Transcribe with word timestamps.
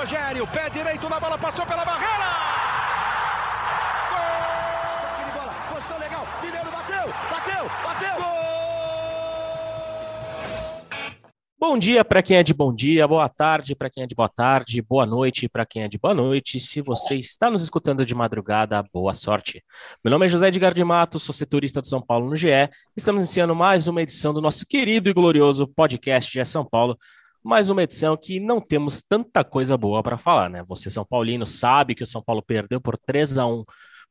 Rogério, 0.00 0.46
pé 0.46 0.70
direito 0.70 1.06
na 1.10 1.20
bola, 1.20 1.36
passou 1.36 1.66
pela 1.66 1.84
barreira. 1.84 2.24
Gol! 4.08 5.34
bola, 5.34 5.52
posição 5.74 5.98
legal, 5.98 6.26
Mineiro 6.42 6.70
bateu, 6.70 7.12
bateu, 7.30 7.70
bateu. 7.84 8.16
Gol! 8.16 8.40
Bom 11.58 11.78
dia 11.78 12.02
para 12.02 12.22
quem 12.22 12.38
é 12.38 12.42
de 12.42 12.54
bom 12.54 12.74
dia, 12.74 13.06
boa 13.06 13.28
tarde 13.28 13.74
para 13.74 13.90
quem 13.90 14.04
é 14.04 14.06
de 14.06 14.14
boa 14.14 14.30
tarde, 14.30 14.80
boa 14.80 15.04
noite 15.04 15.46
para 15.50 15.66
quem 15.66 15.82
é 15.82 15.88
de 15.88 15.98
boa 15.98 16.14
noite. 16.14 16.58
Se 16.58 16.80
você 16.80 17.16
está 17.16 17.50
nos 17.50 17.62
escutando 17.62 18.06
de 18.06 18.14
madrugada, 18.14 18.82
boa 18.94 19.12
sorte. 19.12 19.62
Meu 20.02 20.10
nome 20.10 20.24
é 20.24 20.28
José 20.30 20.48
Edgar 20.48 20.72
de 20.72 20.82
Matos, 20.82 21.24
sou 21.24 21.34
setorista 21.34 21.82
do 21.82 21.86
São 21.86 22.00
Paulo 22.00 22.30
no 22.30 22.36
GE. 22.36 22.70
Estamos 22.96 23.20
iniciando 23.20 23.54
mais 23.54 23.86
uma 23.86 24.00
edição 24.00 24.32
do 24.32 24.40
nosso 24.40 24.64
querido 24.64 25.10
e 25.10 25.12
glorioso 25.12 25.68
podcast 25.68 26.32
GE 26.32 26.46
São 26.46 26.64
Paulo. 26.64 26.96
Mais 27.42 27.70
uma 27.70 27.82
edição 27.82 28.16
que 28.16 28.38
não 28.38 28.60
temos 28.60 29.02
tanta 29.02 29.42
coisa 29.42 29.76
boa 29.76 30.02
para 30.02 30.18
falar, 30.18 30.50
né? 30.50 30.62
Você, 30.64 30.90
São 30.90 31.04
Paulino, 31.04 31.46
sabe 31.46 31.94
que 31.94 32.02
o 32.02 32.06
São 32.06 32.22
Paulo 32.22 32.42
perdeu 32.42 32.80
por 32.80 32.98
3 32.98 33.38
a 33.38 33.46
1 33.46 33.62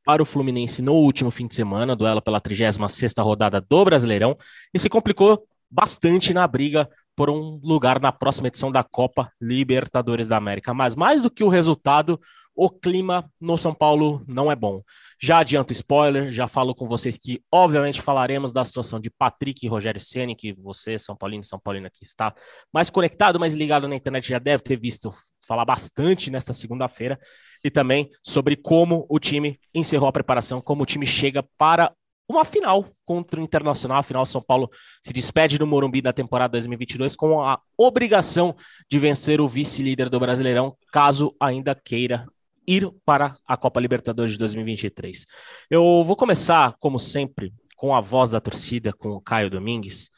para 0.03 0.23
o 0.23 0.25
Fluminense 0.25 0.81
no 0.81 0.93
último 0.93 1.29
fim 1.29 1.45
de 1.45 1.53
semana, 1.53 1.95
duelo 1.95 2.21
pela 2.21 2.41
36 2.41 3.13
rodada 3.19 3.61
do 3.61 3.85
Brasileirão, 3.85 4.35
e 4.73 4.79
se 4.79 4.89
complicou 4.89 5.45
bastante 5.69 6.33
na 6.33 6.47
briga 6.47 6.89
por 7.19 7.29
um 7.29 7.59
lugar 7.61 7.99
na 7.99 8.13
próxima 8.13 8.47
edição 8.47 8.71
da 8.71 8.81
Copa 8.81 9.29
Libertadores 9.41 10.29
da 10.29 10.37
América. 10.37 10.73
Mas 10.73 10.95
mais 10.95 11.21
do 11.21 11.29
que 11.29 11.43
o 11.43 11.49
resultado, 11.49 12.17
o 12.55 12.69
clima 12.69 13.29
no 13.41 13.57
São 13.57 13.73
Paulo 13.73 14.23
não 14.25 14.49
é 14.49 14.55
bom. 14.55 14.81
Já 15.21 15.39
adianto 15.39 15.73
spoiler, 15.73 16.31
já 16.31 16.47
falo 16.47 16.73
com 16.73 16.87
vocês 16.87 17.17
que, 17.17 17.43
obviamente, 17.51 18.01
falaremos 18.01 18.53
da 18.53 18.63
situação 18.63 19.01
de 19.01 19.09
Patrick 19.09 19.65
e 19.65 19.67
Rogério 19.67 19.99
Ceni, 19.99 20.33
que 20.33 20.53
você, 20.53 20.97
São 20.97 21.13
Paulino 21.13 21.41
e 21.41 21.45
São 21.45 21.59
Paulino 21.59 21.89
que 21.91 22.05
está 22.05 22.33
mais 22.73 22.89
conectado, 22.89 23.37
mais 23.37 23.53
ligado 23.53 23.85
na 23.85 23.97
internet, 23.97 24.29
já 24.29 24.39
deve 24.39 24.63
ter 24.63 24.79
visto 24.79 25.11
falar 25.45 25.65
bastante 25.65 26.31
nesta 26.31 26.53
segunda-feira, 26.53 27.19
e 27.61 27.69
também 27.69 28.09
sobre 28.25 28.55
como 28.55 29.05
o 29.09 29.19
time 29.19 29.59
encerrou 29.75 30.07
a 30.07 30.13
preparação, 30.13 30.61
como 30.61 30.83
o 30.83 30.85
time 30.85 31.05
chega 31.05 31.43
para 31.57 31.91
uma 32.29 32.45
final 32.45 32.85
contra 33.03 33.41
o 33.41 33.43
Internacional. 33.43 33.97
Afinal, 33.97 34.25
São 34.25 34.41
Paulo 34.41 34.69
se 35.01 35.11
despede 35.11 35.57
do 35.57 35.65
Morumbi 35.65 36.01
da 36.01 36.13
temporada 36.13 36.51
2022 36.51 37.15
com 37.15 37.41
a 37.41 37.59
obrigação 37.75 38.55
de 38.89 38.99
vencer 38.99 39.41
o 39.41 39.47
vice-líder 39.47 40.09
do 40.09 40.19
Brasileirão, 40.19 40.77
caso 40.91 41.35
ainda 41.39 41.73
queira 41.73 42.27
ir 42.67 42.87
para 43.03 43.35
a 43.47 43.57
Copa 43.57 43.79
Libertadores 43.79 44.33
de 44.33 44.37
2023. 44.37 45.25
Eu 45.71 46.03
vou 46.03 46.15
começar, 46.15 46.75
como 46.79 46.99
sempre, 46.99 47.51
com 47.75 47.95
a 47.95 47.99
voz 47.99 48.31
da 48.31 48.39
torcida, 48.39 48.93
com 48.93 49.09
o 49.09 49.21
Caio 49.21 49.49
Domingues. 49.49 50.11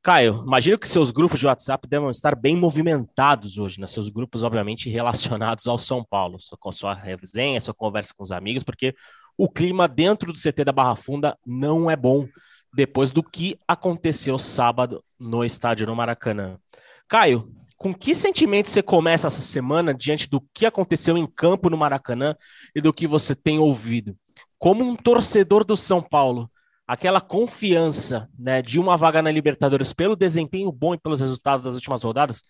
Caio, 0.00 0.44
imagino 0.46 0.78
que 0.78 0.86
seus 0.86 1.10
grupos 1.10 1.40
de 1.40 1.46
WhatsApp 1.46 1.88
devem 1.88 2.08
estar 2.10 2.36
bem 2.36 2.56
movimentados 2.56 3.58
hoje, 3.58 3.80
né? 3.80 3.88
Seus 3.88 4.08
grupos, 4.08 4.44
obviamente, 4.44 4.88
relacionados 4.88 5.66
ao 5.66 5.76
São 5.76 6.04
Paulo, 6.04 6.38
com 6.60 6.70
sua 6.70 6.94
resenha, 6.94 7.60
sua 7.60 7.74
conversa 7.74 8.14
com 8.16 8.22
os 8.22 8.30
amigos, 8.30 8.62
porque 8.62 8.94
o 9.36 9.48
clima 9.48 9.88
dentro 9.88 10.32
do 10.32 10.38
CT 10.38 10.64
da 10.64 10.72
Barra 10.72 10.96
Funda 10.96 11.38
não 11.46 11.90
é 11.90 11.96
bom 11.96 12.28
depois 12.74 13.12
do 13.12 13.22
que 13.22 13.58
aconteceu 13.68 14.38
sábado 14.38 15.04
no 15.18 15.44
estádio 15.44 15.86
no 15.86 15.94
Maracanã. 15.94 16.58
Caio, 17.06 17.52
com 17.76 17.92
que 17.92 18.14
sentimento 18.14 18.68
você 18.68 18.82
começa 18.82 19.26
essa 19.26 19.40
semana 19.40 19.92
diante 19.92 20.28
do 20.28 20.40
que 20.54 20.64
aconteceu 20.64 21.18
em 21.18 21.26
campo 21.26 21.68
no 21.68 21.76
Maracanã 21.76 22.34
e 22.74 22.80
do 22.80 22.92
que 22.92 23.06
você 23.06 23.34
tem 23.34 23.58
ouvido? 23.58 24.16
Como 24.58 24.84
um 24.84 24.94
torcedor 24.94 25.64
do 25.64 25.76
São 25.76 26.00
Paulo, 26.00 26.50
aquela 26.86 27.20
confiança 27.20 28.28
né, 28.38 28.62
de 28.62 28.78
uma 28.78 28.96
vaga 28.96 29.20
na 29.20 29.30
Libertadores 29.30 29.92
pelo 29.92 30.14
desempenho 30.14 30.70
bom 30.70 30.94
e 30.94 30.98
pelos 30.98 31.20
resultados 31.20 31.64
das 31.64 31.74
últimas 31.74 32.02
rodadas 32.02 32.42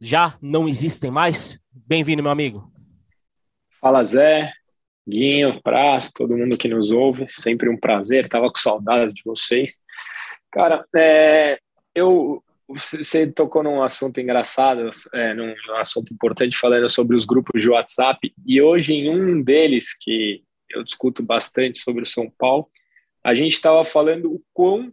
já 0.00 0.36
não 0.42 0.68
existem 0.68 1.10
mais? 1.10 1.58
Bem-vindo, 1.72 2.22
meu 2.22 2.32
amigo. 2.32 2.70
Fala, 3.80 4.04
Zé. 4.04 4.52
Guinho, 5.06 5.60
Praz, 5.62 6.10
todo 6.12 6.36
mundo 6.36 6.56
que 6.56 6.68
nos 6.68 6.90
ouve, 6.90 7.26
sempre 7.28 7.68
um 7.68 7.76
prazer, 7.76 8.24
estava 8.24 8.48
com 8.48 8.58
saudades 8.58 9.12
de 9.12 9.22
vocês. 9.24 9.78
Cara, 10.50 10.84
é, 10.96 11.58
eu, 11.94 12.42
você 12.68 13.26
tocou 13.26 13.62
num 13.62 13.82
assunto 13.82 14.20
engraçado, 14.20 14.88
é, 15.12 15.34
num, 15.34 15.54
num, 15.66 15.76
assunto 15.76 16.12
importante, 16.12 16.56
falando 16.56 16.88
sobre 16.88 17.16
os 17.16 17.24
grupos 17.26 17.60
de 17.60 17.68
WhatsApp, 17.68 18.32
e 18.46 18.62
hoje 18.62 18.94
em 18.94 19.10
um 19.10 19.42
deles, 19.42 19.96
que 19.96 20.42
eu 20.70 20.82
discuto 20.82 21.22
bastante 21.22 21.78
sobre 21.78 22.02
o 22.02 22.06
São 22.06 22.30
Paulo, 22.38 22.68
a 23.22 23.34
gente 23.34 23.52
estava 23.52 23.84
falando 23.84 24.32
o 24.32 24.42
quão 24.52 24.92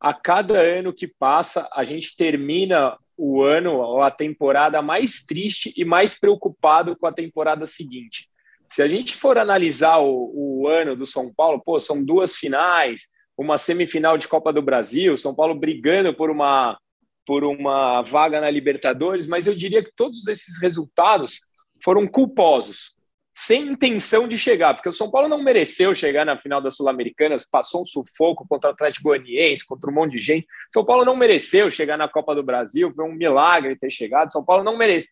a 0.00 0.12
cada 0.12 0.60
ano 0.60 0.92
que 0.92 1.06
passa, 1.06 1.68
a 1.72 1.84
gente 1.84 2.16
termina 2.16 2.96
o 3.16 3.42
ano 3.42 3.74
ou 3.74 4.02
a 4.02 4.10
temporada 4.10 4.82
mais 4.82 5.24
triste 5.24 5.72
e 5.76 5.84
mais 5.84 6.18
preocupado 6.18 6.96
com 6.96 7.06
a 7.06 7.12
temporada 7.12 7.66
seguinte. 7.66 8.28
Se 8.72 8.82
a 8.82 8.88
gente 8.88 9.14
for 9.14 9.36
analisar 9.36 9.98
o, 9.98 10.32
o 10.34 10.66
ano 10.66 10.96
do 10.96 11.06
São 11.06 11.30
Paulo, 11.30 11.60
pô, 11.62 11.78
são 11.78 12.02
duas 12.02 12.36
finais, 12.36 13.02
uma 13.36 13.58
semifinal 13.58 14.16
de 14.16 14.26
Copa 14.26 14.50
do 14.50 14.62
Brasil, 14.62 15.14
São 15.14 15.34
Paulo 15.34 15.54
brigando 15.54 16.14
por 16.14 16.30
uma 16.30 16.78
por 17.26 17.44
uma 17.44 18.00
vaga 18.00 18.40
na 18.40 18.50
Libertadores, 18.50 19.26
mas 19.26 19.46
eu 19.46 19.54
diria 19.54 19.84
que 19.84 19.92
todos 19.94 20.26
esses 20.26 20.60
resultados 20.60 21.40
foram 21.84 22.08
culposos 22.08 22.96
sem 23.34 23.72
intenção 23.72 24.28
de 24.28 24.36
chegar, 24.36 24.74
porque 24.74 24.88
o 24.88 24.92
São 24.92 25.10
Paulo 25.10 25.26
não 25.26 25.42
mereceu 25.42 25.94
chegar 25.94 26.24
na 26.24 26.36
final 26.36 26.60
das 26.60 26.76
Sul-Americanas, 26.76 27.48
passou 27.48 27.80
um 27.80 27.84
sufoco 27.84 28.46
contra 28.46 28.70
o 28.70 28.72
Atlético 28.72 29.08
Goianiense, 29.08 29.66
contra 29.66 29.90
um 29.90 29.94
monte 29.94 30.12
de 30.12 30.20
gente. 30.20 30.46
São 30.72 30.84
Paulo 30.84 31.04
não 31.04 31.16
mereceu 31.16 31.70
chegar 31.70 31.96
na 31.96 32.08
Copa 32.08 32.34
do 32.34 32.42
Brasil, 32.42 32.92
foi 32.94 33.04
um 33.06 33.14
milagre 33.14 33.76
ter 33.76 33.90
chegado. 33.90 34.32
São 34.32 34.44
Paulo 34.44 34.62
não 34.62 34.76
merece. 34.76 35.08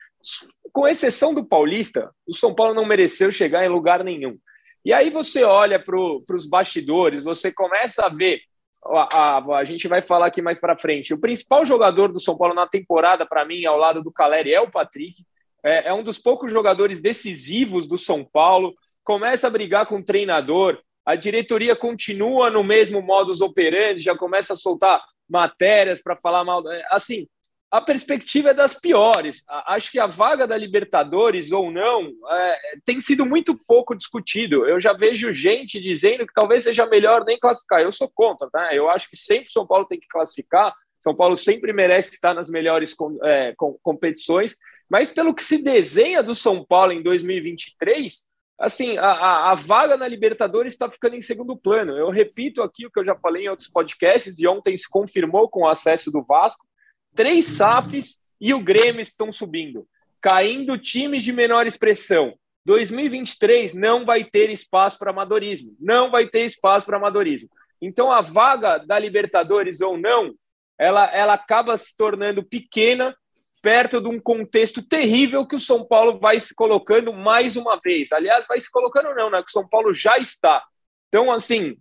Com 0.71 0.87
exceção 0.87 1.33
do 1.33 1.45
Paulista, 1.45 2.11
o 2.29 2.35
São 2.35 2.55
Paulo 2.55 2.75
não 2.75 2.85
mereceu 2.85 3.33
chegar 3.33 3.65
em 3.65 3.69
lugar 3.69 4.05
nenhum. 4.05 4.39
E 4.85 4.93
aí 4.93 5.11
você 5.11 5.43
olha 5.43 5.79
para 5.79 5.97
os 5.99 6.47
bastidores, 6.47 7.25
você 7.25 7.51
começa 7.51 8.05
a 8.05 8.09
ver. 8.09 8.41
A, 8.85 9.39
a, 9.39 9.59
a 9.59 9.65
gente 9.65 9.89
vai 9.89 10.03
falar 10.03 10.27
aqui 10.27 10.41
mais 10.41 10.61
para 10.61 10.77
frente. 10.77 11.13
O 11.13 11.21
principal 11.21 11.65
jogador 11.65 12.13
do 12.13 12.21
São 12.21 12.37
Paulo 12.37 12.55
na 12.55 12.67
temporada, 12.67 13.27
para 13.27 13.45
mim, 13.45 13.65
ao 13.65 13.77
lado 13.77 14.03
do 14.03 14.13
Caleri, 14.13 14.53
é 14.53 14.61
o 14.61 14.71
Patrick 14.71 15.23
é, 15.65 15.89
é 15.89 15.93
um 15.93 16.03
dos 16.03 16.19
poucos 16.19 16.53
jogadores 16.53 17.01
decisivos 17.01 17.87
do 17.87 17.99
São 17.99 18.25
Paulo, 18.25 18.75
começa 19.05 19.47
a 19.47 19.51
brigar 19.51 19.87
com 19.87 19.99
o 19.99 20.05
treinador, 20.05 20.79
a 21.05 21.17
diretoria 21.17 21.75
continua 21.75 22.51
no 22.51 22.63
mesmo 22.63 23.03
modus 23.03 23.41
operandi, 23.41 24.01
já 24.01 24.17
começa 24.17 24.53
a 24.53 24.57
soltar 24.57 25.03
matérias 25.29 26.03
para 26.03 26.17
falar 26.17 26.45
mal. 26.45 26.63
Assim, 26.91 27.27
a 27.71 27.81
perspectiva 27.81 28.51
é 28.51 28.55
das 28.55 28.75
piores. 28.75 29.45
Acho 29.67 29.93
que 29.93 29.99
a 30.01 30.07
vaga 30.07 30.47
da 30.47 30.57
Libertadores 30.57 31.53
ou 31.53 31.71
não 31.71 32.11
é, 32.29 32.59
tem 32.85 33.01
sido 33.01 33.25
muito 33.25 33.57
pouco 33.67 33.95
discutido. 33.95 34.67
Eu 34.67 34.81
já 34.81 34.93
vejo 34.93 35.33
gente 35.33 35.81
dizendo 35.81 36.27
que 36.27 36.35
talvez 36.35 36.65
seja 36.65 36.85
melhor 36.87 37.25
nem 37.25 37.39
classificar. 37.39 37.81
Eu 37.81 37.93
sou 37.93 38.11
contra, 38.13 38.51
tá? 38.51 38.75
Eu 38.75 38.91
acho 38.91 39.09
que 39.09 39.17
sempre 39.17 39.53
São 39.53 39.65
Paulo 39.65 39.87
tem 39.87 40.01
que 40.01 40.09
classificar. 40.09 40.75
São 40.99 41.15
Paulo 41.15 41.37
sempre 41.37 41.73
merece 41.73 42.13
estar 42.13 42.35
nas 42.35 42.51
melhores 42.51 42.95
é, 43.23 43.55
competições, 43.83 44.57
mas 44.91 45.09
pelo 45.09 45.33
que 45.33 45.45
se 45.45 45.57
desenha 45.57 46.21
do 46.21 46.35
São 46.35 46.65
Paulo 46.65 46.93
em 46.93 47.01
2023, 47.01 48.27
assim, 48.59 48.99
a, 48.99 49.53
a, 49.53 49.55
vaga 49.55 49.97
na 49.97 50.09
Libertadores 50.09 50.73
está 50.75 50.91
ficando 50.91 51.15
em 51.15 51.23
segundo 51.23 51.57
plano. 51.57 51.97
Eu 51.97 52.11
repito 52.11 52.61
aqui 52.61 52.85
o 52.85 52.91
que 52.91 52.99
eu 52.99 53.05
já 53.05 53.15
falei 53.15 53.45
em 53.45 53.49
outros 53.49 53.69
podcasts 53.69 54.41
e 54.41 54.49
ontem 54.49 54.77
se 54.77 54.91
confirmou 54.91 55.49
com 55.49 55.61
o 55.61 55.69
acesso 55.69 56.11
do 56.11 56.25
Vasco. 56.25 56.67
Três 57.15 57.47
SAFs 57.47 58.19
e 58.41 58.53
o 58.53 58.61
Grêmio 58.61 59.01
estão 59.01 59.33
subindo, 59.33 59.87
caindo 60.21 60.77
times 60.77 61.23
de 61.23 61.33
menor 61.33 61.69
expressão. 61.69 62.35
2023 62.67 63.73
não 63.73 64.05
vai 64.05 64.25
ter 64.25 64.51
espaço 64.51 64.99
para 64.99 65.11
amadorismo, 65.11 65.75
não 65.79 66.11
vai 66.11 66.27
ter 66.27 66.45
espaço 66.45 66.85
para 66.85 66.97
amadorismo. 66.97 67.49
Então 67.81 68.11
a 68.11 68.21
vaga 68.21 68.79
da 68.79 68.99
Libertadores 68.99 69.81
ou 69.81 69.97
não, 69.97 70.35
ela, 70.77 71.07
ela 71.15 71.35
acaba 71.35 71.77
se 71.77 71.97
tornando 71.97 72.43
pequena 72.43 73.15
perto 73.63 74.01
de 74.01 74.09
um 74.09 74.21
contexto 74.21 74.83
terrível 74.83 75.47
que 75.47 75.57
o 75.57 75.61
São 75.61 75.85
Paulo 75.85 76.19
vai 76.19 76.41
se 76.41 76.55
colocando 76.55 77.13
mais 77.13 77.57
uma 77.57 77.79
vez. 77.79 78.13
Aliás, 78.13 78.47
vai 78.47 78.61
se 78.61 78.71
colocando 78.71 79.15
não, 79.15 79.31
né? 79.31 79.43
Que 79.43 79.49
o 79.49 79.53
São 79.53 79.69
Paulo 79.69 79.93
já 79.93 80.17
está. 80.19 80.65
Então, 81.09 81.31
assim, 81.31 81.77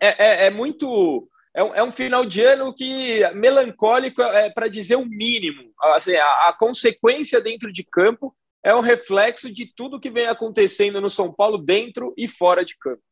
é, 0.00 0.44
é, 0.44 0.46
é 0.46 0.50
muito... 0.50 1.28
É 1.54 1.64
um, 1.64 1.74
é 1.74 1.82
um, 1.82 1.90
final 1.90 2.26
de 2.26 2.42
ano 2.42 2.74
que 2.74 3.20
melancólico 3.32 4.20
é 4.20 4.50
para 4.50 4.68
dizer 4.68 4.96
o 4.96 5.06
mínimo. 5.06 5.72
Assim, 5.94 6.14
a, 6.14 6.48
a 6.48 6.56
consequência 6.58 7.40
dentro 7.40 7.72
de 7.72 7.82
campo 7.82 8.36
é 8.62 8.74
um 8.74 8.80
reflexo 8.80 9.50
de 9.50 9.64
tudo 9.74 9.98
que 9.98 10.10
vem 10.10 10.26
acontecendo 10.26 11.00
no 11.00 11.08
São 11.08 11.32
Paulo 11.32 11.56
dentro 11.56 12.12
e 12.14 12.28
fora 12.28 12.62
de 12.62 12.76
campo. 12.76 13.02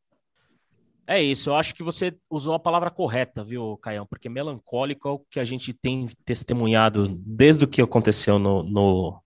É 1.07 1.23
isso, 1.23 1.51
eu 1.51 1.55
acho 1.55 1.75
que 1.75 1.83
você 1.83 2.17
usou 2.31 2.55
a 2.55 2.59
palavra 2.59 2.91
correta, 2.91 3.45
viu, 3.45 3.77
Caião? 3.77 4.07
Porque 4.07 4.27
melancólico 4.27 5.07
é 5.07 5.11
o 5.11 5.19
que 5.19 5.39
a 5.39 5.45
gente 5.45 5.75
tem 5.75 6.09
testemunhado 6.25 7.15
desde 7.27 7.65
o 7.65 7.69
que 7.69 7.83
aconteceu 7.83 8.39
no, 8.39 8.63
no, 8.63 9.21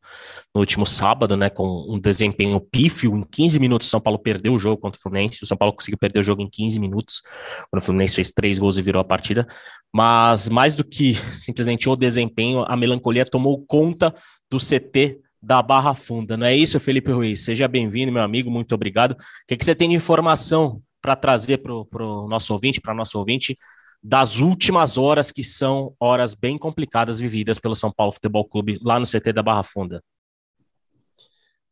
no, 0.52 0.60
último 0.60 0.84
sábado, 0.84 1.36
né? 1.36 1.48
Com 1.48 1.86
um 1.88 1.96
desempenho 2.00 2.60
pífio. 2.60 3.14
Em 3.16 3.22
15 3.22 3.60
minutos, 3.60 3.86
o 3.86 3.90
São 3.90 4.00
Paulo 4.00 4.18
perdeu 4.18 4.54
o 4.54 4.58
jogo 4.58 4.82
contra 4.82 4.98
o 4.98 5.00
Fluminense. 5.00 5.44
O 5.44 5.46
São 5.46 5.56
Paulo 5.56 5.72
conseguiu 5.72 5.98
perder 5.98 6.18
o 6.18 6.22
jogo 6.24 6.42
em 6.42 6.48
15 6.48 6.80
minutos, 6.80 7.22
quando 7.70 7.80
o 7.80 7.84
Fluminense 7.84 8.16
fez 8.16 8.32
três 8.32 8.58
gols 8.58 8.76
e 8.76 8.82
virou 8.82 9.00
a 9.00 9.04
partida. 9.04 9.46
Mas 9.94 10.48
mais 10.48 10.74
do 10.74 10.82
que 10.82 11.14
simplesmente 11.44 11.88
o 11.88 11.94
desempenho, 11.94 12.64
a 12.66 12.76
melancolia 12.76 13.24
tomou 13.24 13.64
conta 13.64 14.12
do 14.50 14.58
CT 14.58 15.20
da 15.40 15.62
Barra 15.62 15.94
Funda. 15.94 16.36
Não 16.36 16.46
é 16.46 16.56
isso, 16.56 16.80
Felipe 16.80 17.12
Ruiz? 17.12 17.44
Seja 17.44 17.68
bem-vindo, 17.68 18.10
meu 18.10 18.22
amigo, 18.22 18.50
muito 18.50 18.74
obrigado. 18.74 19.12
O 19.12 19.16
que, 19.46 19.56
que 19.56 19.64
você 19.64 19.76
tem 19.76 19.90
de 19.90 19.94
informação 19.94 20.82
para 21.00 21.16
trazer 21.16 21.58
para 21.58 21.72
o 21.72 22.28
nosso 22.28 22.52
ouvinte, 22.52 22.80
para 22.80 22.94
nosso 22.94 23.18
ouvinte, 23.18 23.56
das 24.02 24.38
últimas 24.38 24.96
horas, 24.96 25.32
que 25.32 25.42
são 25.42 25.94
horas 25.98 26.34
bem 26.34 26.56
complicadas 26.56 27.18
vividas 27.18 27.58
pelo 27.58 27.74
São 27.74 27.92
Paulo 27.92 28.12
Futebol 28.12 28.48
Clube 28.48 28.78
lá 28.82 28.98
no 28.98 29.06
CT 29.06 29.32
da 29.32 29.42
Barra 29.42 29.62
Funda? 29.62 30.02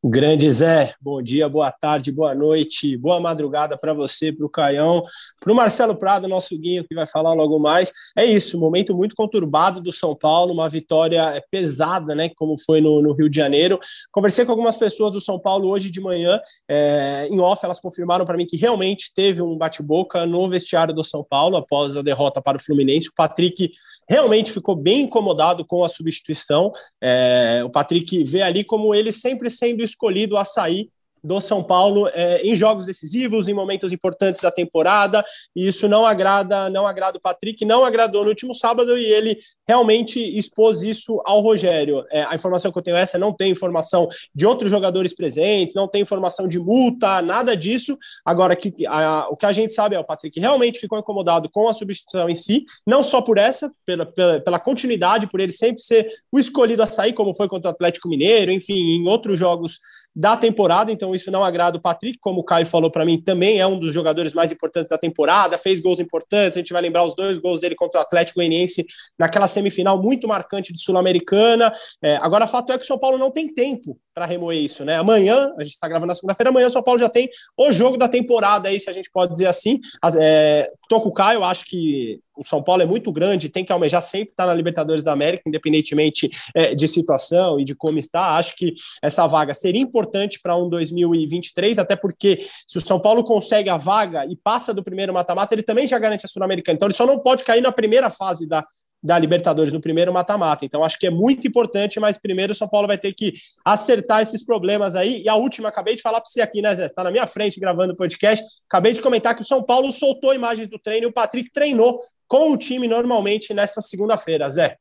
Grande 0.09 0.53
Zé, 0.53 0.95
bom 1.01 1.21
dia, 1.21 1.49
boa 1.49 1.73
tarde, 1.73 2.13
boa 2.13 2.33
noite, 2.33 2.97
boa 2.97 3.19
madrugada 3.19 3.77
para 3.77 3.93
você, 3.93 4.33
para 4.33 4.47
o 4.47 4.49
Caião, 4.49 5.03
para 5.41 5.53
o 5.53 5.57
Marcelo 5.57 5.97
Prado, 5.97 6.29
nosso 6.29 6.57
guinho, 6.57 6.85
que 6.87 6.95
vai 6.95 7.09
falar 7.09 7.33
logo 7.33 7.59
mais. 7.59 7.91
É 8.17 8.25
isso, 8.25 8.61
momento 8.61 8.95
muito 8.95 9.17
conturbado 9.17 9.81
do 9.81 9.91
São 9.91 10.15
Paulo, 10.15 10.53
uma 10.53 10.69
vitória 10.69 11.21
é, 11.35 11.43
pesada, 11.51 12.15
né, 12.15 12.31
como 12.37 12.55
foi 12.57 12.81
no, 12.81 13.03
no 13.03 13.15
Rio 13.15 13.29
de 13.29 13.37
Janeiro. 13.37 13.81
Conversei 14.13 14.45
com 14.45 14.53
algumas 14.53 14.77
pessoas 14.77 15.13
do 15.13 15.21
São 15.21 15.41
Paulo 15.41 15.69
hoje 15.69 15.91
de 15.91 16.01
manhã, 16.01 16.41
é, 16.69 17.27
em 17.29 17.41
off, 17.41 17.65
elas 17.65 17.81
confirmaram 17.81 18.25
para 18.25 18.37
mim 18.37 18.47
que 18.47 18.57
realmente 18.57 19.13
teve 19.13 19.43
um 19.43 19.59
bate-boca 19.59 20.25
no 20.25 20.49
vestiário 20.49 20.95
do 20.95 21.03
São 21.03 21.25
Paulo 21.29 21.57
após 21.57 21.97
a 21.97 22.03
derrota 22.03 22.41
para 22.41 22.59
o 22.59 22.63
Fluminense. 22.63 23.09
O 23.09 23.13
Patrick 23.13 23.73
realmente 24.09 24.53
ficou 24.53 24.77
bem 24.77 25.03
incomodado 25.03 25.65
com 25.65 25.85
a 25.85 25.89
substituição. 25.89 26.73
É, 27.03 27.63
o 27.65 27.71
Patrick 27.71 28.23
vê 28.25 28.43
ali 28.43 28.65
como 28.65 28.95
ele 28.95 29.13
sempre 29.13 29.51
sendo 29.51 29.83
escolhido 29.83 30.37
a 30.37 30.45
sair 30.45 30.91
do 31.27 31.41
São 31.41 31.63
Paulo 31.63 32.09
é, 32.09 32.41
em 32.43 32.55
jogos 32.55 32.87
decisivos, 32.87 33.49
em 33.49 33.55
momentos 33.55 33.93
importantes 33.93 34.41
da 34.41 34.51
temporada, 34.51 35.25
e 35.55 35.67
isso 35.67 35.89
não 35.89 36.07
agrada, 36.07 36.71
não 36.71 36.87
agrada 36.87 37.19
o 37.19 37.21
Patrick, 37.21 37.65
não 37.65 37.85
agradou 37.85 38.23
no 38.23 38.31
último 38.31 38.55
sábado, 38.55 38.97
e 38.97 39.05
ele 39.05 39.37
realmente 39.67 40.21
expôs 40.39 40.83
isso 40.83 41.21
ao 41.25 41.41
Rogério. 41.41 42.05
É, 42.11 42.23
a 42.23 42.35
informação 42.37 42.71
que 42.71 42.79
eu 42.79 42.83
tenho 42.83 42.97
é 42.97 43.01
essa, 43.01 43.19
não 43.19 43.33
tem 43.33 43.51
informação 43.51 44.09
de 44.33 44.47
outros 44.47 44.71
jogadores 44.71 45.13
presentes, 45.15 45.75
não 45.75 45.89
tem 45.89 46.03
informação 46.03 46.47
de 46.47 46.59
multa, 46.59 47.21
nada 47.21 47.57
disso. 47.57 47.99
Agora, 48.25 48.55
que, 48.55 48.73
a, 48.87 49.27
o 49.29 49.37
que 49.37 49.47
a 49.47 49.53
gente 49.53 49.73
sabe 49.73 49.97
é 49.97 49.99
o 49.99 50.05
Patrick 50.05 50.39
realmente 50.39 50.79
ficou 50.79 50.99
incomodado 50.99 51.51
com 51.51 51.69
a 51.69 51.73
substituição 51.73 52.29
em 52.29 52.37
si, 52.37 52.65
não 52.87 53.03
só 53.03 53.21
por 53.21 53.37
essa, 53.37 53.73
pela, 53.85 54.07
pela, 54.07 54.41
pela 54.41 54.59
continuidade, 54.61 55.27
por 55.27 55.41
ele 55.41 55.53
sempre 55.53 55.83
ser 55.83 56.09
o 56.31 56.39
escolhido 56.39 56.83
a 56.83 56.87
sair, 56.87 57.13
como 57.13 57.35
foi 57.35 57.49
contra 57.49 57.71
o 57.71 57.75
Atlético 57.75 58.09
Mineiro, 58.09 58.53
enfim, 58.53 58.75
em 58.75 59.09
outros 59.09 59.37
jogos 59.37 59.81
da 60.19 60.35
temporada, 60.35 60.91
então 60.91 61.15
isso 61.15 61.31
não 61.31 61.45
agrada 61.45 61.77
o 61.77 61.81
Patrick, 61.81 62.19
como 62.19 62.41
o 62.41 62.45
Caio 62.45 62.65
falou 62.65 62.91
para 62.91 63.05
mim, 63.05 63.21
também 63.21 63.61
é 63.61 63.67
um 63.67 63.79
dos 63.79 63.93
jogadores 63.93 64.33
mais 64.33 64.51
importantes 64.51 64.89
da 64.89 64.97
temporada, 64.97 65.59
fez 65.59 65.79
gols 65.79 66.01
importantes, 66.01 66.57
a 66.57 66.61
gente 66.61 66.73
vai 66.73 66.81
lembrar 66.81 67.05
os 67.05 67.15
dois 67.15 67.37
gols 67.39 67.61
dele 67.61 67.75
contra 67.75 68.01
o 68.01 68.03
Atlético 68.03 68.39
Goianiense 68.39 68.87
naquela 69.19 69.47
semifinal 69.47 70.03
muito 70.03 70.27
marcante 70.27 70.73
de 70.73 70.81
Sul-Americana. 70.81 71.71
É, 72.03 72.17
agora, 72.17 72.47
fato 72.47 72.73
é 72.73 72.79
que 72.79 72.85
o 72.85 72.87
São 72.87 72.99
Paulo 72.99 73.19
não 73.19 73.31
tem 73.31 73.53
tempo 73.53 73.99
para 74.17 74.25
remoer 74.25 74.57
isso, 74.57 74.83
né? 74.83 74.97
Amanhã, 74.97 75.53
a 75.59 75.63
gente 75.63 75.75
está 75.75 75.87
gravando 75.87 76.09
na 76.09 76.15
segunda-feira, 76.15 76.49
amanhã 76.49 76.69
o 76.69 76.71
São 76.71 76.83
Paulo 76.83 76.99
já 76.99 77.07
tem 77.07 77.29
o 77.55 77.71
jogo 77.71 77.99
da 77.99 78.09
temporada 78.09 78.71
aí, 78.71 78.81
se 78.81 78.89
a 78.89 78.93
gente 78.93 79.11
pode 79.11 79.33
dizer 79.33 79.45
assim. 79.45 79.79
É, 80.19 80.73
tô 80.89 80.99
com 81.03 81.11
o 81.11 81.13
Caio, 81.13 81.45
acho 81.45 81.67
que 81.67 82.19
o 82.35 82.43
São 82.43 82.63
Paulo 82.63 82.81
é 82.81 82.87
muito 82.87 83.13
grande, 83.13 83.51
tem 83.51 83.63
que 83.63 83.71
almejar 83.71 84.01
sempre 84.01 84.31
estar 84.31 84.47
na 84.47 84.55
Libertadores 84.55 85.05
da 85.05 85.13
América, 85.13 85.43
independentemente 85.47 86.31
é, 86.55 86.75
de 86.75 86.89
situação 86.89 87.61
e 87.61 87.65
de 87.65 87.75
como 87.75 87.99
está. 87.99 88.39
Acho 88.39 88.57
que 88.57 88.73
essa 89.03 89.27
vaga 89.27 89.53
seria 89.53 89.83
importante 89.83 90.41
para 90.43 90.57
um 90.57 90.71
2023, 90.71 91.79
até 91.79 91.95
porque 91.95 92.39
se 92.67 92.79
o 92.79 92.81
São 92.81 92.99
Paulo 92.99 93.23
consegue 93.23 93.69
a 93.69 93.77
vaga 93.77 94.25
e 94.25 94.35
passa 94.35 94.73
do 94.73 94.83
primeiro 94.83 95.13
mata-mata, 95.13 95.55
ele 95.55 95.63
também 95.63 95.87
já 95.87 95.99
garante 95.99 96.25
a 96.25 96.29
Sul-Americana. 96.29 96.77
Então 96.77 96.87
ele 96.87 96.95
só 96.95 97.05
não 97.05 97.19
pode 97.19 97.45
cair 97.45 97.61
na 97.61 97.71
primeira 97.71 98.09
fase 98.09 98.49
da, 98.49 98.65
da 99.07 99.19
Libertadores 99.19 99.73
no 99.73 99.81
primeiro 99.81 100.13
mata-mata. 100.13 100.65
Então, 100.65 100.83
acho 100.83 100.99
que 100.99 101.07
é 101.07 101.11
muito 101.11 101.47
importante, 101.47 102.01
mas 102.01 102.19
primeiro 102.19 102.53
o 102.53 102.57
São 102.57 102.69
Paulo 102.69 102.89
vai 102.89 102.99
ter 102.99 103.13
que 103.15 103.33
acertar 103.65 104.21
esses 104.21 104.45
problemas 104.45 104.97
aí. 104.97 105.23
E 105.23 105.29
a 105.29 105.37
última, 105.37 105.69
acabei 105.69 105.95
de 105.95 106.03
falar 106.03 106.21
para 106.21 106.29
você 106.29 106.41
aqui, 106.41 106.61
né, 106.61 106.75
Zé? 106.75 106.87
Está 106.87 107.05
na 107.05 107.11
minha 107.13 107.27
frente 107.27 107.61
gravando 107.61 107.93
o 107.93 107.97
podcast. 107.97 108.45
Acabei 108.69 108.93
de 108.93 109.01
comentar 109.01 109.37
que 109.37 109.43
o 109.43 109.47
São 109.47 109.63
Paulo 109.63 109.93
soltou 109.93 110.35
imagens 110.35 110.67
do 110.69 110.79
treino 110.79 111.07
e 111.07 111.09
o 111.09 111.13
Patrick 111.13 111.51
treinou 111.53 112.01
com 112.27 112.51
o 112.51 112.57
time 112.57 112.89
normalmente 112.89 113.55
nessa 113.55 113.81
segunda-feira, 113.81 114.51
Zé. 114.51 114.77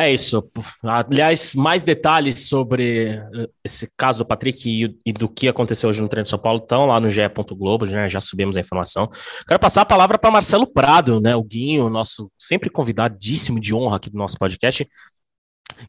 É 0.00 0.10
isso. 0.10 0.50
Aliás, 0.82 1.54
mais 1.54 1.84
detalhes 1.84 2.48
sobre 2.48 3.18
eh, 3.34 3.48
esse 3.62 3.86
caso 3.98 4.20
do 4.20 4.26
Patrick 4.26 4.66
e, 4.66 4.98
e, 5.04 5.12
do 5.12 5.28
que 5.28 5.46
aconteceu 5.46 5.90
hoje 5.90 6.00
no 6.00 6.08
treino 6.08 6.24
de 6.24 6.30
São 6.30 6.38
Paulo 6.38 6.58
estão 6.58 6.86
lá 6.86 6.98
no 6.98 7.10
GE. 7.10 7.20
Globo, 7.50 7.84
né? 7.84 8.08
já 8.08 8.18
subimos 8.18 8.56
a 8.56 8.60
informação. 8.60 9.10
Quero 9.46 9.60
passar 9.60 9.82
a 9.82 9.84
palavra 9.84 10.18
para 10.18 10.30
Marcelo 10.30 10.66
Prado, 10.66 11.20
né? 11.20 11.36
O 11.36 11.44
Guinho, 11.44 11.90
nosso 11.90 12.32
sempre 12.38 12.70
convidadíssimo 12.70 13.60
de 13.60 13.74
honra 13.74 13.96
aqui 13.96 14.08
do 14.08 14.16
nosso 14.16 14.38
podcast. 14.38 14.88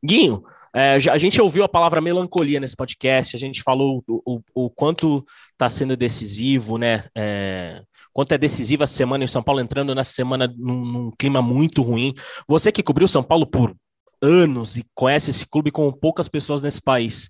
Guinho, 0.04 0.44
é, 0.76 0.96
a 0.96 1.18
gente 1.18 1.42
ouviu 1.42 1.64
a 1.64 1.70
palavra 1.70 2.02
melancolia 2.02 2.60
nesse 2.60 2.76
podcast, 2.76 3.34
a 3.34 3.40
gente 3.40 3.64
falou 3.64 4.04
o, 4.06 4.22
o, 4.26 4.66
o 4.66 4.70
quanto 4.70 5.26
está 5.54 5.70
sendo 5.70 5.96
decisivo, 5.96 6.78
né? 6.78 7.06
É, 7.16 7.82
quanto 8.12 8.34
é 8.34 8.38
decisiva 8.38 8.84
a 8.84 8.88
semana 8.88 9.24
em 9.24 9.28
São 9.28 9.42
Paulo 9.42 9.62
entrando 9.62 9.96
nessa 9.96 10.12
semana 10.12 10.54
num, 10.58 10.84
num 10.84 11.12
clima 11.18 11.42
muito 11.42 11.82
ruim. 11.82 12.14
Você 12.46 12.74
que 12.74 12.84
cobriu 12.84 13.08
São 13.08 13.24
Paulo 13.24 13.48
por 13.48 13.74
anos 14.22 14.78
e 14.78 14.86
conhece 14.94 15.30
esse 15.32 15.46
clube 15.46 15.72
com 15.72 15.92
poucas 15.92 16.30
pessoas 16.30 16.62
nesse 16.62 16.82
país. 16.82 17.30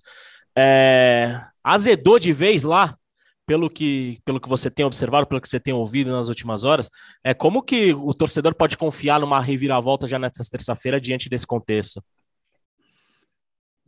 É, 0.56 1.40
azedou 1.64 2.18
de 2.18 2.32
vez 2.32 2.64
lá, 2.64 2.96
pelo 3.46 3.68
que, 3.68 4.18
pelo 4.24 4.40
que 4.40 4.48
você 4.48 4.70
tem 4.70 4.84
observado, 4.84 5.26
pelo 5.26 5.40
que 5.40 5.48
você 5.48 5.58
tem 5.58 5.74
ouvido 5.74 6.10
nas 6.10 6.28
últimas 6.28 6.64
horas, 6.64 6.88
é 7.24 7.34
como 7.34 7.62
que 7.62 7.92
o 7.92 8.14
torcedor 8.14 8.54
pode 8.54 8.76
confiar 8.76 9.20
numa 9.20 9.40
reviravolta 9.40 10.06
já 10.06 10.18
nessa 10.18 10.44
terça-feira 10.50 11.00
diante 11.00 11.28
desse 11.28 11.46
contexto? 11.46 12.02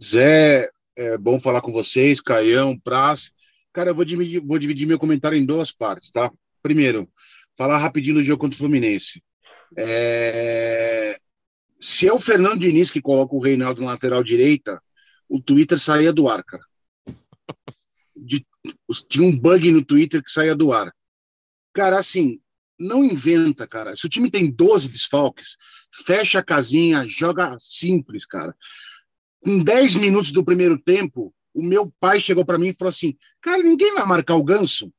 Zé, 0.02 0.68
é 0.96 1.16
bom 1.16 1.38
falar 1.38 1.60
com 1.60 1.72
vocês, 1.72 2.20
Caião, 2.20 2.78
Praz. 2.78 3.30
Cara, 3.72 3.90
eu 3.90 3.94
vou 3.94 4.04
dividir, 4.04 4.40
vou 4.40 4.58
dividir 4.58 4.86
meu 4.86 4.98
comentário 4.98 5.38
em 5.38 5.46
duas 5.46 5.72
partes, 5.72 6.10
tá? 6.10 6.30
Primeiro, 6.62 7.08
falar 7.56 7.78
rapidinho 7.78 8.16
do 8.16 8.24
jogo 8.24 8.40
contra 8.40 8.56
o 8.56 8.58
Fluminense. 8.58 9.22
É... 9.76 11.03
Se 11.84 12.08
é 12.08 12.12
o 12.14 12.19
Fernando 12.19 12.60
Diniz 12.60 12.90
que 12.90 13.02
coloca 13.02 13.34
o 13.34 13.42
Reinaldo 13.42 13.82
na 13.82 13.88
lateral 13.88 14.25
direita, 14.25 14.82
o 15.28 15.38
Twitter 15.38 15.78
saía 15.78 16.14
do 16.14 16.31
ar, 16.31 16.42
cara. 16.42 16.64
De, 18.16 18.42
tinha 19.06 19.28
um 19.28 19.38
bug 19.38 19.70
no 19.70 19.84
Twitter 19.84 20.25
que 20.25 20.31
saía 20.31 20.56
do 20.56 20.72
ar. 20.72 20.90
Cara, 21.75 21.98
assim, 21.98 22.40
não 22.78 23.04
inventa, 23.04 23.68
cara. 23.68 23.94
Se 23.94 24.06
o 24.06 24.09
time 24.09 24.30
tem 24.30 24.50
12 24.50 24.88
desfalques, 24.88 25.59
fecha 26.06 26.38
a 26.38 26.42
casinha, 26.42 27.06
joga 27.06 27.54
simples, 27.61 28.25
cara. 28.25 28.56
Com 29.40 29.62
10 29.62 29.97
minutos 29.97 30.32
do 30.32 30.42
primeiro 30.42 30.78
tempo, 30.78 31.35
o 31.52 31.62
meu 31.62 31.92
pai 32.00 32.18
chegou 32.18 32.47
para 32.47 32.56
mim 32.56 32.68
e 32.68 32.76
falou 32.78 32.92
assim: 32.92 33.14
Cara, 33.42 33.62
ninguém 33.62 33.92
vai 33.92 34.06
marcar 34.06 34.37
o 34.37 34.44
ganso. 34.44 34.90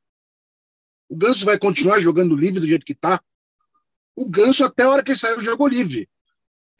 O 1.08 1.16
ganso 1.16 1.44
vai 1.44 1.58
continuar 1.58 1.98
jogando 1.98 2.36
livre 2.36 2.60
do 2.60 2.68
jeito 2.68 2.86
que 2.86 2.94
tá. 2.94 3.20
O 4.14 4.24
ganso, 4.24 4.64
até 4.64 4.84
a 4.84 4.90
hora 4.90 5.02
que 5.02 5.10
ele 5.10 5.18
saiu, 5.18 5.42
jogou 5.42 5.66
livre. 5.66 6.08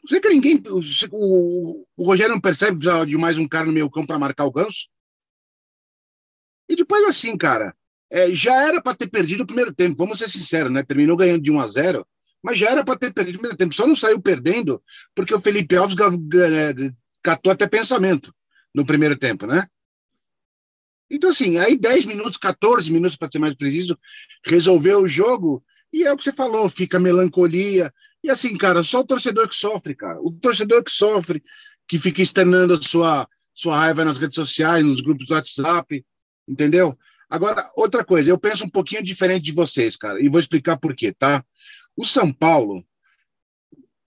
Você 0.02 0.20
que 0.20 0.28
ninguém. 0.28 0.62
O, 0.68 1.86
o, 1.96 2.04
Rogério 2.04 2.34
não 2.34 2.40
percebe 2.40 2.78
de 3.06 3.16
mais 3.16 3.38
um 3.38 3.48
cara 3.48 3.66
no 3.66 3.72
meio 3.72 3.90
campo 3.90 4.08
para 4.08 4.18
marcar 4.18 4.44
o 4.44 4.52
ganso? 4.52 4.88
E 6.68 6.76
depois, 6.76 7.04
assim, 7.04 7.36
cara, 7.36 7.74
é, 8.10 8.32
já 8.34 8.54
era 8.68 8.82
para 8.82 8.96
ter 8.96 9.08
perdido 9.08 9.42
o 9.42 9.46
primeiro 9.46 9.74
tempo, 9.74 9.96
vamos 9.96 10.18
ser 10.18 10.28
sinceros, 10.28 10.72
né? 10.72 10.82
Terminou 10.82 11.16
ganhando 11.16 11.42
de 11.42 11.50
1 11.50 11.60
a 11.60 11.68
0 11.68 12.06
mas 12.42 12.58
já 12.58 12.70
era 12.70 12.84
para 12.84 12.96
ter 12.96 13.12
perdido 13.12 13.36
o 13.36 13.38
primeiro 13.38 13.56
tempo. 13.56 13.74
Só 13.74 13.88
não 13.88 13.96
saiu 13.96 14.20
perdendo 14.20 14.80
porque 15.16 15.34
o 15.34 15.40
Felipe 15.40 15.74
Alves 15.74 15.96
catou 17.20 17.50
até 17.50 17.66
pensamento 17.66 18.32
no 18.72 18.86
primeiro 18.86 19.16
tempo, 19.16 19.46
né? 19.46 19.66
Então, 21.10 21.30
assim, 21.30 21.58
aí 21.58 21.76
10 21.76 22.04
minutos, 22.04 22.36
14 22.36 22.92
minutos, 22.92 23.16
para 23.16 23.30
ser 23.30 23.40
mais 23.40 23.54
preciso, 23.54 23.98
resolveu 24.44 25.02
o 25.02 25.08
jogo, 25.08 25.64
e 25.92 26.04
é 26.04 26.12
o 26.12 26.16
que 26.16 26.22
você 26.24 26.32
falou, 26.32 26.68
fica 26.68 27.00
melancolia, 27.00 27.92
e 28.26 28.30
assim, 28.30 28.56
cara, 28.56 28.82
só 28.82 29.00
o 29.00 29.06
torcedor 29.06 29.48
que 29.48 29.54
sofre, 29.54 29.94
cara. 29.94 30.20
O 30.20 30.32
torcedor 30.32 30.82
que 30.82 30.90
sofre, 30.90 31.40
que 31.86 31.96
fica 31.96 32.20
externando 32.20 32.74
a 32.74 32.82
sua, 32.82 33.28
sua 33.54 33.76
raiva 33.76 34.04
nas 34.04 34.18
redes 34.18 34.34
sociais, 34.34 34.84
nos 34.84 35.00
grupos 35.00 35.28
do 35.28 35.34
WhatsApp, 35.34 36.04
entendeu? 36.48 36.98
Agora, 37.30 37.70
outra 37.76 38.04
coisa, 38.04 38.28
eu 38.28 38.36
penso 38.36 38.64
um 38.64 38.68
pouquinho 38.68 39.04
diferente 39.04 39.44
de 39.44 39.52
vocês, 39.52 39.96
cara, 39.96 40.20
e 40.20 40.28
vou 40.28 40.40
explicar 40.40 40.76
por 40.76 40.96
quê, 40.96 41.12
tá? 41.12 41.44
O 41.96 42.04
São 42.04 42.32
Paulo 42.32 42.84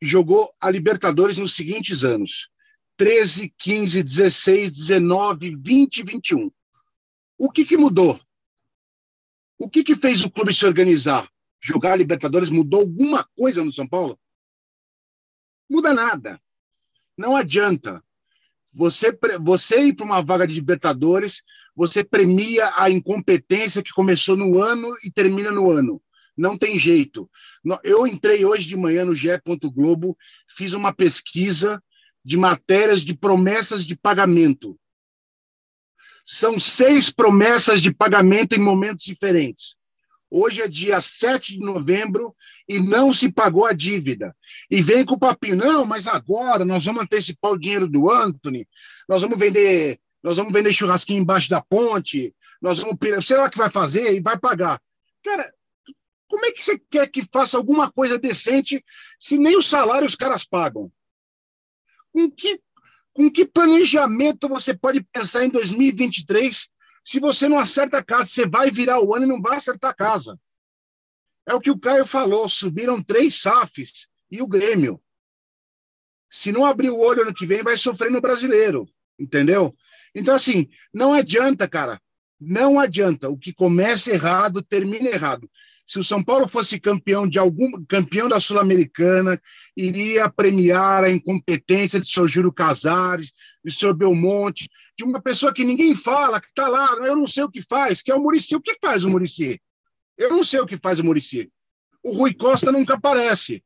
jogou 0.02 0.52
a 0.60 0.72
Libertadores 0.72 1.38
nos 1.38 1.56
seguintes 1.56 2.04
anos: 2.04 2.50
13, 2.98 3.54
15, 3.56 4.02
16, 4.02 4.72
19, 4.72 5.56
20 5.58 5.98
e 5.98 6.04
21. 6.04 6.52
O 7.38 7.52
que, 7.52 7.64
que 7.64 7.78
mudou? 7.78 8.20
O 9.60 9.70
que, 9.70 9.84
que 9.84 9.96
fez 9.96 10.24
o 10.24 10.32
clube 10.32 10.52
se 10.56 10.66
organizar? 10.66 11.30
Jogar 11.62 11.96
Libertadores 11.96 12.50
mudou 12.50 12.82
alguma 12.82 13.24
coisa 13.36 13.64
no 13.64 13.72
São 13.72 13.88
Paulo? 13.88 14.20
Muda 15.70 15.94
nada. 15.94 16.42
Não 17.18 17.36
adianta. 17.36 18.04
Você, 18.74 19.18
você 19.42 19.88
ir 19.88 19.94
para 19.94 20.06
uma 20.06 20.22
vaga 20.22 20.48
de 20.48 20.54
Libertadores, 20.54 21.42
você 21.76 22.04
premia 22.04 22.72
a 22.76 22.90
incompetência 22.90 23.82
que 23.82 23.92
começou 23.92 24.38
no 24.38 24.62
ano 24.62 24.96
e 25.04 25.12
termina 25.12 25.52
no 25.52 25.72
ano. 25.72 26.02
Não 26.38 26.56
tem 26.56 26.78
jeito. 26.78 27.30
Eu 27.84 28.06
entrei 28.06 28.46
hoje 28.46 28.68
de 28.68 28.78
manhã 28.78 29.04
no 29.04 29.16
GE. 29.16 29.30
Globo, 29.74 30.16
fiz 30.48 30.74
uma 30.74 30.94
pesquisa 30.94 31.82
de 32.24 32.38
matérias 32.38 33.02
de 33.02 33.16
promessas 33.16 33.84
de 33.86 33.96
pagamento. 33.96 34.80
São 36.24 36.60
seis 36.60 37.10
promessas 37.10 37.82
de 37.82 37.92
pagamento 37.92 38.54
em 38.54 38.60
momentos 38.60 39.06
diferentes. 39.06 39.77
Hoje 40.30 40.62
é 40.62 40.68
dia 40.68 41.00
7 41.00 41.54
de 41.54 41.60
novembro 41.60 42.36
e 42.68 42.80
não 42.80 43.14
se 43.14 43.32
pagou 43.32 43.66
a 43.66 43.72
dívida. 43.72 44.36
E 44.70 44.82
vem 44.82 45.06
com 45.06 45.16
o 45.16 45.20
papinho, 45.20 45.56
não, 45.56 45.86
mas 45.86 46.06
agora 46.06 46.66
nós 46.66 46.84
vamos 46.84 47.04
antecipar 47.04 47.52
o 47.52 47.58
dinheiro 47.58 47.88
do 47.88 48.12
Anthony, 48.12 48.68
nós 49.08 49.22
vamos 49.22 49.40
vender, 49.40 50.00
nós 50.22 50.36
vamos 50.36 50.52
vender 50.52 50.74
churrasquinho 50.74 51.22
embaixo 51.22 51.50
da 51.50 51.62
ponte, 51.62 52.36
nós 52.62 52.80
vamos, 52.80 52.98
sei 53.26 53.38
lá 53.38 53.46
o 53.46 53.50
que 53.50 53.58
vai 53.58 53.70
fazer 53.70 54.14
e 54.14 54.20
vai 54.20 54.38
pagar. 54.38 54.82
Cara, 55.24 55.50
como 56.28 56.46
é 56.46 56.52
que 56.52 56.64
você 56.64 56.78
quer 56.78 57.08
que 57.08 57.26
faça 57.32 57.58
alguma 57.58 57.90
coisa 57.90 58.20
decente 58.20 58.84
se 59.20 59.38
nem 59.38 59.56
o 59.56 59.64
salário 59.64 60.06
os 60.06 60.16
caras 60.16 60.44
pagam? 60.44 60.92
Com 62.12 62.30
que, 62.30 62.60
com 63.14 63.32
que 63.32 63.46
planejamento 63.46 64.50
você 64.50 64.76
pode 64.76 65.02
pensar 65.04 65.46
em 65.46 65.50
2023 65.50 66.68
se 67.08 67.22
você 67.22 67.48
não 67.48 67.58
acerta 67.58 68.00
a 68.00 68.04
casa? 68.04 68.28
Você 68.28 68.46
vai 68.46 68.70
virar 68.70 69.00
o 69.00 69.16
ano 69.16 69.24
e 69.24 69.30
não 69.30 69.42
vai 69.42 69.56
acertar 69.56 69.92
a 69.92 69.94
casa. 69.94 70.38
É 71.46 71.54
o 71.54 71.62
que 71.62 71.72
o 71.72 71.80
Caio 71.80 72.06
falou: 72.06 72.50
subiram 72.50 73.02
três 73.02 73.40
SAFs 73.40 74.10
e 74.30 74.42
o 74.42 74.48
Grêmio. 74.48 75.02
Se 76.30 76.52
não 76.52 76.66
abrir 76.66 76.90
o 76.90 77.00
olho 77.00 77.22
ano 77.22 77.34
que 77.34 77.46
vem, 77.46 77.64
vai 77.64 77.78
sofrer 77.78 78.12
no 78.12 78.20
brasileiro. 78.20 78.84
Entendeu? 79.18 79.74
Então, 80.14 80.36
assim, 80.36 80.68
não 80.94 81.14
adianta, 81.14 81.66
cara. 81.66 82.02
Não 82.38 82.78
adianta. 82.78 83.30
O 83.30 83.38
que 83.38 83.54
começa 83.54 84.12
errado, 84.12 84.62
termina 84.62 85.08
errado. 85.08 85.50
Se 85.88 86.00
o 86.00 86.04
São 86.04 86.22
Paulo 86.22 86.50
fosse 86.50 86.78
campeão 86.80 87.26
de 87.26 87.40
algum 87.40 87.72
campeão 87.86 88.28
da 88.28 88.42
Sul-Americana, 88.42 89.42
iria 89.76 90.30
premiar 90.30 91.06
a 91.06 91.10
incompetência 91.10 91.98
de 91.98 92.10
Sr. 92.10 92.28
Júlio 92.28 92.52
Casares, 92.52 93.32
de 93.64 93.74
Sr. 93.74 93.94
Belmonte, 93.94 94.70
de 94.98 95.06
uma 95.06 95.22
pessoa 95.22 95.54
que 95.54 95.64
ninguém 95.64 95.96
fala, 95.96 96.42
que 96.42 96.48
está 96.48 96.68
lá, 96.68 96.90
eu 97.02 97.16
não 97.16 97.26
sei 97.26 97.44
o 97.44 97.50
que 97.50 97.62
faz, 97.62 98.02
que 98.02 98.12
é 98.12 98.16
o 98.16 98.22
Murici. 98.22 98.54
O 98.54 98.62
que 98.62 98.78
faz 98.82 99.06
o 99.06 99.10
Murici? 99.10 99.62
Eu 100.18 100.32
não 100.32 100.44
sei 100.44 100.60
o 100.60 100.68
que 100.68 100.78
faz 100.78 101.00
o 101.00 101.06
Murici. 101.06 101.50
O 102.04 102.12
Rui 102.12 102.34
Costa 102.34 102.70
nunca 102.70 102.96
aparece. 102.96 103.64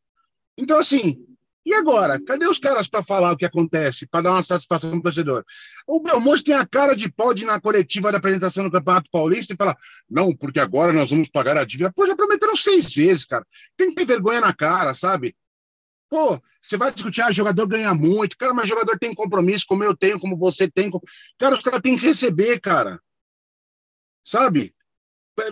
Então, 0.55 0.77
assim, 0.77 1.25
e 1.63 1.73
agora? 1.75 2.19
Cadê 2.19 2.47
os 2.47 2.57
caras 2.57 2.87
para 2.87 3.03
falar 3.03 3.31
o 3.31 3.37
que 3.37 3.45
acontece, 3.45 4.07
para 4.07 4.21
dar 4.21 4.31
uma 4.31 4.43
satisfação 4.43 4.89
para 4.89 4.99
o 4.99 5.01
torcedor? 5.03 5.45
O 5.87 5.99
Belmonte 5.99 6.43
tem 6.43 6.55
a 6.55 6.65
cara 6.65 6.95
de 6.95 7.11
pau 7.11 7.33
de 7.33 7.43
ir 7.43 7.45
na 7.45 7.61
coletiva 7.61 8.11
da 8.11 8.17
apresentação 8.17 8.63
do 8.63 8.71
Campeonato 8.71 9.09
Paulista 9.11 9.53
e 9.53 9.57
falar: 9.57 9.77
não, 10.09 10.35
porque 10.35 10.59
agora 10.59 10.91
nós 10.91 11.11
vamos 11.11 11.29
pagar 11.29 11.57
a 11.57 11.63
dívida. 11.63 11.93
Pô, 11.93 12.07
já 12.07 12.15
prometeram 12.15 12.55
seis 12.55 12.93
vezes, 12.93 13.25
cara. 13.25 13.45
Tem 13.77 13.89
que 13.89 13.95
ter 13.95 14.05
vergonha 14.05 14.41
na 14.41 14.53
cara, 14.53 14.95
sabe? 14.95 15.35
Pô, 16.09 16.41
você 16.61 16.77
vai 16.77 16.91
discutir, 16.91 17.21
ah, 17.21 17.31
jogador 17.31 17.67
ganha 17.67 17.93
muito. 17.93 18.37
Cara, 18.37 18.53
mas 18.53 18.67
jogador 18.67 18.97
tem 18.97 19.13
compromisso, 19.13 19.65
como 19.67 19.83
eu 19.83 19.95
tenho, 19.95 20.19
como 20.19 20.35
você 20.37 20.69
tem. 20.69 20.91
Cara, 21.37 21.55
os 21.55 21.61
caras 21.61 21.81
têm 21.81 21.95
que 21.95 22.05
receber, 22.05 22.59
cara. 22.59 22.99
Sabe? 24.25 24.73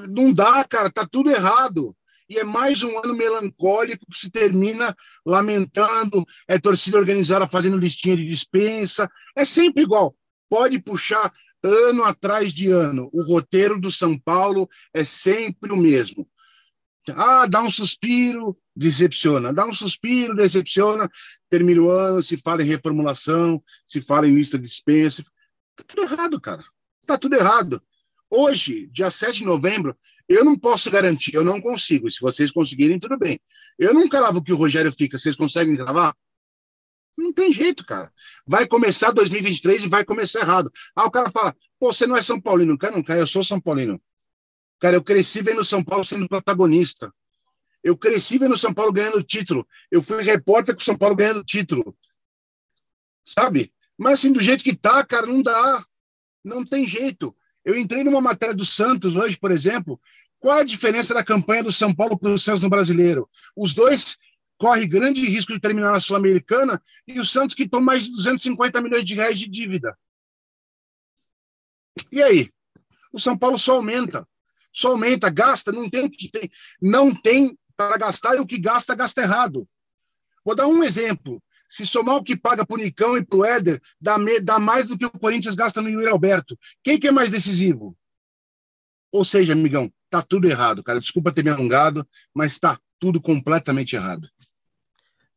Não 0.09 0.33
dá, 0.33 0.63
cara, 0.63 0.91
tá 0.91 1.07
tudo 1.09 1.29
errado 1.29 1.95
e 2.29 2.37
é 2.37 2.43
mais 2.43 2.83
um 2.83 2.97
ano 2.99 3.15
melancólico 3.15 4.05
que 4.05 4.17
se 4.17 4.29
termina 4.29 4.95
lamentando, 5.25 6.23
é 6.47 6.59
torcida 6.59 6.97
organizada 6.97 7.47
fazendo 7.47 7.77
listinha 7.77 8.15
de 8.15 8.25
dispensa, 8.25 9.09
é 9.35 9.43
sempre 9.43 9.83
igual. 9.83 10.15
Pode 10.47 10.79
puxar 10.79 11.33
ano 11.63 12.03
atrás 12.03 12.53
de 12.53 12.69
ano. 12.69 13.09
O 13.11 13.23
roteiro 13.23 13.79
do 13.79 13.91
São 13.91 14.17
Paulo 14.17 14.69
é 14.93 15.03
sempre 15.03 15.71
o 15.71 15.77
mesmo. 15.77 16.27
Ah, 17.15 17.47
dá 17.47 17.63
um 17.63 17.71
suspiro, 17.71 18.55
decepciona. 18.75 19.51
Dá 19.51 19.65
um 19.65 19.73
suspiro, 19.73 20.35
decepciona. 20.35 21.09
Termina 21.49 21.81
o 21.81 21.89
ano, 21.89 22.21
se 22.21 22.37
fala 22.37 22.61
em 22.61 22.67
reformulação, 22.67 23.63
se 23.87 24.01
fala 24.01 24.27
em 24.27 24.35
lista 24.35 24.57
de 24.57 24.67
dispensa. 24.67 25.23
Tá 25.75 25.83
tudo 25.87 26.03
errado, 26.03 26.39
cara. 26.39 26.63
Tá 27.07 27.17
tudo 27.17 27.35
errado. 27.35 27.81
Hoje, 28.29 28.87
dia 28.91 29.09
7 29.09 29.39
de 29.39 29.45
novembro, 29.45 29.97
eu 30.29 30.45
não 30.45 30.57
posso 30.57 30.91
garantir, 30.91 31.33
eu 31.33 31.43
não 31.43 31.59
consigo. 31.59 32.09
Se 32.11 32.21
vocês 32.21 32.51
conseguirem, 32.51 32.99
tudo 32.99 33.17
bem. 33.17 33.39
Eu 33.79 33.95
não 33.95 34.07
cravo 34.07 34.43
que 34.43 34.53
o 34.53 34.55
Rogério 34.55 34.93
fica. 34.93 35.17
Vocês 35.17 35.35
conseguem 35.35 35.73
gravar? 35.73 36.15
Não 37.17 37.33
tem 37.33 37.51
jeito, 37.51 37.83
cara. 37.83 38.13
Vai 38.45 38.67
começar 38.67 39.11
2023 39.11 39.85
e 39.85 39.89
vai 39.89 40.05
começar 40.05 40.41
errado. 40.41 40.71
Ah, 40.95 41.05
o 41.05 41.11
cara 41.11 41.31
fala, 41.31 41.55
pô, 41.79 41.91
você 41.91 42.05
não 42.05 42.15
é 42.15 42.21
São 42.21 42.39
Paulino. 42.39 42.77
Cara, 42.77 42.95
não, 42.95 43.03
cara, 43.03 43.19
eu 43.19 43.27
sou 43.27 43.43
São 43.43 43.59
Paulino. 43.59 43.99
Cara, 44.79 44.95
eu 44.95 45.03
cresci 45.03 45.41
vendo 45.41 45.65
São 45.65 45.83
Paulo 45.83 46.05
sendo 46.05 46.29
protagonista. 46.29 47.11
Eu 47.83 47.97
cresci 47.97 48.37
vendo 48.37 48.57
São 48.57 48.73
Paulo 48.73 48.93
ganhando 48.93 49.23
título. 49.23 49.67
Eu 49.89 50.03
fui 50.03 50.21
repórter 50.21 50.75
com 50.75 50.81
São 50.81 50.97
Paulo 50.97 51.15
ganhando 51.15 51.43
título. 51.43 51.97
Sabe? 53.25 53.73
Mas 53.97 54.19
assim, 54.19 54.31
do 54.31 54.41
jeito 54.41 54.63
que 54.63 54.75
tá, 54.75 55.03
cara, 55.03 55.25
não 55.25 55.41
dá. 55.41 55.83
Não 56.43 56.63
tem 56.63 56.85
jeito. 56.85 57.35
Eu 57.65 57.75
entrei 57.75 58.03
numa 58.03 58.21
matéria 58.21 58.55
do 58.55 58.65
Santos 58.65 59.15
hoje, 59.15 59.37
por 59.37 59.51
exemplo. 59.51 59.99
Qual 60.39 60.57
a 60.57 60.63
diferença 60.63 61.13
da 61.13 61.23
campanha 61.23 61.63
do 61.63 61.71
São 61.71 61.93
Paulo 61.93 62.17
para 62.17 62.31
o 62.31 62.39
Santos 62.39 62.61
no 62.61 62.69
Brasileiro? 62.69 63.29
Os 63.55 63.73
dois 63.73 64.17
correm 64.57 64.87
grande 64.87 65.25
risco 65.25 65.53
de 65.53 65.59
terminar 65.59 65.91
na 65.91 65.99
Sul-Americana 65.99 66.81
e 67.07 67.19
o 67.19 67.25
Santos 67.25 67.55
que 67.55 67.67
toma 67.67 67.87
mais 67.87 68.03
de 68.03 68.11
250 68.11 68.81
milhões 68.81 69.05
de 69.05 69.15
reais 69.15 69.37
de 69.37 69.47
dívida. 69.47 69.97
E 72.11 72.21
aí? 72.21 72.51
O 73.11 73.19
São 73.19 73.37
Paulo 73.37 73.57
só 73.57 73.75
aumenta. 73.75 74.27
Só 74.71 74.89
aumenta, 74.89 75.29
gasta, 75.29 75.71
não 75.71 75.89
tem 75.89 76.05
o 76.05 76.11
que 76.11 76.29
tem, 76.29 76.49
não 76.81 77.13
tem 77.13 77.57
para 77.75 77.97
gastar 77.97 78.35
e 78.35 78.39
o 78.39 78.45
que 78.45 78.57
gasta, 78.57 78.95
gasta 78.95 79.21
errado. 79.21 79.67
Vou 80.45 80.55
dar 80.55 80.67
um 80.67 80.83
exemplo. 80.83 81.41
Se 81.69 81.85
somar 81.85 82.15
o 82.15 82.23
que 82.23 82.35
paga 82.35 82.65
para 82.65 82.75
o 82.75 82.77
Nicão 82.77 83.17
e 83.17 83.25
para 83.25 83.37
o 83.37 83.45
Éder, 83.45 83.81
dá, 84.01 84.17
dá, 84.41 84.59
mais 84.59 84.87
do 84.87 84.97
que 84.97 85.05
o 85.05 85.11
Corinthians 85.11 85.55
gasta 85.55 85.81
no 85.81 85.89
Yuri 85.89 86.07
Alberto. 86.07 86.57
Quem 86.83 86.99
que 86.99 87.07
é 87.07 87.11
mais 87.11 87.29
decisivo? 87.29 87.95
Ou 89.11 89.23
seja, 89.23 89.53
amigão, 89.53 89.91
tá 90.09 90.21
tudo 90.21 90.49
errado, 90.49 90.83
cara. 90.83 90.99
Desculpa 90.99 91.31
ter 91.31 91.43
me 91.43 91.49
alongado, 91.49 92.07
mas 92.33 92.59
tá 92.59 92.79
tudo 92.99 93.21
completamente 93.21 93.95
errado. 93.95 94.27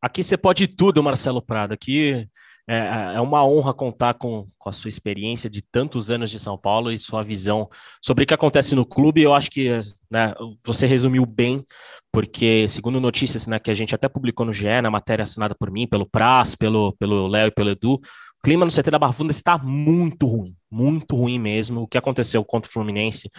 Aqui 0.01 0.23
você 0.23 0.35
pode 0.35 0.67
tudo, 0.67 1.01
Marcelo 1.01 1.41
Prado. 1.41 1.73
Aqui 1.73 2.27
é, 2.67 3.13
é 3.15 3.21
uma 3.21 3.45
honra 3.45 3.73
contar 3.73 4.13
com, 4.13 4.47
com 4.57 4.69
a 4.69 4.71
sua 4.71 4.89
experiência 4.89 5.49
de 5.49 5.61
tantos 5.61 6.09
anos 6.09 6.31
de 6.31 6.39
São 6.39 6.57
Paulo 6.57 6.91
e 6.91 6.99
sua 6.99 7.23
visão 7.23 7.69
sobre 8.01 8.23
o 8.23 8.27
que 8.27 8.33
acontece 8.33 8.75
no 8.75 8.85
clube. 8.85 9.21
Eu 9.21 9.33
acho 9.33 9.49
que 9.49 9.69
né, 10.11 10.33
você 10.65 10.85
resumiu 10.85 11.25
bem, 11.25 11.63
porque, 12.11 12.67
segundo 12.69 12.99
notícias 12.99 13.47
né, 13.47 13.59
que 13.59 13.71
a 13.71 13.73
gente 13.73 13.95
até 13.95 14.07
publicou 14.07 14.45
no 14.45 14.53
GE, 14.53 14.81
na 14.81 14.91
matéria 14.91 15.23
assinada 15.23 15.55
por 15.55 15.71
mim, 15.71 15.87
pelo 15.87 16.05
Praz, 16.05 16.55
pelo 16.55 16.95
Léo 17.27 17.47
e 17.47 17.51
pelo 17.51 17.69
Edu, 17.69 17.93
o 17.95 17.99
clima 18.43 18.65
no 18.65 18.71
CT 18.71 18.91
da 18.91 18.99
Barra 18.99 19.13
Funda 19.13 19.31
está 19.31 19.57
muito 19.57 20.25
ruim, 20.25 20.55
muito 20.69 21.15
ruim 21.15 21.39
mesmo. 21.39 21.81
O 21.81 21.87
que 21.87 21.97
aconteceu 21.97 22.43
contra 22.43 22.69
o 22.69 22.73
Fluminense, 22.73 23.29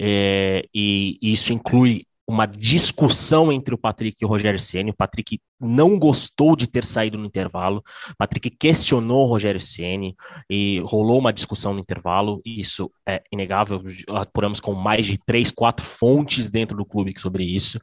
é, 0.00 0.64
e, 0.74 1.18
isso 1.22 1.52
inclui 1.52 2.04
uma 2.26 2.46
discussão 2.46 3.52
entre 3.52 3.74
o 3.74 3.78
Patrick 3.78 4.16
e 4.20 4.24
o 4.24 4.28
Rogério 4.28 4.58
Ceni. 4.58 4.90
O 4.90 4.96
Patrick 4.96 5.38
não 5.60 5.98
gostou 5.98 6.56
de 6.56 6.66
ter 6.66 6.84
saído 6.84 7.18
no 7.18 7.26
intervalo. 7.26 7.82
O 8.10 8.16
Patrick 8.16 8.48
questionou 8.50 9.24
o 9.24 9.28
Rogério 9.28 9.60
Ceni 9.60 10.14
e 10.48 10.80
rolou 10.86 11.18
uma 11.18 11.32
discussão 11.32 11.74
no 11.74 11.80
intervalo. 11.80 12.40
Isso 12.44 12.90
é 13.06 13.22
inegável. 13.30 13.82
Apuramos 14.08 14.60
com 14.60 14.72
mais 14.72 15.04
de 15.04 15.18
três, 15.18 15.50
quatro 15.50 15.84
fontes 15.84 16.48
dentro 16.48 16.76
do 16.76 16.86
clube 16.86 17.12
sobre 17.18 17.44
isso. 17.44 17.78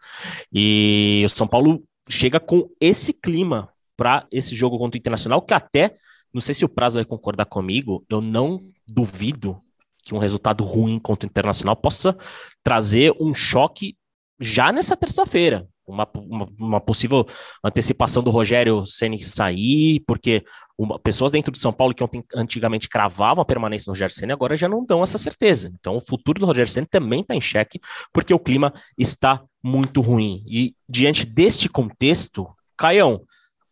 E 0.52 1.22
o 1.26 1.30
São 1.30 1.48
Paulo 1.48 1.84
chega 2.10 2.40
com 2.40 2.68
esse 2.82 3.14
clima 3.14 3.70
para 3.96 4.26
esse 4.32 4.56
jogo 4.56 4.78
contra 4.78 4.98
o 4.98 5.00
Internacional, 5.00 5.42
que 5.42 5.54
até, 5.54 5.96
não 6.34 6.40
sei 6.40 6.56
se 6.56 6.64
o 6.64 6.70
Prazo 6.70 6.98
vai 6.98 7.06
concordar 7.06 7.46
comigo, 7.46 8.04
eu 8.10 8.22
não 8.22 8.64
duvido 8.88 9.62
que 10.10 10.16
um 10.16 10.20
resultado 10.20 10.64
ruim 10.64 11.00
contra 11.00 11.28
o 11.28 11.30
Internacional 11.30 11.76
possa 11.76 12.18
trazer 12.64 13.14
um 13.20 13.34
choque 13.34 13.96
já 14.40 14.72
nessa 14.72 14.98
terça-feira. 14.98 15.68
Uma, 15.86 16.08
uma, 16.16 16.48
uma, 16.60 16.82
possível 16.82 17.26
antecipação 17.64 18.22
do 18.22 18.30
Rogério 18.30 18.86
Ceni 18.86 19.20
sair, 19.20 20.04
porque 20.06 20.44
uma, 20.78 21.00
pessoas 21.00 21.32
dentro 21.32 21.52
de 21.52 21.58
São 21.58 21.74
Paulo 21.74 21.96
que 21.96 22.04
ontem, 22.04 22.24
antigamente 22.36 22.88
cravavam 22.88 23.42
a 23.42 23.46
permanência 23.46 23.86
do 23.86 23.92
Rogério 23.92 24.14
Ceni 24.14 24.32
agora 24.32 24.56
já 24.56 24.70
não 24.70 24.86
dão 24.86 25.02
essa 25.02 25.18
certeza. 25.18 25.72
Então 25.80 25.98
o 25.98 26.02
futuro 26.02 26.40
do 26.40 26.46
Rogério 26.46 26.72
Ceni 26.72 26.86
também 26.86 27.22
está 27.22 27.34
em 27.34 27.42
xeque, 27.42 27.80
porque 28.14 28.34
o 28.34 28.40
clima 28.40 28.72
está 28.98 29.44
muito 29.64 30.00
ruim. 30.00 30.44
E 30.48 30.76
diante 30.88 31.26
deste 31.26 31.68
contexto, 31.68 32.48
Caião, 32.78 33.22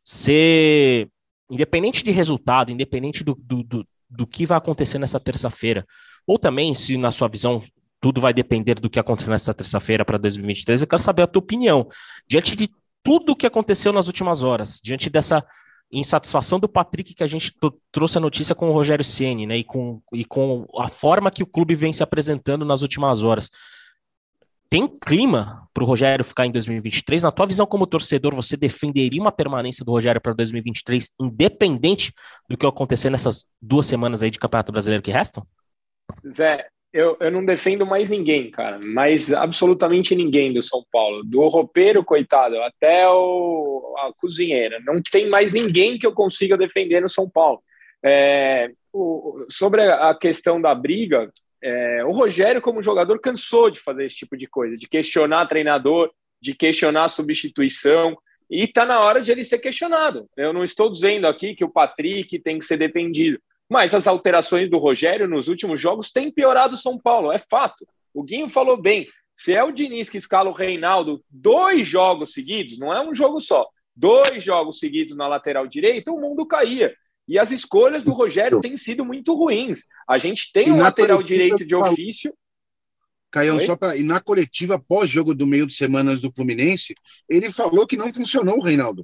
você, 0.04 1.08
independente 1.52 2.04
de 2.04 2.10
resultado, 2.10 2.72
independente 2.72 3.24
do, 3.24 3.36
do, 3.36 3.62
do, 3.62 3.88
do 4.10 4.26
que 4.26 4.46
vai 4.46 4.58
acontecer 4.58 4.98
nessa 4.98 5.20
terça-feira, 5.20 5.86
ou 6.28 6.38
também, 6.38 6.76
se 6.76 6.98
na 6.98 7.12
sua 7.12 7.30
visão 7.30 7.64
tudo 8.00 8.22
vai 8.22 8.34
depender 8.34 8.76
do 8.76 8.90
que 8.90 9.00
acontecer 9.00 9.30
nessa 9.30 9.54
terça-feira 9.54 10.06
para 10.06 10.18
2023. 10.18 10.82
Eu 10.82 10.88
quero 10.88 11.02
saber 11.02 11.24
a 11.24 11.28
tua 11.28 11.40
opinião. 11.40 11.88
Diante 12.28 12.56
de 12.56 12.70
tudo 13.04 13.32
o 13.32 13.36
que 13.36 13.48
aconteceu 13.48 13.92
nas 13.92 14.08
últimas 14.08 14.44
horas, 14.44 14.80
diante 14.84 15.10
dessa 15.10 15.44
insatisfação 15.92 16.60
do 16.60 16.68
Patrick 16.68 17.16
que 17.16 17.24
a 17.24 17.28
gente 17.28 17.54
trouxe 17.92 18.18
a 18.18 18.22
notícia 18.22 18.54
com 18.54 18.70
o 18.70 18.74
Rogério 18.74 19.06
Ceni, 19.06 19.48
né, 19.48 19.58
e 19.58 19.64
com, 19.64 20.02
e 20.14 20.26
com 20.26 20.66
a 20.78 20.90
forma 20.90 21.32
que 21.32 21.42
o 21.42 21.48
clube 21.48 21.76
vem 21.76 21.94
se 21.94 22.04
apresentando 22.04 22.66
nas 22.66 22.82
últimas 22.82 23.24
horas. 23.24 23.50
tem 24.70 24.86
clima 24.86 25.66
para 25.74 25.84
o 25.84 25.88
Rogério 25.88 26.26
ficar 26.26 26.46
em 26.46 26.52
2023? 26.52 27.24
Na 27.24 27.32
tua 27.32 27.46
visão 27.46 27.66
como 27.66 27.88
torcedor, 27.88 28.36
você 28.36 28.58
defenderia 28.58 29.22
uma 29.22 29.32
permanência 29.32 29.86
do 29.86 29.92
Rogério 29.92 30.20
para 30.20 30.34
2023, 30.34 31.10
independente 31.22 32.12
do 32.50 32.58
que 32.58 32.66
acontecer 32.66 33.10
nessas 33.10 33.46
duas 33.62 33.86
semanas 33.86 34.22
aí 34.22 34.30
de 34.30 34.40
Campeonato 34.40 34.74
Brasileiro 34.74 35.02
que 35.02 35.12
restam? 35.12 35.48
Zé, 36.34 36.68
eu, 36.94 37.18
eu 37.20 37.30
não 37.30 37.46
defendo 37.46 37.86
mais 37.86 38.10
ninguém, 38.10 38.50
cara, 38.50 38.80
mas 38.86 39.32
absolutamente 39.34 40.16
ninguém 40.16 40.54
do 40.54 40.62
São 40.62 40.84
Paulo, 40.92 41.24
do 41.24 41.48
roupeiro, 41.48 42.04
coitado, 42.04 42.62
até 42.64 43.08
o, 43.10 43.96
a 44.00 44.12
cozinheira. 44.14 44.80
Não 44.86 45.02
tem 45.02 45.30
mais 45.30 45.52
ninguém 45.52 45.98
que 45.98 46.08
eu 46.08 46.14
consiga 46.14 46.58
defender 46.58 47.02
no 47.02 47.10
São 47.10 47.30
Paulo. 47.30 47.62
É, 48.04 48.72
o, 48.94 49.46
sobre 49.50 49.82
a 49.82 50.16
questão 50.16 50.62
da 50.62 50.74
briga, 50.74 51.30
é, 51.62 52.04
o 52.06 52.12
Rogério, 52.12 52.62
como 52.62 52.84
jogador, 52.84 53.20
cansou 53.20 53.70
de 53.70 53.80
fazer 53.80 54.06
esse 54.06 54.16
tipo 54.16 54.38
de 54.38 54.48
coisa, 54.48 54.78
de 54.78 54.88
questionar 54.88 55.46
treinador, 55.48 56.10
de 56.42 56.54
questionar 56.54 57.10
substituição, 57.10 58.18
e 58.50 58.64
está 58.64 58.86
na 58.86 59.00
hora 59.00 59.22
de 59.22 59.32
ele 59.32 59.44
ser 59.44 59.60
questionado. 59.60 60.26
Eu 60.38 60.54
não 60.54 60.64
estou 60.64 60.90
dizendo 60.90 61.28
aqui 61.28 61.54
que 61.54 61.66
o 61.66 61.70
Patrick 61.70 62.40
tem 62.40 62.58
que 62.60 62.66
ser 62.66 62.78
defendido, 62.78 63.40
mas 63.70 63.94
as 63.94 64.08
alterações 64.08 64.70
do 64.70 64.78
Rogério 64.78 65.28
nos 65.28 65.48
últimos 65.48 65.80
jogos 65.80 66.12
têm 66.12 66.32
piorado 66.32 66.74
o 66.74 66.78
São 66.78 66.98
Paulo, 66.98 67.32
é 67.32 67.40
fato. 67.40 67.88
O 68.14 68.24
Guinho 68.24 68.50
falou 68.50 68.82
bem. 68.82 69.08
Se 69.36 69.54
é 69.54 69.64
o 69.64 69.72
Diniz 69.72 70.10
que 70.10 70.18
escala 70.18 70.50
o 70.50 70.54
Reinaldo 70.54 71.24
dois 71.30 71.88
jogos 71.88 72.34
seguidos, 72.34 72.80
não 72.80 72.92
é 72.92 73.08
um 73.08 73.14
jogo 73.14 73.40
só, 73.40 73.68
dois 73.96 74.44
jogos 74.44 74.80
seguidos 74.80 75.16
na 75.16 75.28
lateral 75.28 75.68
direita, 75.68 76.12
o 76.12 76.20
mundo 76.20 76.46
caía. 76.46 76.96
E 77.28 77.38
as 77.38 77.52
escolhas 77.52 78.04
do 78.04 78.14
Rogério 78.14 78.62
têm 78.62 78.78
sido 78.78 79.04
muito 79.04 79.36
ruins. 79.36 79.84
A 80.08 80.18
gente 80.18 80.52
tem 80.52 80.72
um 80.72 80.80
lateral 80.80 81.22
direito 81.22 81.66
de 81.66 81.76
ofício. 81.76 82.34
Caião, 83.30 83.60
só 83.60 83.76
para. 83.76 83.98
E 83.98 84.04
na 84.04 84.22
coletiva 84.22 84.80
pós-jogo 84.80 85.36
do 85.36 85.46
meio 85.46 85.68
de 85.68 85.74
semanas 85.74 86.22
do 86.22 86.32
Fluminense, 86.32 86.96
ele 87.28 87.52
falou 87.52 87.86
que 87.86 87.98
não 87.98 88.12
funcionou 88.12 88.58
o 88.58 88.64
Reinaldo. 88.64 89.04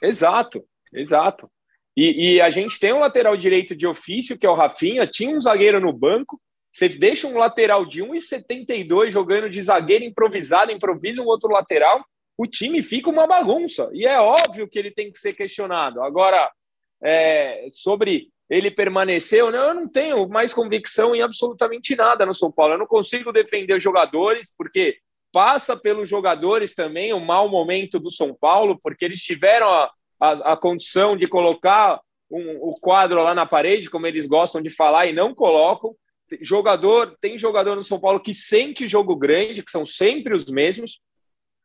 Exato, 0.00 0.64
exato. 0.92 1.50
E, 1.96 2.34
e, 2.34 2.40
a 2.40 2.50
gente 2.50 2.78
tem 2.78 2.92
um 2.92 2.98
lateral 2.98 3.36
direito 3.36 3.74
de 3.74 3.86
ofício, 3.86 4.36
que 4.36 4.46
é 4.46 4.50
o 4.50 4.54
Rafinha, 4.54 5.06
tinha 5.06 5.34
um 5.34 5.40
zagueiro 5.40 5.80
no 5.80 5.92
banco. 5.92 6.38
Você 6.70 6.90
deixa 6.90 7.26
um 7.26 7.38
lateral 7.38 7.86
de 7.86 8.02
1,72 8.02 9.10
jogando 9.10 9.48
de 9.48 9.62
zagueiro 9.62 10.04
improvisado, 10.04 10.70
improvisa 10.70 11.22
um 11.22 11.26
outro 11.26 11.48
lateral, 11.48 12.04
o 12.36 12.46
time 12.46 12.82
fica 12.82 13.08
uma 13.08 13.26
bagunça. 13.26 13.88
E 13.94 14.06
é 14.06 14.20
óbvio 14.20 14.68
que 14.68 14.78
ele 14.78 14.90
tem 14.90 15.10
que 15.10 15.18
ser 15.18 15.32
questionado. 15.32 16.02
Agora, 16.02 16.50
é, 17.02 17.66
sobre 17.70 18.28
ele 18.48 18.72
não, 19.50 19.68
eu 19.68 19.74
não 19.74 19.88
tenho 19.88 20.28
mais 20.28 20.54
convicção 20.54 21.14
em 21.14 21.22
absolutamente 21.22 21.96
nada 21.96 22.24
no 22.24 22.34
São 22.34 22.52
Paulo. 22.52 22.74
Eu 22.74 22.78
não 22.78 22.86
consigo 22.86 23.32
defender 23.32 23.74
os 23.74 23.82
jogadores, 23.82 24.54
porque 24.56 24.98
passa 25.32 25.76
pelos 25.76 26.08
jogadores 26.08 26.74
também 26.74 27.12
o 27.12 27.20
mau 27.20 27.48
momento 27.48 27.98
do 27.98 28.10
São 28.10 28.34
Paulo, 28.34 28.78
porque 28.80 29.04
eles 29.04 29.20
tiveram 29.20 29.68
a, 29.68 29.90
a, 30.20 30.52
a 30.52 30.56
condição 30.56 31.16
de 31.16 31.26
colocar 31.26 32.00
um, 32.30 32.56
o 32.60 32.74
quadro 32.80 33.22
lá 33.22 33.34
na 33.34 33.46
parede, 33.46 33.90
como 33.90 34.06
eles 34.06 34.26
gostam 34.26 34.60
de 34.60 34.70
falar, 34.70 35.06
e 35.06 35.12
não 35.12 35.34
colocam. 35.34 35.94
Jogador, 36.40 37.16
tem 37.20 37.38
jogador 37.38 37.76
no 37.76 37.84
São 37.84 38.00
Paulo 38.00 38.20
que 38.20 38.34
sente 38.34 38.88
jogo 38.88 39.14
grande, 39.14 39.62
que 39.62 39.70
são 39.70 39.86
sempre 39.86 40.34
os 40.34 40.46
mesmos. 40.46 41.00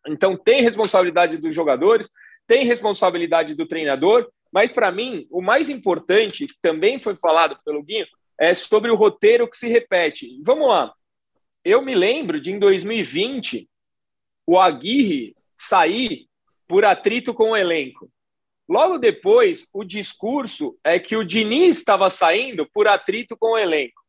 Então 0.07 0.37
tem 0.37 0.61
responsabilidade 0.61 1.37
dos 1.37 1.53
jogadores, 1.53 2.09
tem 2.47 2.65
responsabilidade 2.65 3.55
do 3.55 3.67
treinador, 3.67 4.29
mas 4.51 4.71
para 4.71 4.91
mim 4.91 5.27
o 5.31 5.41
mais 5.41 5.69
importante, 5.69 6.47
que 6.47 6.55
também 6.61 6.99
foi 6.99 7.15
falado 7.15 7.57
pelo 7.63 7.83
Guinho, 7.83 8.05
é 8.39 8.53
sobre 8.53 8.91
o 8.91 8.95
roteiro 8.95 9.47
que 9.47 9.57
se 9.57 9.67
repete. 9.67 10.39
Vamos 10.43 10.67
lá. 10.67 10.93
Eu 11.63 11.81
me 11.83 11.93
lembro 11.93 12.41
de 12.41 12.51
em 12.51 12.59
2020 12.59 13.69
o 14.47 14.59
Aguirre 14.59 15.35
sair 15.55 16.27
por 16.67 16.83
atrito 16.83 17.33
com 17.33 17.51
o 17.51 17.57
elenco. 17.57 18.11
Logo 18.71 18.97
depois, 18.97 19.67
o 19.73 19.83
discurso 19.83 20.79
é 20.81 20.97
que 20.97 21.17
o 21.17 21.25
Diniz 21.25 21.75
estava 21.75 22.09
saindo 22.09 22.65
por 22.73 22.87
atrito 22.87 23.35
com 23.35 23.47
o 23.47 23.57
elenco. 23.57 24.01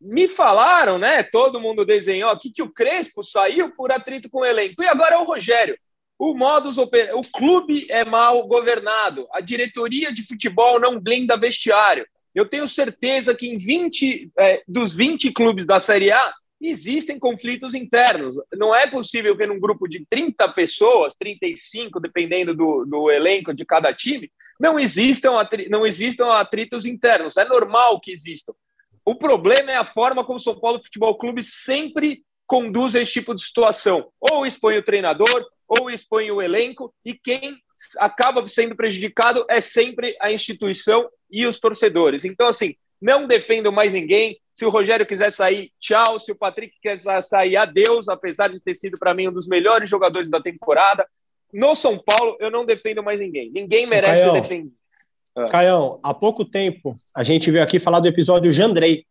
Me 0.00 0.26
falaram, 0.26 0.98
né? 0.98 1.22
Todo 1.22 1.60
mundo 1.60 1.84
desenhou 1.84 2.28
aqui 2.28 2.50
que 2.50 2.60
o 2.60 2.72
Crespo 2.72 3.22
saiu 3.22 3.72
por 3.72 3.92
atrito 3.92 4.28
com 4.28 4.40
o 4.40 4.44
elenco. 4.44 4.82
E 4.82 4.88
agora 4.88 5.14
é 5.14 5.18
o 5.18 5.22
Rogério. 5.22 5.78
O 6.18 6.34
modus 6.34 6.76
oper... 6.76 7.16
o 7.16 7.20
clube 7.20 7.86
é 7.88 8.04
mal 8.04 8.44
governado. 8.48 9.28
A 9.32 9.40
diretoria 9.40 10.12
de 10.12 10.26
futebol 10.26 10.80
não 10.80 10.98
blinda 10.98 11.36
vestiário. 11.36 12.04
Eu 12.34 12.48
tenho 12.48 12.66
certeza 12.66 13.32
que 13.32 13.46
em 13.46 13.58
20 13.58 14.32
é, 14.40 14.62
dos 14.66 14.92
20 14.92 15.30
clubes 15.30 15.64
da 15.66 15.78
Série 15.78 16.10
A, 16.10 16.34
existem 16.68 17.18
conflitos 17.18 17.74
internos. 17.74 18.36
Não 18.54 18.74
é 18.74 18.86
possível 18.86 19.36
que 19.36 19.46
num 19.46 19.58
grupo 19.58 19.88
de 19.88 20.06
30 20.08 20.48
pessoas, 20.50 21.14
35, 21.14 21.98
dependendo 21.98 22.54
do, 22.54 22.84
do 22.84 23.10
elenco 23.10 23.52
de 23.52 23.64
cada 23.64 23.92
time, 23.92 24.30
não 24.60 24.78
existam, 24.78 25.32
não 25.68 25.86
existam 25.86 26.32
atritos 26.32 26.86
internos. 26.86 27.36
É 27.36 27.44
normal 27.44 28.00
que 28.00 28.12
existam. 28.12 28.52
O 29.04 29.16
problema 29.16 29.72
é 29.72 29.76
a 29.76 29.84
forma 29.84 30.24
como 30.24 30.36
o 30.36 30.40
São 30.40 30.58
Paulo 30.58 30.82
Futebol 30.82 31.16
Clube 31.16 31.42
sempre 31.42 32.22
conduz 32.46 32.94
esse 32.94 33.10
tipo 33.10 33.34
de 33.34 33.42
situação. 33.42 34.10
Ou 34.20 34.46
expõe 34.46 34.78
o 34.78 34.84
treinador, 34.84 35.46
ou 35.66 35.90
expõe 35.90 36.30
o 36.30 36.40
elenco, 36.40 36.94
e 37.04 37.14
quem 37.14 37.56
acaba 37.98 38.46
sendo 38.46 38.76
prejudicado 38.76 39.44
é 39.48 39.60
sempre 39.60 40.16
a 40.20 40.30
instituição 40.30 41.08
e 41.30 41.46
os 41.46 41.58
torcedores. 41.58 42.24
Então, 42.24 42.46
assim, 42.46 42.76
não 43.00 43.26
defendo 43.26 43.72
mais 43.72 43.92
ninguém, 43.92 44.38
se 44.54 44.64
o 44.66 44.70
Rogério 44.70 45.06
quiser 45.06 45.32
sair, 45.32 45.72
tchau. 45.80 46.18
Se 46.18 46.30
o 46.30 46.36
Patrick 46.36 46.74
quiser 46.80 47.22
sair, 47.22 47.56
adeus, 47.56 48.08
apesar 48.08 48.48
de 48.48 48.60
ter 48.60 48.74
sido 48.74 48.98
para 48.98 49.14
mim 49.14 49.28
um 49.28 49.32
dos 49.32 49.48
melhores 49.48 49.88
jogadores 49.88 50.28
da 50.28 50.40
temporada. 50.40 51.06
No 51.52 51.74
São 51.74 51.98
Paulo, 51.98 52.36
eu 52.40 52.50
não 52.50 52.64
defendo 52.64 53.02
mais 53.02 53.18
ninguém. 53.18 53.50
Ninguém 53.50 53.86
merece 53.86 54.22
Caião, 54.22 54.40
defender. 54.40 54.72
Ah. 55.36 55.46
Caião, 55.46 56.00
há 56.02 56.12
pouco 56.14 56.44
tempo 56.44 56.94
a 57.14 57.22
gente 57.22 57.50
veio 57.50 57.64
aqui 57.64 57.78
falar 57.78 58.00
do 58.00 58.08
episódio 58.08 58.52
Jandrei. 58.52 59.04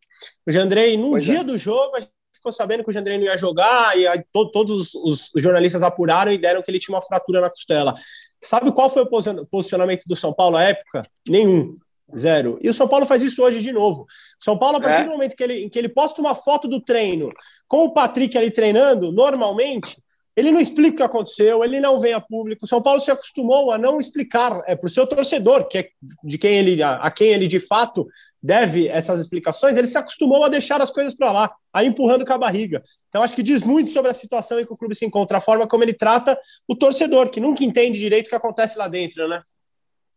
O 0.47 0.51
Jandrei, 0.51 0.97
no 0.97 1.12
pois 1.12 1.23
dia 1.23 1.39
é. 1.39 1.43
do 1.43 1.58
jogo, 1.58 1.95
a 1.95 1.99
gente 1.99 2.12
ficou 2.36 2.51
sabendo 2.51 2.84
que 2.84 2.89
o 2.89 2.93
Jandrei 2.93 3.17
não 3.17 3.25
ia 3.25 3.38
jogar 3.38 3.97
e 3.97 4.08
aí, 4.08 4.23
to, 4.32 4.51
todos 4.51 4.93
os, 4.93 5.32
os 5.34 5.41
jornalistas 5.41 5.84
apuraram 5.84 6.32
e 6.32 6.38
deram 6.38 6.62
que 6.62 6.69
ele 6.69 6.80
tinha 6.80 6.95
uma 6.95 7.01
fratura 7.01 7.41
na 7.41 7.49
costela. 7.49 7.93
Sabe 8.41 8.71
qual 8.71 8.89
foi 8.89 9.04
o 9.04 9.45
posicionamento 9.45 10.04
do 10.06 10.15
São 10.15 10.34
Paulo 10.34 10.58
à 10.58 10.63
época? 10.63 11.04
Nenhum. 11.27 11.73
Zero. 12.17 12.60
E 12.62 12.69
o 12.69 12.74
São 12.74 12.88
Paulo 12.88 13.06
faz 13.06 13.21
isso 13.21 13.43
hoje 13.43 13.60
de 13.60 13.71
novo. 13.71 14.06
São 14.39 14.58
Paulo, 14.58 14.78
a 14.78 14.82
partir 14.82 15.02
é. 15.02 15.04
do 15.06 15.12
momento 15.12 15.36
que 15.36 15.43
ele, 15.43 15.65
em 15.65 15.69
que 15.69 15.78
ele 15.78 15.89
posta 15.89 16.21
uma 16.21 16.36
foto 16.36 16.67
do 16.67 16.82
treino 16.82 17.30
com 17.67 17.86
o 17.86 17.93
Patrick 17.93 18.38
ali 18.38 18.52
treinando, 18.52 19.12
normalmente, 19.12 19.97
ele 20.36 20.52
não 20.52 20.60
explica 20.60 20.93
o 20.93 20.97
que 20.97 21.04
aconteceu, 21.04 21.63
ele 21.63 21.80
não 21.80 22.00
vem 22.00 22.13
a 22.13 22.21
público. 22.21 22.65
O 22.65 22.67
São 22.67 22.82
Paulo 22.82 23.00
se 23.00 23.12
acostumou 23.12 23.71
a 23.71 23.78
não 23.78 24.00
explicar 24.00 24.62
é, 24.65 24.76
para 24.76 24.88
o 24.88 24.89
seu 24.89 25.06
torcedor, 25.06 25.67
que 25.67 25.78
é 25.78 25.89
de 26.24 26.38
quem 26.38 26.58
ele, 26.58 26.82
a, 26.82 26.95
a, 26.95 27.12
quem 27.12 27.30
ele 27.30 27.47
de 27.47 27.60
fato 27.60 28.08
deve 28.41 28.88
essas 28.88 29.19
explicações, 29.19 29.78
ele 29.78 29.88
se 29.88 29.97
acostumou 29.97 30.43
a 30.43 30.50
deixar 30.50 30.82
as 30.82 30.89
coisas 30.89 31.13
para 31.13 31.32
lá, 31.32 31.54
a 31.71 31.84
empurrando 31.84 32.26
com 32.26 32.34
a 32.34 32.38
barriga. 32.38 32.84
Então, 33.08 33.21
acho 33.21 33.36
que 33.36 33.43
diz 33.43 33.63
muito 33.63 33.91
sobre 33.91 34.10
a 34.10 34.13
situação 34.13 34.60
em 34.60 34.65
que 34.65 34.74
o 34.74 34.78
clube 34.78 34.95
se 34.95 35.06
encontra, 35.06 35.38
a 35.38 35.41
forma 35.41 35.67
como 35.67 35.84
ele 35.84 35.93
trata 35.93 36.38
o 36.67 36.76
torcedor, 36.76 37.30
que 37.30 37.39
nunca 37.39 37.63
entende 37.63 38.00
direito 38.00 38.28
o 38.28 38.30
que 38.30 38.36
acontece 38.36 38.78
lá 38.78 38.88
dentro, 38.88 39.28
né? 39.28 39.43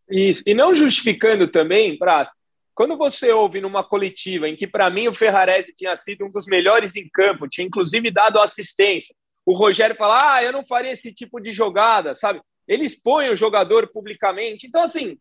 Isso. 0.08 0.42
E 0.46 0.54
não 0.54 0.74
justificando 0.74 1.48
também, 1.48 1.96
Praz, 1.96 2.28
quando 2.74 2.96
você 2.96 3.32
ouve 3.32 3.60
numa 3.60 3.84
coletiva 3.84 4.48
em 4.48 4.56
que, 4.56 4.66
para 4.66 4.90
mim, 4.90 5.08
o 5.08 5.14
Ferrarese 5.14 5.74
tinha 5.74 5.94
sido 5.96 6.26
um 6.26 6.30
dos 6.30 6.46
melhores 6.46 6.96
em 6.96 7.08
campo, 7.08 7.48
tinha 7.48 7.66
inclusive 7.66 8.10
dado 8.10 8.40
assistência, 8.40 9.14
o 9.46 9.54
Rogério 9.54 9.96
fala: 9.96 10.18
ah, 10.36 10.42
eu 10.42 10.52
não 10.52 10.66
faria 10.66 10.90
esse 10.90 11.12
tipo 11.12 11.40
de 11.40 11.52
jogada, 11.52 12.14
sabe? 12.14 12.40
Ele 12.66 12.84
expõe 12.84 13.28
o 13.28 13.36
jogador 13.36 13.88
publicamente. 13.88 14.66
Então, 14.66 14.82
assim, 14.82 15.18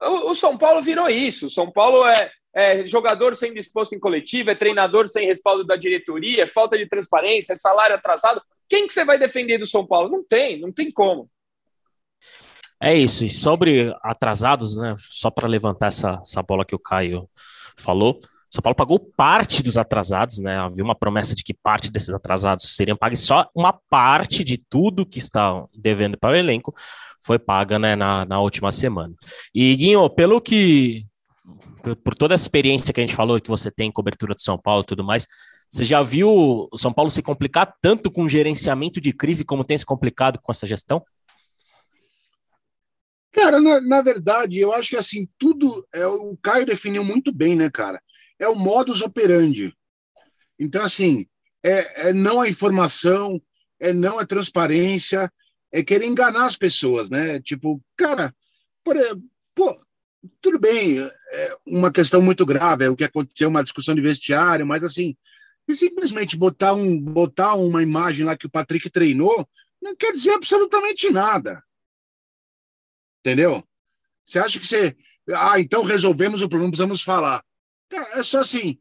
o, 0.00 0.30
o 0.30 0.34
São 0.34 0.56
Paulo 0.56 0.82
virou 0.82 1.08
isso. 1.08 1.46
O 1.46 1.50
São 1.50 1.70
Paulo 1.70 2.06
é, 2.06 2.30
é 2.54 2.86
jogador 2.86 3.36
sendo 3.36 3.58
exposto 3.58 3.94
em 3.94 4.00
coletiva, 4.00 4.52
é 4.52 4.54
treinador 4.54 5.08
sem 5.08 5.26
respaldo 5.26 5.64
da 5.64 5.76
diretoria, 5.76 6.44
é 6.44 6.46
falta 6.46 6.78
de 6.78 6.88
transparência, 6.88 7.52
é 7.52 7.56
salário 7.56 7.96
atrasado. 7.96 8.40
Quem 8.68 8.86
que 8.86 8.92
você 8.92 9.04
vai 9.04 9.18
defender 9.18 9.58
do 9.58 9.66
São 9.66 9.86
Paulo? 9.86 10.08
Não 10.08 10.24
tem, 10.24 10.60
não 10.60 10.72
tem 10.72 10.90
como. 10.90 11.28
É 12.80 12.94
isso. 12.94 13.24
E 13.24 13.30
sobre 13.30 13.94
atrasados, 14.02 14.76
né? 14.76 14.94
Só 14.98 15.30
para 15.30 15.48
levantar 15.48 15.88
essa, 15.88 16.20
essa 16.22 16.42
bola 16.42 16.64
que 16.64 16.74
o 16.74 16.78
Caio 16.78 17.28
falou. 17.76 18.20
São 18.50 18.62
Paulo 18.62 18.76
pagou 18.76 18.98
parte 18.98 19.62
dos 19.62 19.76
atrasados, 19.76 20.38
né? 20.38 20.56
Havia 20.56 20.84
uma 20.84 20.94
promessa 20.94 21.34
de 21.34 21.42
que 21.42 21.52
parte 21.52 21.90
desses 21.90 22.10
atrasados 22.10 22.74
seriam 22.74 22.96
pagos, 22.96 23.20
só 23.20 23.46
uma 23.54 23.72
parte 23.72 24.42
de 24.42 24.56
tudo 24.56 25.04
que 25.04 25.18
está 25.18 25.64
devendo 25.76 26.16
para 26.16 26.34
o 26.34 26.38
elenco 26.38 26.74
foi 27.20 27.38
paga 27.38 27.78
né, 27.78 27.94
na, 27.94 28.24
na 28.24 28.40
última 28.40 28.72
semana. 28.72 29.14
E, 29.54 29.76
Guinho, 29.76 30.08
pelo 30.08 30.40
que. 30.40 31.04
Por 32.02 32.14
toda 32.14 32.34
a 32.34 32.36
experiência 32.36 32.92
que 32.92 33.00
a 33.00 33.02
gente 33.06 33.14
falou 33.14 33.40
que 33.40 33.48
você 33.48 33.70
tem 33.70 33.88
em 33.88 33.92
cobertura 33.92 34.34
de 34.34 34.42
São 34.42 34.58
Paulo 34.58 34.82
e 34.82 34.86
tudo 34.86 35.04
mais, 35.04 35.26
você 35.68 35.84
já 35.84 36.02
viu 36.02 36.28
o 36.70 36.76
São 36.76 36.92
Paulo 36.92 37.10
se 37.10 37.22
complicar 37.22 37.74
tanto 37.80 38.10
com 38.10 38.28
gerenciamento 38.28 39.00
de 39.00 39.12
crise 39.12 39.44
como 39.44 39.64
tem 39.64 39.78
se 39.78 39.86
complicado 39.86 40.38
com 40.42 40.52
essa 40.52 40.66
gestão? 40.66 41.02
Cara, 43.38 43.60
na, 43.60 43.80
na, 43.80 44.02
verdade, 44.02 44.58
eu 44.58 44.72
acho 44.72 44.90
que 44.90 44.96
assim, 44.96 45.28
tudo. 45.38 45.86
É, 45.92 46.06
o 46.06 46.36
Caio 46.42 46.66
definiu 46.66 47.04
muito 47.04 47.32
bem, 47.32 47.54
né, 47.54 47.70
cara? 47.70 48.02
É 48.38 48.48
o 48.48 48.54
modus 48.54 49.00
operandi. 49.00 49.72
Então, 50.58 50.82
assim, 50.84 51.26
é, 51.62 52.08
é 52.08 52.12
não 52.12 52.40
a 52.40 52.48
informação, 52.48 53.40
é 53.78 53.92
não 53.92 54.18
a 54.18 54.26
transparência, 54.26 55.32
é 55.70 55.84
querer 55.84 56.06
enganar 56.06 56.46
as 56.46 56.56
pessoas, 56.56 57.08
né? 57.08 57.40
Tipo, 57.40 57.80
cara, 57.96 58.34
por, 58.82 58.96
pô, 59.54 59.80
tudo 60.40 60.58
bem, 60.58 60.98
é 61.32 61.56
uma 61.64 61.92
questão 61.92 62.20
muito 62.20 62.44
grave, 62.44 62.84
é 62.84 62.90
o 62.90 62.96
que 62.96 63.04
aconteceu, 63.04 63.48
uma 63.48 63.62
discussão 63.62 63.94
de 63.94 64.00
vestiário, 64.00 64.66
mas 64.66 64.82
assim, 64.82 65.16
simplesmente 65.70 66.36
botar, 66.36 66.74
um, 66.74 66.98
botar 66.98 67.54
uma 67.54 67.82
imagem 67.82 68.24
lá 68.24 68.36
que 68.36 68.46
o 68.46 68.50
Patrick 68.50 68.90
treinou 68.90 69.48
não 69.80 69.94
quer 69.94 70.12
dizer 70.12 70.32
absolutamente 70.32 71.08
nada. 71.10 71.62
Entendeu? 73.28 73.62
Você 74.24 74.38
acha 74.38 74.58
que 74.58 74.66
você. 74.66 74.96
Ah, 75.34 75.60
então 75.60 75.82
resolvemos 75.82 76.40
o 76.40 76.48
problema, 76.48 76.70
precisamos 76.70 77.02
falar. 77.02 77.44
É 77.90 78.22
só 78.22 78.40
assim, 78.40 78.78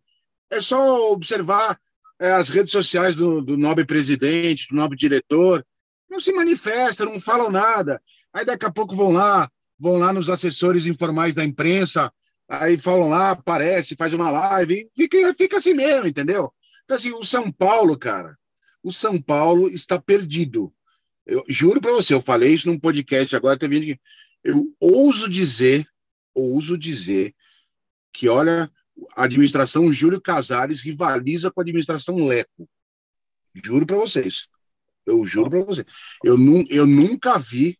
é 0.49 0.61
só 0.61 1.11
observar 1.11 1.77
é, 2.17 2.31
as 2.31 2.47
redes 2.47 2.71
sociais 2.71 3.13
do, 3.13 3.41
do 3.41 3.57
nobre 3.57 3.83
presidente, 3.83 4.69
do 4.69 4.75
nobre 4.75 4.97
diretor. 4.97 5.65
Não 6.09 6.21
se 6.21 6.31
manifestam, 6.31 7.11
não 7.11 7.19
falam 7.19 7.51
nada. 7.51 8.01
Aí 8.31 8.45
daqui 8.45 8.65
a 8.65 8.71
pouco 8.71 8.95
vão 8.95 9.11
lá, 9.11 9.51
vão 9.77 9.97
lá 9.97 10.13
nos 10.13 10.29
assessores 10.29 10.85
informais 10.85 11.35
da 11.35 11.43
imprensa, 11.43 12.09
aí 12.47 12.77
falam 12.77 13.09
lá, 13.09 13.31
aparece, 13.31 13.97
faz 13.97 14.13
uma 14.13 14.31
live, 14.31 14.89
fica, 14.95 15.33
fica 15.33 15.57
assim 15.57 15.73
mesmo, 15.73 16.07
entendeu? 16.07 16.53
Então, 16.85 16.95
assim, 16.95 17.11
o 17.11 17.25
São 17.25 17.51
Paulo, 17.51 17.97
cara, 17.97 18.37
o 18.81 18.93
São 18.93 19.21
Paulo 19.21 19.67
está 19.67 19.99
perdido. 19.99 20.73
Eu 21.25 21.43
juro 21.49 21.81
para 21.81 21.91
você, 21.91 22.13
eu 22.13 22.21
falei 22.21 22.53
isso 22.53 22.69
num 22.69 22.79
podcast 22.79 23.35
agora, 23.35 23.59
teve 23.59 23.99
eu 24.47 24.73
ouso 24.79 25.27
dizer, 25.27 25.85
ouso 26.33 26.77
dizer 26.77 27.35
que, 28.13 28.29
olha, 28.29 28.71
a 29.13 29.25
administração 29.25 29.91
Júlio 29.91 30.21
Casares 30.21 30.81
rivaliza 30.81 31.51
com 31.51 31.59
a 31.59 31.63
administração 31.63 32.15
Leco. 32.15 32.67
Juro 33.53 33.85
para 33.85 33.97
vocês. 33.97 34.47
Eu 35.05 35.25
juro 35.25 35.49
para 35.49 35.59
vocês. 35.63 35.85
Eu, 36.23 36.37
nu, 36.37 36.65
eu 36.69 36.87
nunca 36.87 37.37
vi 37.37 37.77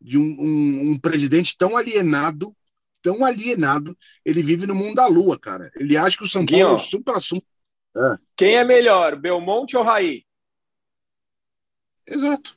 de 0.00 0.16
um, 0.16 0.22
um, 0.22 0.90
um, 0.92 0.98
presidente 0.98 1.54
tão 1.58 1.76
alienado, 1.76 2.56
tão 3.02 3.22
alienado. 3.22 3.96
Ele 4.24 4.42
vive 4.42 4.66
no 4.66 4.74
mundo 4.74 4.94
da 4.94 5.06
lua, 5.06 5.38
cara. 5.38 5.70
Ele 5.76 5.94
acha 5.94 6.16
que 6.16 6.24
o 6.24 6.28
São 6.28 6.46
Paulo 6.46 6.62
é 6.62 6.72
o 6.72 6.78
super 6.78 7.16
assunto. 7.16 7.46
É. 7.94 8.18
Quem 8.34 8.56
é 8.56 8.64
melhor, 8.64 9.14
Belmonte 9.14 9.76
ou 9.76 9.82
Raí? 9.82 10.24
Exato. 12.06 12.56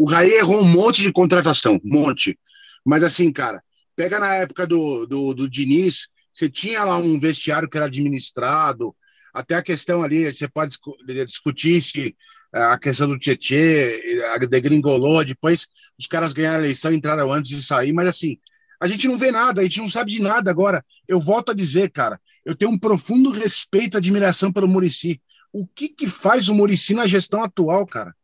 O 0.00 0.06
Raí 0.06 0.32
errou 0.32 0.62
um 0.62 0.66
monte 0.66 1.02
de 1.02 1.12
contratação, 1.12 1.74
um 1.74 1.98
monte. 1.98 2.38
Mas 2.82 3.04
assim, 3.04 3.30
cara, 3.30 3.62
pega 3.94 4.18
na 4.18 4.34
época 4.34 4.66
do, 4.66 5.04
do, 5.04 5.34
do 5.34 5.46
Diniz, 5.46 6.08
você 6.32 6.48
tinha 6.48 6.82
lá 6.84 6.96
um 6.96 7.20
vestiário 7.20 7.68
que 7.68 7.76
era 7.76 7.84
administrado, 7.84 8.96
até 9.30 9.56
a 9.56 9.62
questão 9.62 10.02
ali, 10.02 10.32
você 10.32 10.48
pode 10.48 10.78
discutir 11.26 11.82
se 11.82 12.16
eh, 12.54 12.62
a 12.62 12.78
questão 12.78 13.08
do 13.08 13.18
Tietê, 13.18 14.24
a 14.32 14.38
degringolou, 14.38 15.22
depois 15.22 15.66
os 15.98 16.06
caras 16.06 16.32
ganharam 16.32 16.60
a 16.60 16.64
eleição, 16.64 16.94
entraram 16.94 17.30
antes 17.30 17.50
de 17.50 17.62
sair, 17.62 17.92
mas 17.92 18.08
assim, 18.08 18.38
a 18.80 18.86
gente 18.86 19.06
não 19.06 19.18
vê 19.18 19.30
nada, 19.30 19.60
a 19.60 19.64
gente 19.64 19.80
não 19.80 19.88
sabe 19.90 20.12
de 20.12 20.22
nada 20.22 20.50
agora. 20.50 20.82
Eu 21.06 21.20
volto 21.20 21.50
a 21.50 21.54
dizer, 21.54 21.90
cara, 21.90 22.18
eu 22.42 22.56
tenho 22.56 22.70
um 22.70 22.78
profundo 22.78 23.30
respeito 23.30 23.98
e 23.98 23.98
admiração 23.98 24.50
pelo 24.50 24.66
Murici. 24.66 25.20
O 25.52 25.66
que 25.66 25.90
que 25.90 26.06
faz 26.08 26.48
o 26.48 26.54
Murici 26.54 26.94
na 26.94 27.06
gestão 27.06 27.44
atual, 27.44 27.84
cara? 27.86 28.14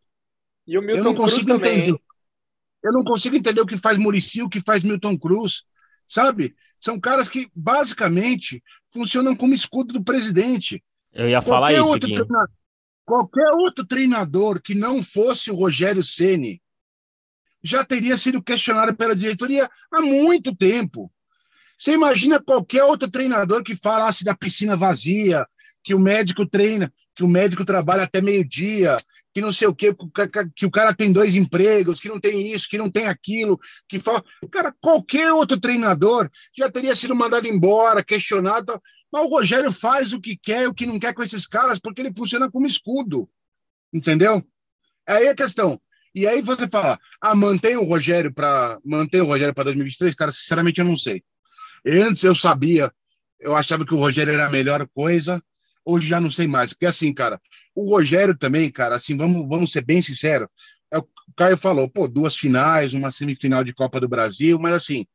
E 0.66 0.76
o 0.78 0.82
Milton 0.82 0.98
eu 0.98 1.04
não 1.04 1.14
Cruz 1.14 1.32
consigo 1.32 1.52
também, 1.52 1.80
entender. 1.80 2.00
Eu 2.82 2.92
não 2.92 3.04
consigo 3.04 3.36
entender 3.36 3.60
o 3.60 3.66
que 3.66 3.76
faz 3.76 3.96
Murici, 3.96 4.42
o 4.42 4.48
que 4.48 4.60
faz 4.60 4.82
Milton 4.82 5.18
Cruz, 5.18 5.64
sabe? 6.08 6.54
São 6.80 7.00
caras 7.00 7.28
que, 7.28 7.48
basicamente, 7.54 8.62
funcionam 8.92 9.34
como 9.34 9.54
escudo 9.54 9.92
do 9.92 10.04
presidente. 10.04 10.82
Eu 11.12 11.28
ia 11.28 11.40
falar 11.40 11.72
qualquer 11.72 11.80
isso, 11.80 11.98
treina... 12.00 12.48
Qualquer 13.04 13.50
outro 13.52 13.86
treinador 13.86 14.60
que 14.60 14.74
não 14.74 15.00
fosse 15.00 15.50
o 15.50 15.54
Rogério 15.54 16.02
Ceni 16.02 16.60
já 17.62 17.84
teria 17.84 18.16
sido 18.16 18.42
questionado 18.42 18.94
pela 18.96 19.14
diretoria 19.14 19.70
há 19.92 20.00
muito 20.00 20.54
tempo. 20.54 21.10
Você 21.78 21.92
imagina 21.92 22.42
qualquer 22.42 22.82
outro 22.84 23.10
treinador 23.10 23.62
que 23.62 23.76
falasse 23.76 24.24
da 24.24 24.34
piscina 24.34 24.76
vazia, 24.76 25.46
que 25.84 25.94
o 25.94 26.00
médico 26.00 26.46
treina, 26.46 26.92
que 27.16 27.24
o 27.24 27.28
médico 27.28 27.64
trabalha 27.64 28.02
até 28.02 28.20
meio-dia, 28.20 28.98
que 29.34 29.40
não 29.40 29.50
sei 29.50 29.66
o 29.66 29.74
quê, 29.74 29.96
que 30.54 30.66
o 30.66 30.70
cara 30.70 30.94
tem 30.94 31.10
dois 31.10 31.34
empregos, 31.34 31.98
que 31.98 32.08
não 32.08 32.20
tem 32.20 32.52
isso, 32.52 32.68
que 32.68 32.76
não 32.76 32.90
tem 32.90 33.06
aquilo, 33.06 33.58
que 33.88 33.98
fala. 33.98 34.22
Cara, 34.52 34.74
qualquer 34.80 35.32
outro 35.32 35.58
treinador 35.58 36.30
já 36.56 36.70
teria 36.70 36.94
sido 36.94 37.16
mandado 37.16 37.46
embora, 37.46 38.04
questionado. 38.04 38.80
Mas 39.10 39.22
o 39.22 39.28
Rogério 39.28 39.72
faz 39.72 40.12
o 40.12 40.20
que 40.20 40.36
quer 40.36 40.68
o 40.68 40.74
que 40.74 40.84
não 40.84 41.00
quer 41.00 41.14
com 41.14 41.22
esses 41.22 41.46
caras, 41.46 41.78
porque 41.78 42.02
ele 42.02 42.12
funciona 42.14 42.50
como 42.50 42.66
escudo. 42.66 43.28
Entendeu? 43.92 44.44
É 45.08 45.14
aí 45.14 45.28
a 45.28 45.34
questão. 45.34 45.80
E 46.14 46.26
aí 46.26 46.42
você 46.42 46.68
fala, 46.68 46.98
ah, 47.20 47.34
mantém 47.34 47.76
o 47.76 47.84
Rogério 47.84 48.32
para 48.32 48.78
manter 48.84 49.22
o 49.22 49.26
Rogério 49.26 49.54
para 49.54 49.64
2023? 49.64 50.14
Cara, 50.14 50.32
sinceramente 50.32 50.80
eu 50.80 50.84
não 50.84 50.96
sei. 50.96 51.22
Antes 51.86 52.24
eu 52.24 52.34
sabia, 52.34 52.92
eu 53.40 53.54
achava 53.54 53.86
que 53.86 53.94
o 53.94 53.98
Rogério 53.98 54.32
era 54.32 54.46
a 54.46 54.50
melhor 54.50 54.86
coisa, 54.94 55.42
hoje 55.86 56.08
já 56.08 56.20
não 56.20 56.30
sei 56.30 56.46
mais. 56.48 56.72
Porque 56.72 56.86
assim, 56.86 57.14
cara, 57.14 57.40
o 57.74 57.88
Rogério 57.88 58.36
também, 58.36 58.70
cara, 58.70 58.96
assim, 58.96 59.16
vamos, 59.16 59.48
vamos 59.48 59.70
ser 59.72 59.82
bem 59.82 60.02
sinceros. 60.02 60.48
É, 60.92 60.98
o 60.98 61.06
Caio 61.36 61.56
falou, 61.56 61.88
pô, 61.88 62.08
duas 62.08 62.36
finais, 62.36 62.92
uma 62.92 63.10
semifinal 63.10 63.64
de 63.64 63.72
Copa 63.72 64.00
do 64.00 64.08
Brasil, 64.08 64.58
mas 64.58 64.74
assim, 64.74 65.06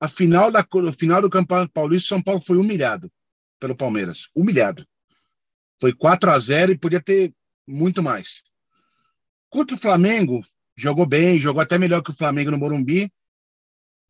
a 0.00 0.08
final, 0.08 0.50
da, 0.50 0.66
final 0.96 1.22
do 1.22 1.30
Campeonato 1.30 1.72
Paulista, 1.72 2.08
São 2.08 2.22
Paulo 2.22 2.40
foi 2.40 2.56
humilhado 2.56 3.10
pelo 3.60 3.76
Palmeiras. 3.76 4.28
Humilhado. 4.34 4.86
Foi 5.80 5.92
4 5.92 6.30
a 6.30 6.38
0 6.38 6.72
e 6.72 6.78
podia 6.78 7.00
ter 7.00 7.32
muito 7.66 8.02
mais. 8.02 8.42
Contra 9.48 9.76
o 9.76 9.78
Flamengo, 9.78 10.44
jogou 10.76 11.06
bem, 11.06 11.40
jogou 11.40 11.60
até 11.60 11.78
melhor 11.78 12.02
que 12.02 12.10
o 12.10 12.16
Flamengo 12.16 12.50
no 12.50 12.58
Morumbi. 12.58 13.10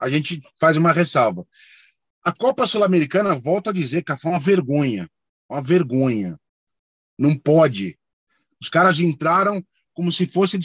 A 0.01 0.09
gente 0.09 0.43
faz 0.59 0.77
uma 0.77 0.93
ressalva. 0.93 1.47
A 2.23 2.33
Copa 2.33 2.67
Sul-Americana, 2.67 3.35
volto 3.35 3.71
a 3.71 3.73
dizer 3.73 4.03
que 4.03 4.17
foi 4.17 4.31
uma 4.31 4.41
vergonha. 4.41 5.09
Uma 5.49 5.63
vergonha. 5.63 6.39
Não 7.19 7.37
pode. 7.37 7.99
Os 8.61 8.69
caras 8.69 9.01
entraram 9.01 9.65
como 9.95 10.13
se 10.13 10.27
fosse 10.27 10.59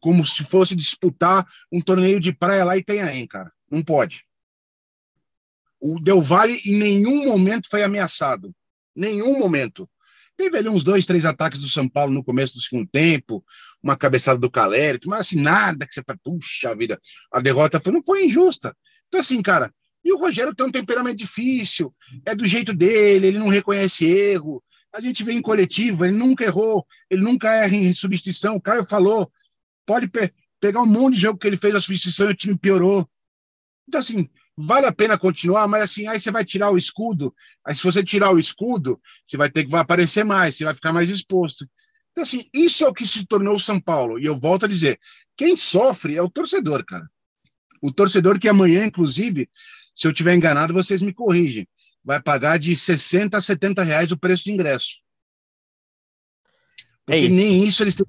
como 0.00 0.26
se 0.26 0.44
fosse 0.44 0.74
disputar 0.74 1.46
um 1.72 1.80
torneio 1.80 2.20
de 2.20 2.32
praia 2.32 2.64
lá 2.64 2.76
em 2.76 2.80
Itanhaém, 2.80 3.26
cara. 3.26 3.52
Não 3.70 3.82
pode. 3.82 4.24
O 5.80 6.00
Del 6.00 6.20
Valle 6.20 6.60
em 6.64 6.76
nenhum 6.76 7.24
momento 7.26 7.68
foi 7.68 7.82
ameaçado. 7.82 8.54
Nenhum 8.94 9.38
momento. 9.38 9.88
Teve 10.36 10.58
ali 10.58 10.68
uns 10.68 10.84
dois, 10.84 11.06
três 11.06 11.24
ataques 11.24 11.58
do 11.58 11.68
São 11.68 11.88
Paulo 11.88 12.12
no 12.12 12.22
começo 12.22 12.54
do 12.54 12.60
segundo 12.60 12.86
tempo, 12.86 13.42
uma 13.82 13.96
cabeçada 13.96 14.38
do 14.38 14.50
Caleri, 14.50 15.00
mas 15.06 15.20
assim, 15.20 15.40
nada 15.40 15.86
que 15.86 15.94
você 15.94 16.02
puxa 16.22 16.74
vida, 16.74 17.00
a 17.32 17.40
derrota 17.40 17.80
foi, 17.80 17.92
não 17.92 18.02
foi 18.02 18.26
injusta. 18.26 18.76
Então, 19.08 19.20
assim, 19.20 19.40
cara, 19.40 19.72
e 20.06 20.12
o 20.12 20.16
Rogério 20.16 20.54
tem 20.54 20.64
um 20.64 20.70
temperamento 20.70 21.18
difícil, 21.18 21.92
é 22.24 22.32
do 22.32 22.46
jeito 22.46 22.72
dele, 22.72 23.26
ele 23.26 23.38
não 23.40 23.48
reconhece 23.48 24.04
erro. 24.06 24.62
A 24.92 25.00
gente 25.00 25.24
vê 25.24 25.32
em 25.32 25.42
coletivo, 25.42 26.04
ele 26.04 26.16
nunca 26.16 26.44
errou, 26.44 26.86
ele 27.10 27.22
nunca 27.22 27.52
erra 27.52 27.74
em 27.74 27.92
substituição. 27.92 28.54
O 28.54 28.60
Caio 28.60 28.84
falou, 28.84 29.28
pode 29.84 30.06
pe 30.06 30.32
pegar 30.60 30.80
um 30.80 30.86
monte 30.86 31.14
de 31.14 31.22
jogo 31.22 31.38
que 31.40 31.46
ele 31.46 31.56
fez 31.56 31.74
a 31.74 31.80
substituição 31.80 32.28
e 32.28 32.32
o 32.32 32.36
time 32.36 32.56
piorou. 32.56 33.08
Então, 33.88 33.98
assim, 33.98 34.30
vale 34.56 34.86
a 34.86 34.92
pena 34.92 35.18
continuar, 35.18 35.66
mas 35.66 35.82
assim, 35.82 36.06
aí 36.06 36.20
você 36.20 36.30
vai 36.30 36.44
tirar 36.44 36.70
o 36.70 36.78
escudo. 36.78 37.34
Aí, 37.64 37.74
se 37.74 37.82
você 37.82 38.00
tirar 38.02 38.30
o 38.30 38.38
escudo, 38.38 39.00
você 39.26 39.36
vai 39.36 39.50
ter 39.50 39.64
que 39.64 39.70
vai 39.70 39.80
aparecer 39.80 40.24
mais, 40.24 40.54
você 40.54 40.64
vai 40.64 40.74
ficar 40.74 40.92
mais 40.92 41.10
exposto. 41.10 41.68
Então, 42.12 42.22
assim, 42.22 42.48
isso 42.54 42.84
é 42.84 42.88
o 42.88 42.94
que 42.94 43.08
se 43.08 43.26
tornou 43.26 43.56
o 43.56 43.60
São 43.60 43.80
Paulo. 43.80 44.20
E 44.20 44.24
eu 44.24 44.38
volto 44.38 44.66
a 44.66 44.68
dizer: 44.68 45.00
quem 45.36 45.56
sofre 45.56 46.14
é 46.14 46.22
o 46.22 46.30
torcedor, 46.30 46.84
cara. 46.84 47.10
O 47.82 47.92
torcedor 47.92 48.38
que 48.38 48.48
amanhã, 48.48 48.86
inclusive, 48.86 49.50
se 49.96 50.06
eu 50.06 50.12
tiver 50.12 50.34
enganado, 50.34 50.74
vocês 50.74 51.00
me 51.00 51.12
corrigem. 51.12 51.66
Vai 52.04 52.22
pagar 52.22 52.58
de 52.58 52.76
60 52.76 53.36
a 53.36 53.40
70 53.40 53.82
reais 53.82 54.12
o 54.12 54.18
preço 54.18 54.44
de 54.44 54.52
ingresso. 54.52 54.98
Porque 57.04 57.20
é 57.20 57.24
isso. 57.24 57.36
nem 57.36 57.64
isso 57.64 57.82
eles 57.82 57.94
têm, 57.94 58.06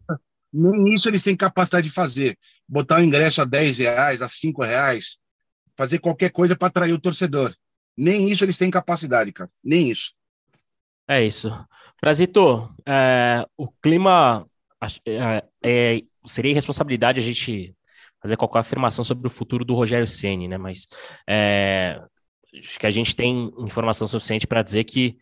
nem 0.52 0.94
isso 0.94 1.08
eles 1.08 1.24
têm 1.24 1.36
capacidade 1.36 1.88
de 1.88 1.94
fazer. 1.94 2.38
Botar 2.68 3.00
o 3.00 3.04
ingresso 3.04 3.42
a 3.42 3.46
10 3.46 3.78
reais, 3.78 4.22
a 4.22 4.28
5 4.28 4.62
reais, 4.64 5.18
fazer 5.76 6.00
qualquer 6.00 6.32
coisa 6.32 6.56
para 6.56 6.68
atrair 6.68 6.92
o 6.92 7.00
torcedor. 7.00 7.56
Nem 7.96 8.30
isso 8.30 8.44
eles 8.44 8.58
têm 8.58 8.70
capacidade, 8.70 9.32
cara. 9.32 9.50
Nem 9.64 9.90
isso. 9.90 10.12
É 11.08 11.24
isso. 11.24 11.50
Brazito, 12.02 12.70
é, 12.86 13.46
o 13.56 13.72
clima 13.72 14.46
é, 15.06 15.44
é, 15.64 16.02
seria 16.26 16.52
irresponsabilidade 16.52 17.20
a 17.20 17.24
gente 17.24 17.74
fazer 18.22 18.38
qualquer 18.38 18.60
afirmação 18.60 19.04
sobre 19.04 19.28
o 19.28 19.30
futuro 19.30 19.64
do 19.66 19.76
Rogério 19.76 20.08
Ceni, 20.08 20.48
né? 20.48 20.58
Mas 20.58 20.88
é, 21.28 22.00
acho 22.58 22.80
que 22.80 22.88
a 22.88 22.92
gente 22.92 23.16
tem 23.16 23.52
informação 23.60 24.08
suficiente 24.08 24.48
para 24.48 24.62
dizer 24.64 24.84
que 24.84 25.18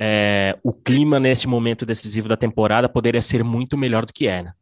é, 0.00 0.58
o 0.62 0.72
clima 0.72 1.18
neste 1.18 1.48
momento 1.48 1.84
decisivo 1.84 2.28
da 2.28 2.36
temporada 2.36 2.88
poderia 2.88 3.20
ser 3.22 3.42
muito 3.42 3.76
melhor 3.76 4.06
do 4.06 4.12
que 4.12 4.28
é, 4.28 4.42
né? 4.42 4.52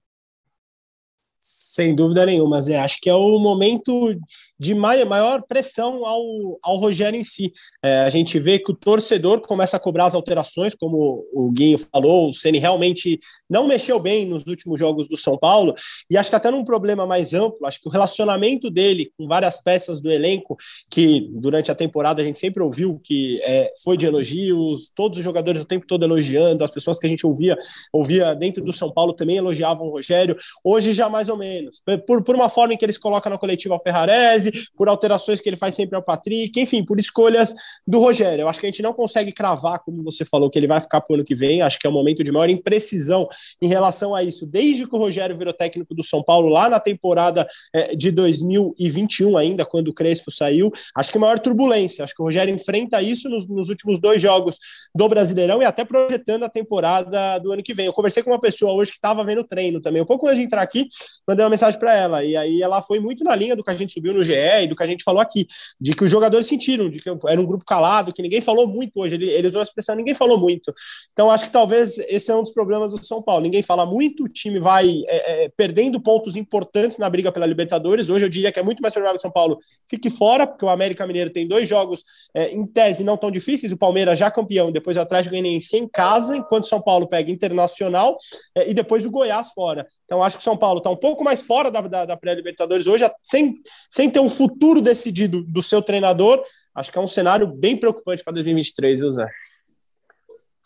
Sem 1.49 1.95
dúvida 1.95 2.27
nenhuma, 2.27 2.61
Zé. 2.61 2.77
Acho 2.77 2.99
que 3.01 3.09
é 3.09 3.15
o 3.15 3.39
momento 3.39 4.19
de 4.59 4.75
maior 4.75 5.43
pressão 5.43 6.05
ao, 6.05 6.59
ao 6.63 6.77
Rogério 6.79 7.21
em 7.21 7.23
si. 7.23 7.53
É, 7.83 8.01
a 8.01 8.09
gente 8.09 8.39
vê 8.39 8.59
que 8.59 8.73
o 8.73 8.75
torcedor 8.75 9.41
começa 9.43 9.77
a 9.77 9.81
cobrar 9.81 10.07
as 10.07 10.15
alterações, 10.15 10.75
como 10.75 11.25
o 11.33 11.51
Guinho 11.53 11.79
falou, 11.79 12.29
o 12.29 12.33
Ceni 12.33 12.59
realmente 12.59 13.21
não 13.49 13.69
mexeu 13.69 14.01
bem 14.01 14.27
nos 14.27 14.47
últimos 14.47 14.81
jogos 14.81 15.09
do 15.09 15.17
São 15.17 15.39
Paulo, 15.39 15.75
e 16.11 16.17
acho 16.17 16.31
que 16.31 16.37
até 16.37 16.51
num 16.51 16.65
problema 16.65 17.07
mais 17.07 17.35
amplo, 17.35 17.67
acho 17.67 17.81
que 17.81 17.89
o 17.89 17.93
relacionamento 17.93 18.71
dele 18.71 19.13
com 19.17 19.27
várias 19.27 19.63
peças 19.63 20.01
do 20.01 20.11
elenco, 20.11 20.57
que 20.91 21.29
durante 21.35 21.71
a 21.71 21.75
temporada 21.75 22.23
a 22.23 22.25
gente 22.25 22.39
sempre 22.39 22.63
ouviu 22.63 22.99
que 22.99 23.41
é, 23.43 23.71
foi 23.85 23.97
de 23.97 24.07
elogios, 24.07 24.91
todos 24.95 25.19
os 25.19 25.25
jogadores 25.25 25.61
o 25.61 25.67
tempo 25.67 25.87
todo 25.87 26.05
elogiando, 26.05 26.65
as 26.65 26.71
pessoas 26.71 26.99
que 26.99 27.07
a 27.07 27.11
gente 27.11 27.27
ouvia, 27.27 27.57
ouvia 27.93 28.35
dentro 28.35 28.65
do 28.65 28.73
São 28.73 28.91
Paulo 28.91 29.13
também 29.13 29.37
elogiavam 29.37 29.87
o 29.87 29.91
Rogério, 29.91 30.37
hoje 30.65 30.95
já 30.95 31.09
mais 31.09 31.29
ou 31.29 31.36
menos, 31.37 31.83
por, 32.07 32.23
por 32.23 32.35
uma 32.35 32.49
forma 32.49 32.75
em 32.75 32.77
que 32.77 32.85
eles 32.85 32.99
colocam 32.99 33.31
na 33.31 33.39
coletiva 33.39 33.75
o 33.75 33.81
Ferrarese, 33.81 34.53
por 34.77 34.89
alterações 34.89 35.41
que 35.41 35.49
ele 35.49 35.57
faz 35.57 35.75
sempre 35.75 35.97
ao 35.97 36.03
Patrick, 36.03 36.61
enfim, 36.61 36.85
por 36.85 36.99
escolhas 36.99 37.55
do 37.87 37.99
Rogério. 37.99 38.43
Eu 38.43 38.49
acho 38.49 38.61
que 38.61 38.67
a 38.67 38.71
gente 38.71 38.83
não 38.83 38.93
consegue 38.93 39.33
cravar, 39.33 39.81
como 39.81 40.03
você 40.03 40.25
falou, 40.25 40.51
que 40.51 40.59
ele 40.59 40.67
vai 40.67 40.81
ficar 40.81 41.01
para 41.01 41.13
o 41.13 41.17
ano 41.17 41.25
que 41.25 41.35
vem. 41.35 41.63
Acho 41.63 41.79
que 41.79 41.87
é 41.87 41.91
um 41.91 41.93
momento 41.93 42.23
de 42.23 42.33
maior 42.33 42.49
imprecisão 42.49 43.27
em 43.61 43.69
relação 43.69 44.15
a 44.15 44.23
isso, 44.23 44.47
desde 44.47 44.87
que 44.87 44.95
o 44.95 44.99
Rogério 44.99 45.37
virou 45.37 45.53
técnico 45.53 45.95
do 45.95 46.03
São 46.03 46.23
Paulo, 46.23 46.49
lá 46.49 46.69
na 46.69 46.81
temporada 46.81 47.47
é, 47.75 47.95
de 47.95 48.11
2021, 48.11 49.37
ainda, 49.37 49.65
quando 49.65 49.89
o 49.89 49.95
Crespo 49.95 50.31
saiu. 50.31 50.71
Acho 50.95 51.13
que 51.13 51.19
maior 51.19 51.39
turbulência. 51.39 52.05
Acho 52.05 52.15
que 52.15 52.23
o 52.23 52.25
Rogério 52.25 52.55
enfrenta 52.55 53.03
isso 53.03 53.29
nos, 53.29 53.47
nos 53.47 53.69
últimos 53.69 53.99
dois 53.99 54.21
jogos 54.21 54.59
do 54.95 55.09
Brasileirão 55.09 55.63
e 55.63 55.65
até 55.65 55.85
projetando 55.85 56.45
a 56.45 56.49
temporada 56.49 57.39
do 57.39 57.53
ano 57.53 57.63
que 57.63 57.75
vem. 57.75 57.87
Eu 57.87 57.93
conversei 57.93 58.23
com 58.23 58.31
uma 58.31 58.41
pessoa 58.41 58.73
hoje 58.73 58.91
que 58.91 58.99
estava 58.99 59.25
vendo 59.25 59.41
o 59.41 59.47
treino 59.47 59.81
também. 59.81 60.03
Um 60.03 60.07
pouco 60.07 60.27
antes 60.27 60.39
de 60.39 60.45
entrar 60.45 60.63
aqui, 60.63 60.87
mandei 61.27 61.45
uma 61.45 61.51
mensagem 61.51 61.79
para 61.79 61.95
ela. 61.95 62.25
E 62.25 62.37
aí 62.37 62.63
ela 62.63 62.81
foi 62.81 63.01
muito 63.01 63.25
na 63.25 63.35
linha 63.35 63.57
do 63.57 63.65
que 63.65 63.71
a 63.71 63.75
gente 63.75 63.93
subiu 63.93 64.15
no 64.15 64.23
GE 64.23 64.33
e 64.63 64.67
do 64.67 64.77
que 64.77 64.83
a 64.83 64.87
gente 64.87 65.03
falou 65.03 65.21
aqui, 65.21 65.47
de 65.81 65.93
que 65.93 66.05
os 66.05 66.11
jogadores 66.11 66.47
sentiram, 66.47 66.89
de 66.89 67.01
que 67.01 67.09
era 67.09 67.41
um 67.41 67.47
grupo 67.47 67.65
calado, 67.65 68.13
que 68.13 68.23
ninguém 68.23 68.41
falou 68.41 68.67
muito 68.67 68.93
hoje. 68.97 69.17
Ele, 69.17 69.29
ele 69.29 69.49
usou 69.49 69.61
a 69.61 69.65
expressão 69.65 69.97
ninguém 69.97 70.15
falou 70.15 70.39
muito. 70.39 70.73
Então, 71.13 71.31
acho 71.31 71.47
que 71.47 71.51
talvez 71.51 71.99
esse 71.99 72.31
é 72.31 72.35
um 72.35 72.43
dos 72.43 72.53
problemas 72.53 72.93
do 72.93 73.05
São 73.05 73.23
Paulo. 73.23 73.43
Ninguém 73.43 73.63
fala 73.63 73.87
muito, 73.87 74.25
o 74.25 74.29
time 74.29 74.61
vai 74.61 75.03
é, 75.09 75.45
é, 75.45 75.49
perdendo 75.57 76.01
pontos 76.01 76.37
importantes 76.37 76.99
na 76.99 77.09
briga 77.09 77.33
pela 77.33 77.47
Libertadores. 77.47 78.11
Hoje 78.11 78.25
eu 78.25 78.29
diria 78.29 78.53
que 78.53 78.59
é 78.59 78.63
muito 78.63 78.81
mais 78.81 78.93
provável 78.93 79.17
que 79.17 79.21
o 79.21 79.23
São 79.23 79.31
Paulo 79.31 79.59
fique 79.89 80.11
fora, 80.11 80.47
porque 80.47 80.65
o 80.65 80.69
América 80.69 81.07
Mineiro 81.07 81.31
tem 81.31 81.47
dois 81.47 81.69
jogos 81.69 82.03
é, 82.35 82.51
em 82.51 82.67
tese 82.67 83.03
não 83.03 83.17
tão 83.17 83.31
difíceis. 83.31 83.73
O 83.73 83.77
Palmeiras 83.77 84.19
já 84.19 84.31
campeão, 84.31 84.71
depois 84.71 84.97
o 84.97 85.01
Atlético 85.01 85.31
Goianiense 85.31 85.77
em 85.77 85.89
casa, 85.89 86.37
enquanto 86.37 86.65
o 86.65 86.69
São 86.69 86.81
Paulo 86.81 87.09
pega 87.09 87.31
Internacional 87.31 88.17
é, 88.55 88.69
e 88.71 88.75
depois 88.75 89.05
o 89.05 89.11
Goiás 89.11 89.53
fora. 89.53 89.87
Então, 90.05 90.23
acho 90.23 90.37
que 90.37 90.43
o 90.43 90.45
São 90.45 90.57
Paulo 90.57 90.79
está 90.79 90.91
um 90.91 90.97
pouco 90.97 91.16
mais 91.25 91.43
fora 91.43 91.71
da, 91.71 91.81
da, 91.81 92.05
da 92.05 92.17
pré-Libertadores 92.17 92.87
hoje, 92.87 93.05
sem, 93.23 93.61
sem 93.91 94.11
ter 94.11 94.21
um 94.21 94.31
futuro 94.31 94.81
decidido 94.81 95.43
do 95.43 95.63
seu 95.63 95.83
treinador. 95.83 96.43
Acho 96.75 96.93
que 96.93 96.99
é 96.99 97.01
um 97.01 97.07
cenário 97.07 97.47
bem 97.47 97.77
preocupante 97.77 98.23
para 98.23 98.35
2023, 98.35 98.99
viu, 98.99 99.13
Zé? 99.13 99.29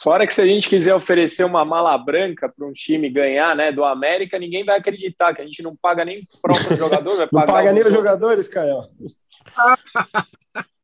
Fora 0.02 0.26
que 0.26 0.32
se 0.32 0.40
a 0.40 0.46
gente 0.46 0.68
quiser 0.68 0.94
oferecer 0.94 1.44
uma 1.44 1.62
mala 1.62 1.96
branca 1.98 2.48
para 2.48 2.66
um 2.66 2.72
time 2.72 3.10
ganhar, 3.10 3.54
né, 3.54 3.70
do 3.70 3.84
América, 3.84 4.38
ninguém 4.38 4.64
vai 4.64 4.78
acreditar 4.78 5.34
que 5.34 5.42
a 5.42 5.44
gente 5.44 5.62
não 5.62 5.76
paga 5.76 6.04
nem 6.06 6.16
o 6.16 6.40
próprio 6.40 6.76
jogador, 6.78 7.16
vai 7.16 7.26
pagar. 7.26 7.46
Não 7.46 7.54
paga 7.54 7.72
nem 7.72 7.86
os 7.86 7.92
jogadores, 7.92 8.48
Caio. 8.48 8.82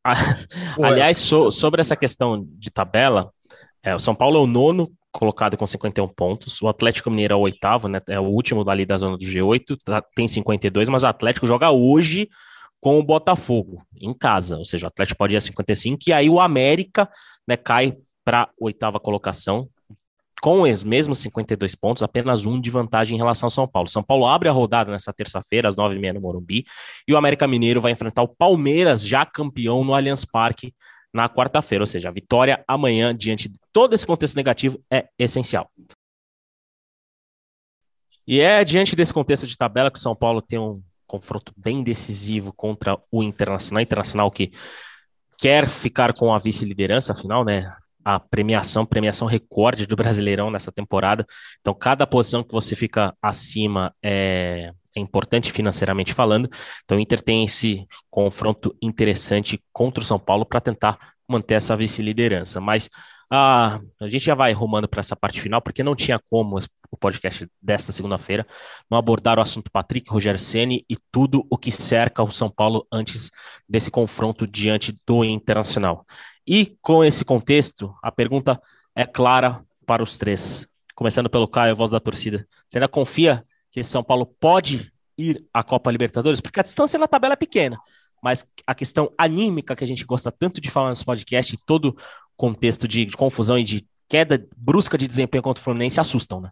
Aliás, 0.83 1.17
so, 1.17 1.51
sobre 1.51 1.81
essa 1.81 1.97
questão 1.97 2.47
de 2.47 2.71
tabela, 2.71 3.33
é, 3.83 3.95
o 3.95 3.99
São 3.99 4.15
Paulo 4.15 4.39
é 4.39 4.43
o 4.43 4.47
nono 4.47 4.93
colocado 5.19 5.57
com 5.57 5.67
51 5.67 6.09
pontos. 6.09 6.61
O 6.63 6.69
Atlético 6.69 7.11
Mineiro 7.11 7.35
é 7.35 7.37
o 7.37 7.41
oitavo, 7.41 7.89
né? 7.89 8.01
É 8.09 8.21
o 8.21 8.25
último 8.25 8.65
dali 8.65 8.85
da 8.85 8.97
zona 8.97 9.17
do 9.17 9.25
G8, 9.25 9.77
tá, 9.85 10.03
tem 10.15 10.29
52, 10.29 10.89
mas 10.89 11.03
o 11.03 11.07
Atlético 11.07 11.47
joga 11.47 11.71
hoje 11.71 12.29
com 12.81 12.99
o 12.99 13.03
Botafogo 13.03 13.83
em 14.01 14.13
casa, 14.13 14.59
ou 14.59 14.65
seja, 14.65 14.87
o 14.87 14.89
Atlético 14.89 15.19
pode 15.19 15.35
ir 15.35 15.39
a 15.39 15.41
55 15.41 15.99
e 16.07 16.13
aí 16.13 16.29
o 16.29 16.39
América, 16.39 17.09
né, 17.49 17.57
cai 17.57 17.97
para 18.25 18.51
oitava 18.61 19.01
colocação 19.01 19.69
com 20.43 20.63
os 20.63 20.85
mesmos 20.85 21.19
52 21.19 21.75
pontos, 21.75 22.03
apenas 22.03 22.45
um 22.45 22.61
de 22.61 22.71
vantagem 22.71 23.15
em 23.15 23.19
relação 23.19 23.47
ao 23.47 23.51
São 23.51 23.67
Paulo. 23.67 23.89
São 23.89 24.03
Paulo 24.03 24.27
abre 24.27 24.49
a 24.49 24.53
rodada 24.53 24.93
nessa 24.93 25.13
terça-feira, 25.13 25.69
às 25.69 25.77
nove 25.77 25.97
e 25.97 25.99
meia 25.99 26.13
no 26.13 26.21
Morumbi, 26.21 26.65
e 27.09 27.13
o 27.15 27.17
América 27.17 27.49
Mineiro 27.49 27.81
vai 27.81 27.93
enfrentar 27.93 28.23
o 28.23 28.29
Palmeiras, 28.29 29.03
já 29.03 29.25
campeão 29.25 29.83
no 29.83 29.95
Allianz 29.95 30.25
Parque, 30.25 30.75
na 31.17 31.29
quarta-feira, 31.29 31.83
ou 31.83 31.87
seja, 31.87 32.09
a 32.09 32.13
vitória 32.13 32.63
amanhã, 32.69 33.15
diante 33.15 33.49
de 33.49 33.59
todo 33.73 33.95
esse 33.95 34.07
contexto 34.07 34.37
negativo, 34.37 34.81
é 34.91 35.09
essencial. 35.19 35.71
E 38.27 38.41
é 38.41 38.63
diante 38.65 38.95
desse 38.95 39.15
contexto 39.15 39.47
de 39.47 39.57
tabela 39.57 39.91
que 39.91 39.99
o 39.99 40.03
São 40.03 40.15
Paulo 40.15 40.43
tem 40.43 40.59
um 40.59 40.83
confronto 41.07 41.53
bem 41.57 41.83
decisivo 41.83 42.53
contra 42.53 42.99
o 43.11 43.23
Internacional, 43.23 43.83
Internacional 43.83 44.31
que 44.31 44.53
quer 45.39 45.69
ficar 45.69 46.13
com 46.13 46.35
a 46.35 46.39
vice-liderança, 46.39 47.13
afinal, 47.13 47.45
né? 47.45 47.73
A 48.09 48.21
premiação, 48.21 48.87
premiação 48.87 49.27
recorde 49.27 49.85
do 49.85 49.97
Brasileirão 49.97 50.49
nessa 50.49 50.71
temporada. 50.71 51.27
Então, 51.61 51.75
cada 51.75 52.07
posição 52.07 52.45
que 52.45 52.53
você 52.53 52.77
fica 52.77 53.13
acima 53.21 53.93
é, 54.01 54.71
é 54.97 55.01
importante 55.01 55.51
financeiramente 55.51 56.15
falando. 56.15 56.49
Então, 56.85 56.99
o 56.99 57.01
Inter 57.01 57.21
tem 57.21 57.45
esse 57.45 57.85
confronto 58.09 58.77
interessante 58.81 59.61
contra 59.73 60.03
o 60.03 60.07
São 60.07 60.21
Paulo 60.21 60.47
para 60.47 60.61
tentar 60.61 60.97
manter 61.29 61.55
essa 61.55 61.75
vice-liderança. 61.75 62.61
Mas 62.61 62.89
ah, 63.29 63.81
a 64.01 64.09
gente 64.09 64.25
já 64.25 64.35
vai 64.37 64.53
rumando 64.53 64.89
para 64.89 65.01
essa 65.01 65.17
parte 65.17 65.41
final, 65.41 65.61
porque 65.61 65.83
não 65.83 65.97
tinha 65.97 66.21
como 66.31 66.59
o 66.91 66.97
podcast 66.97 67.49
desta 67.61 67.91
segunda-feira 67.91 68.47
não 68.89 68.97
abordar 68.97 69.39
o 69.39 69.43
assunto 69.43 69.71
Patrick, 69.71 70.09
Rogério 70.09 70.39
Ceni 70.39 70.85
e 70.89 70.97
tudo 71.11 71.45
o 71.51 71.59
que 71.59 71.73
cerca 71.73 72.23
o 72.23 72.31
São 72.31 72.49
Paulo 72.49 72.87
antes 72.93 73.31
desse 73.69 73.91
confronto 73.91 74.47
diante 74.47 74.97
do 75.05 75.25
Internacional. 75.25 76.07
E 76.47 76.77
com 76.81 77.05
esse 77.05 77.25
contexto, 77.25 77.95
a 78.03 78.13
pergunta 78.13 78.61
é 78.95 79.05
clara 79.05 79.65
para 79.85 80.03
os 80.03 80.17
três. 80.17 80.67
Começando 80.95 81.29
pelo 81.29 81.49
Caio, 81.49 81.75
voz 81.75 81.91
da 81.91 81.99
torcida. 81.99 82.47
Você 82.69 82.79
ainda 82.79 82.89
confia 82.89 83.43
que 83.71 83.83
São 83.83 84.03
Paulo 84.03 84.27
pode 84.39 84.93
ir 85.19 85.45
à 85.53 85.63
Copa 85.65 85.91
Libertadores? 85.91 86.41
Porque 86.41 86.61
a 86.61 86.63
distância 86.63 86.99
na 86.99 87.09
tabela 87.09 87.35
é 87.35 87.37
pequena, 87.37 87.77
mas 88.23 88.47
a 88.67 88.75
questão 88.75 89.13
anímica 89.19 89.75
que 89.75 89.85
a 89.85 89.87
gente 89.87 90.05
gosta 90.05 90.31
tanto 90.31 90.61
de 90.61 90.71
falar 90.71 90.91
nesse 90.91 91.05
podcast, 91.05 91.55
e 91.55 91.59
todo 91.67 91.97
contexto 92.37 92.87
de, 92.87 93.05
de 93.05 93.17
confusão 93.17 93.59
e 93.59 93.65
de 93.65 93.87
queda 94.09 94.47
brusca 94.57 94.97
de 94.97 95.07
desempenho 95.07 95.43
contra 95.43 95.61
o 95.61 95.65
Fluminense 95.65 96.01
assustam, 96.01 96.41
né? 96.41 96.51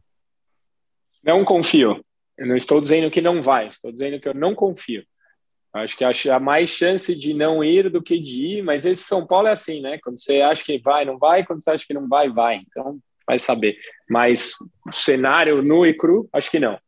Não 1.23 1.45
confio. 1.45 2.05
Eu 2.37 2.47
não 2.47 2.57
estou 2.57 2.81
dizendo 2.81 3.11
que 3.11 3.21
não 3.21 3.41
vai, 3.41 3.69
estou 3.69 3.93
dizendo 3.93 4.21
que 4.21 4.29
eu 4.29 4.35
não 4.35 4.55
confio. 4.55 5.05
Acho 5.75 5.97
que 5.97 6.05
há 6.05 6.39
mais 6.39 6.71
chance 6.71 7.15
de 7.17 7.35
não 7.35 7.65
ir 7.65 7.91
do 7.91 8.01
que 8.01 8.17
de 8.17 8.59
ir, 8.59 8.63
mas 8.63 8.87
esse 8.87 9.03
São 9.03 9.27
Paulo 9.27 9.49
é 9.49 9.51
assim, 9.51 9.81
né? 9.81 9.99
Quando 10.01 10.21
você 10.21 10.41
acha 10.41 10.63
que 10.63 10.79
vai, 10.79 11.05
não 11.05 11.19
vai, 11.19 11.45
quando 11.45 11.63
você 11.63 11.71
acha 11.73 11.85
que 11.85 11.93
não 11.93 12.09
vai, 12.09 12.31
vai. 12.31 12.57
Então, 12.57 12.99
vai 13.27 13.41
saber. 13.41 13.77
Mas 14.09 14.55
cenário 14.93 15.63
nu 15.63 15.85
e 15.85 15.93
cru, 15.93 16.29
acho 16.33 16.49
que 16.49 16.61
não. 16.61 16.79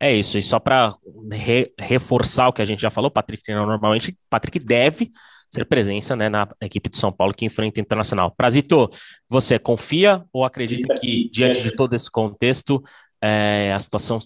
É 0.00 0.14
isso, 0.14 0.36
e 0.36 0.42
só 0.42 0.58
para 0.58 0.94
re, 1.32 1.72
reforçar 1.78 2.48
o 2.48 2.52
que 2.52 2.62
a 2.62 2.66
gente 2.66 2.80
já 2.80 2.90
falou, 2.90 3.10
Patrick 3.10 3.50
normalmente, 3.50 4.16
Patrick 4.28 4.58
deve 4.58 5.10
ser 5.48 5.64
presença 5.64 6.14
né, 6.14 6.28
na 6.28 6.48
equipe 6.60 6.90
de 6.90 6.98
São 6.98 7.12
Paulo 7.12 7.32
que 7.32 7.46
enfrenta 7.46 7.80
o 7.80 7.82
Internacional. 7.82 8.30
Prazito, 8.30 8.90
você 9.28 9.58
confia 9.58 10.24
ou 10.32 10.44
acredita 10.44 10.94
que, 10.94 11.30
diante 11.30 11.62
de 11.62 11.70
todo 11.70 11.94
esse 11.94 12.10
contexto, 12.10 12.82
é, 13.22 13.72
a 13.74 13.80
situação 13.80 14.18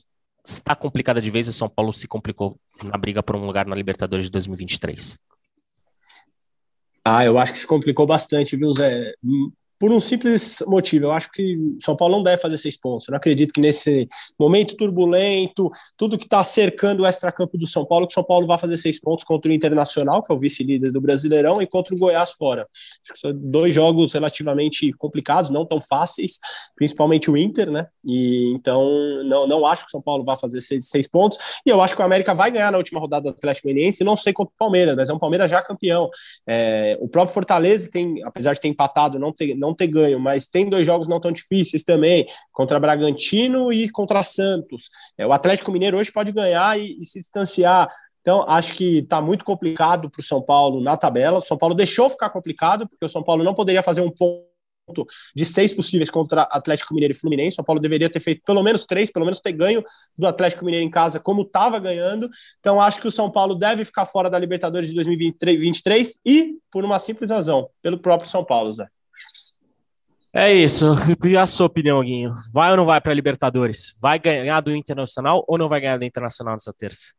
está 0.45 0.75
complicada 0.75 1.21
de 1.21 1.31
vez 1.31 1.47
e 1.47 1.53
São 1.53 1.69
Paulo 1.69 1.93
se 1.93 2.09
complicou 2.09 2.59
na 2.83 2.97
briga 2.97 3.23
por 3.23 3.37
um 3.37 3.47
lugar 3.47 3.67
na 3.67 3.75
Libertadores 3.75 4.27
de 4.27 4.31
2023? 4.31 5.19
Ah, 7.05 7.25
eu 7.25 7.39
acho 7.39 7.53
que 7.53 7.59
se 7.59 7.67
complicou 7.67 8.07
bastante, 8.07 8.57
viu, 8.57 8.73
Zé? 8.73 9.15
Por 9.81 9.91
um 9.91 9.99
simples 9.99 10.63
motivo. 10.67 11.07
Eu 11.07 11.13
acho 11.13 11.31
que 11.33 11.57
São 11.81 11.97
Paulo 11.97 12.17
não 12.17 12.23
deve 12.23 12.41
fazer 12.41 12.59
seis 12.59 12.77
pontos. 12.77 13.09
Eu 13.09 13.13
não 13.13 13.17
acredito 13.17 13.51
que 13.51 13.63
nesse 13.63 14.07
momento 14.39 14.77
turbulento, 14.77 15.71
tudo 15.97 16.19
que 16.19 16.27
está 16.27 16.45
cercando 16.45 17.03
o 17.03 17.07
extracampo 17.07 17.57
do 17.57 17.67
São 17.67 17.87
Paulo, 17.87 18.07
que 18.07 18.13
São 18.13 18.23
Paulo 18.23 18.47
vai 18.47 18.59
fazer 18.59 18.77
seis 18.77 19.01
pontos 19.01 19.25
contra 19.25 19.51
o 19.51 19.55
Internacional, 19.55 20.23
que 20.23 20.31
é 20.31 20.37
o 20.37 20.39
vice-líder 20.39 20.93
do 20.93 21.01
Brasileirão, 21.01 21.63
e 21.63 21.67
contra 21.67 21.95
o 21.95 21.99
Goiás 21.99 22.33
fora. 22.33 22.69
Acho 22.71 23.13
que 23.15 23.19
são 23.19 23.33
dois 23.35 23.75
jogos 23.75 24.13
relativamente 24.13 24.93
complicados, 24.93 25.49
não 25.49 25.65
tão 25.65 25.81
fáceis, 25.81 26.39
principalmente 26.77 27.31
o 27.31 27.37
Inter, 27.37 27.71
né? 27.71 27.87
E 28.05 28.53
então 28.55 28.85
não, 29.25 29.47
não 29.47 29.65
acho 29.65 29.85
que 29.85 29.89
o 29.89 29.93
São 29.93 30.03
Paulo 30.03 30.23
vai 30.25 30.37
fazer 30.37 30.61
seis, 30.61 30.91
seis 30.91 31.09
pontos. 31.09 31.39
E 31.65 31.71
eu 31.71 31.81
acho 31.81 31.97
que 31.97 32.03
o 32.03 32.05
América 32.05 32.35
vai 32.35 32.51
ganhar 32.51 32.71
na 32.71 32.77
última 32.77 33.01
rodada 33.01 33.31
do 33.31 33.31
Atlético 33.31 33.69
Goianiense, 33.69 34.05
não 34.05 34.15
sei 34.15 34.35
contra 34.35 34.53
o 34.53 34.59
Palmeiras, 34.59 34.95
mas 34.95 35.09
é 35.09 35.15
um 35.15 35.19
Palmeiras 35.19 35.51
já 35.51 35.63
campeão. 35.63 36.11
É, 36.47 36.99
o 37.01 37.09
próprio 37.09 37.33
Fortaleza 37.33 37.89
tem, 37.91 38.23
apesar 38.25 38.53
de 38.53 38.61
ter 38.61 38.69
empatado, 38.69 39.19
não 39.19 39.33
ter, 39.33 39.55
não 39.55 39.70
não 39.71 39.75
ter 39.77 39.87
ganho, 39.87 40.19
mas 40.19 40.47
tem 40.47 40.69
dois 40.69 40.85
jogos 40.85 41.09
não 41.09 41.21
tão 41.21 41.33
difíceis 41.33 41.85
também, 41.85 42.27
contra 42.53 42.81
Bragantino 42.81 43.73
e 43.73 43.89
contra 43.89 44.23
Santos. 44.25 44.91
É, 45.17 45.27
o 45.27 45.33
Atlético 45.33 45.73
Mineiro 45.73 45.97
hoje 45.97 46.13
pode 46.13 46.33
ganhar 46.33 46.79
e, 46.79 47.01
e 47.01 47.07
se 47.07 47.21
distanciar. 47.21 47.89
Então, 48.21 48.45
acho 48.47 48.75
que 48.75 48.99
está 48.99 49.21
muito 49.21 49.45
complicado 49.45 50.11
para 50.11 50.21
o 50.21 50.23
São 50.23 50.43
Paulo 50.43 50.83
na 50.83 50.97
tabela. 50.97 51.39
O 51.39 51.43
São 51.43 51.57
Paulo 51.57 51.75
deixou 51.75 52.11
ficar 52.11 52.31
complicado, 52.31 52.87
porque 52.89 53.05
o 53.05 53.09
São 53.09 53.23
Paulo 53.23 53.43
não 53.43 53.55
poderia 53.55 53.83
fazer 53.83 54.03
um 54.03 54.11
ponto 54.11 54.51
de 55.35 55.45
seis 55.45 55.73
possíveis 55.73 56.11
contra 56.11 56.43
Atlético 56.43 56.93
Mineiro 56.93 57.15
e 57.15 57.17
Fluminense. 57.17 57.57
São 57.57 57.65
Paulo 57.65 57.81
deveria 57.81 58.11
ter 58.11 58.21
feito 58.21 58.43
pelo 58.45 58.63
menos 58.63 58.85
três, 58.85 59.11
pelo 59.11 59.25
menos 59.25 59.41
ter 59.41 59.53
ganho 59.53 59.83
do 60.19 60.27
Atlético 60.27 60.65
Mineiro 60.65 60.85
em 60.85 60.91
casa, 60.91 61.21
como 61.21 61.43
estava 61.43 61.79
ganhando. 61.79 62.29
Então, 62.59 62.81
acho 62.81 63.01
que 63.01 63.07
o 63.07 63.11
São 63.11 63.31
Paulo 63.31 63.55
deve 63.55 63.85
ficar 63.85 64.05
fora 64.05 64.29
da 64.29 64.39
Libertadores 64.39 64.89
de 64.89 64.95
2023 64.97 66.19
e 66.27 66.57
por 66.71 66.85
uma 66.85 66.99
simples 66.99 67.31
razão, 67.31 67.69
pelo 67.81 67.99
próprio 67.99 68.29
São 68.29 68.45
Paulo, 68.45 68.71
Zé. 68.73 68.87
É 70.33 70.53
isso. 70.53 70.95
E 71.25 71.37
a 71.37 71.47
sua 71.47 71.67
opinião, 71.67 72.03
Guinho? 72.03 72.33
Vai 72.53 72.71
ou 72.71 72.77
não 72.77 72.87
vai 72.87 73.01
para 73.01 73.11
a 73.11 73.15
Libertadores? 73.15 73.97
Vai 74.01 74.19
ganhar 74.19 74.61
do 74.61 74.75
Internacional 74.75 75.45
ou 75.49 75.59
não 75.59 75.69
vai 75.69 75.81
ganhar 75.81 75.99
do 75.99 76.05
Internacional 76.05 76.55
nessa 76.55 76.73
terça? 76.73 77.13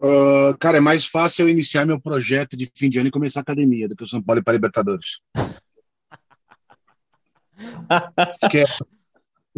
Uh, 0.00 0.56
cara, 0.58 0.78
é 0.78 0.80
mais 0.80 1.04
fácil 1.04 1.44
eu 1.44 1.48
iniciar 1.48 1.84
meu 1.84 2.00
projeto 2.00 2.56
de 2.56 2.70
fim 2.74 2.88
de 2.88 2.98
ano 2.98 3.08
e 3.08 3.12
começar 3.12 3.40
a 3.40 3.42
academia 3.42 3.88
do 3.88 3.96
que 3.96 4.04
o 4.04 4.08
São 4.08 4.22
Paulo 4.22 4.40
ir 4.40 4.44
para 4.44 4.52
a 4.52 4.54
Libertadores. 4.54 5.18
Esquece. 8.42 8.84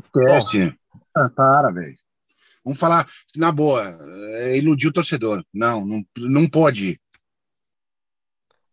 Esquece. 0.02 0.74
Ah, 1.14 1.28
para, 1.28 1.70
velho. 1.70 1.98
Vamos 2.64 2.78
falar 2.78 3.06
na 3.36 3.52
boa. 3.52 3.98
É 4.38 4.56
iludir 4.56 4.88
o 4.88 4.92
torcedor. 4.92 5.44
Não, 5.52 5.84
não, 5.84 6.02
não 6.16 6.48
pode. 6.48 6.98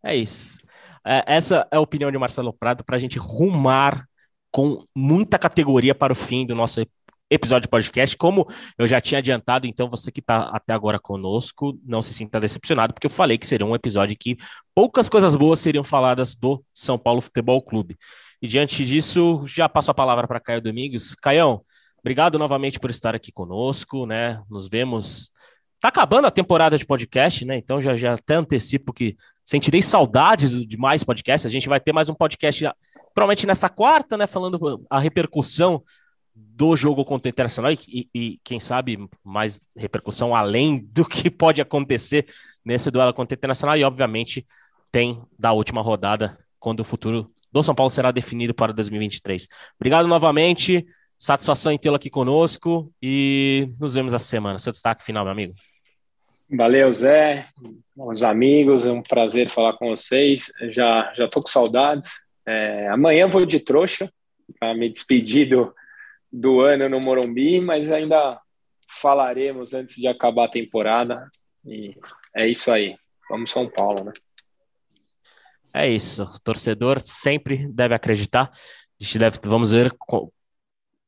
É 0.04 0.16
isso. 0.16 0.60
É, 1.08 1.24
essa 1.26 1.66
é 1.72 1.78
a 1.78 1.80
opinião 1.80 2.12
de 2.12 2.18
Marcelo 2.18 2.52
Prado 2.52 2.84
para 2.84 2.98
a 2.98 3.00
gente 3.00 3.18
rumar 3.18 4.06
com 4.52 4.84
muita 4.94 5.40
categoria 5.40 5.96
para 5.96 6.12
o 6.12 6.16
fim 6.16 6.46
do 6.46 6.54
nosso 6.54 6.86
episódio 7.30 7.62
de 7.64 7.70
podcast. 7.70 8.18
Como 8.18 8.46
eu 8.78 8.86
já 8.86 9.00
tinha 9.00 9.20
adiantado, 9.20 9.66
então 9.66 9.90
você 9.90 10.12
que 10.12 10.20
está 10.20 10.50
até 10.50 10.74
agora 10.74 11.00
conosco, 11.00 11.80
não 11.86 12.02
se 12.02 12.14
sinta 12.14 12.42
decepcionado, 12.42 12.94
porque 12.94 13.08
eu 13.08 13.12
falei 13.12 13.38
que 13.38 13.48
seria 13.48 13.66
um 13.66 13.74
episódio 13.74 14.18
que 14.20 14.36
poucas 14.76 15.08
coisas 15.08 15.36
boas 15.38 15.60
seriam 15.60 15.84
faladas 15.84 16.36
do 16.36 16.62
São 16.74 16.98
Paulo 16.98 17.22
Futebol 17.22 17.62
Clube. 17.62 17.98
E 18.42 18.48
diante 18.48 18.84
disso, 18.86 19.44
já 19.48 19.70
passo 19.70 19.92
a 19.92 19.94
palavra 19.94 20.28
para 20.28 20.42
Caio 20.42 20.62
Domingos. 20.62 21.16
Caião, 21.16 21.62
obrigado 22.00 22.38
novamente 22.38 22.80
por 22.80 22.90
estar 22.90 23.16
aqui 23.16 23.32
conosco, 23.32 24.06
né? 24.06 24.42
Nos 24.50 24.68
vemos. 24.68 25.32
Tá 25.80 25.88
acabando 25.88 26.26
a 26.28 26.32
temporada 26.32 26.78
de 26.78 26.86
podcast, 26.86 27.46
né? 27.46 27.56
Então 27.56 27.82
já, 27.82 27.96
já 27.96 28.14
até 28.14 28.36
antecipo 28.36 28.92
que 28.92 29.16
sentirei 29.48 29.82
saudades 29.82 30.52
de 30.68 30.76
mais 30.76 31.06
podcasts. 31.06 31.46
A 31.46 31.50
gente 31.50 31.70
vai 31.70 31.80
ter 31.80 31.94
mais 31.94 32.10
um 32.10 32.14
podcast, 32.14 32.70
provavelmente 33.16 33.48
nessa 33.48 33.70
quarta, 33.70 34.18
né? 34.18 34.28
Falando 34.28 34.86
a 34.90 35.00
repercussão 35.00 35.80
do 36.36 36.76
jogo 36.76 37.06
contra 37.06 37.30
o 37.30 37.32
Internacional 37.32 37.72
e, 37.72 38.10
e, 38.14 38.40
quem 38.44 38.60
sabe 38.60 39.08
mais 39.24 39.62
repercussão 39.76 40.36
além 40.36 40.86
do 40.92 41.06
que 41.06 41.30
pode 41.32 41.62
acontecer 41.62 42.28
nesse 42.64 42.92
duelo 42.92 43.14
contra 43.14 43.36
o 43.36 43.38
Internacional 43.38 43.78
e 43.78 43.86
obviamente 43.86 44.46
tem 44.92 45.24
da 45.40 45.54
última 45.54 45.82
rodada 45.82 46.38
quando 46.60 46.82
o 46.82 46.84
futuro 46.84 47.26
do 47.50 47.64
São 47.64 47.74
Paulo 47.74 47.90
será 47.90 48.12
definido 48.12 48.54
para 48.54 48.74
2023. 48.74 49.48
Obrigado 49.80 50.10
novamente, 50.10 50.86
satisfação 51.18 51.72
em 51.72 51.78
tê-lo 51.78 51.96
aqui 51.96 52.10
conosco 52.10 52.94
e 53.02 53.74
nos 53.80 53.94
vemos 53.94 54.14
essa 54.14 54.26
semana. 54.26 54.60
Seu 54.60 54.74
destaque 54.74 55.06
final, 55.06 55.24
meu 55.24 55.32
amigo. 55.32 55.54
Valeu, 56.50 56.92
Zé, 56.94 57.50
os 57.96 58.24
amigos, 58.24 58.88
é 58.88 58.92
um 58.92 59.02
prazer 59.02 59.50
falar 59.50 59.74
com 59.74 59.90
vocês. 59.90 60.52
Já 60.72 61.12
já 61.14 61.28
tô 61.28 61.42
com 61.42 61.48
saudades. 61.50 62.08
É, 62.46 62.88
amanhã 62.88 63.28
vou 63.28 63.46
de 63.46 63.60
trouxa 63.60 64.10
para 64.58 64.74
me 64.74 64.90
despedir 64.90 65.50
do, 65.50 65.74
do 66.32 66.62
ano 66.62 66.88
no 66.88 67.02
Morumbi, 67.02 67.60
mas 67.60 67.92
ainda 67.92 68.40
falaremos 69.02 69.74
antes 69.74 69.96
de 69.96 70.08
acabar 70.08 70.46
a 70.46 70.52
temporada. 70.52 71.30
E 71.66 71.98
é 72.34 72.48
isso 72.48 72.72
aí. 72.72 72.96
Vamos 73.30 73.52
São 73.52 73.70
Paulo, 73.70 74.06
né? 74.06 74.14
É 75.74 75.88
isso. 75.88 76.26
Torcedor 76.44 77.02
sempre 77.02 77.68
deve 77.68 77.94
acreditar. 77.94 78.50
A 78.54 79.04
gente 79.04 79.20
deve, 79.20 79.38
vamos 79.44 79.72
ver 79.72 79.92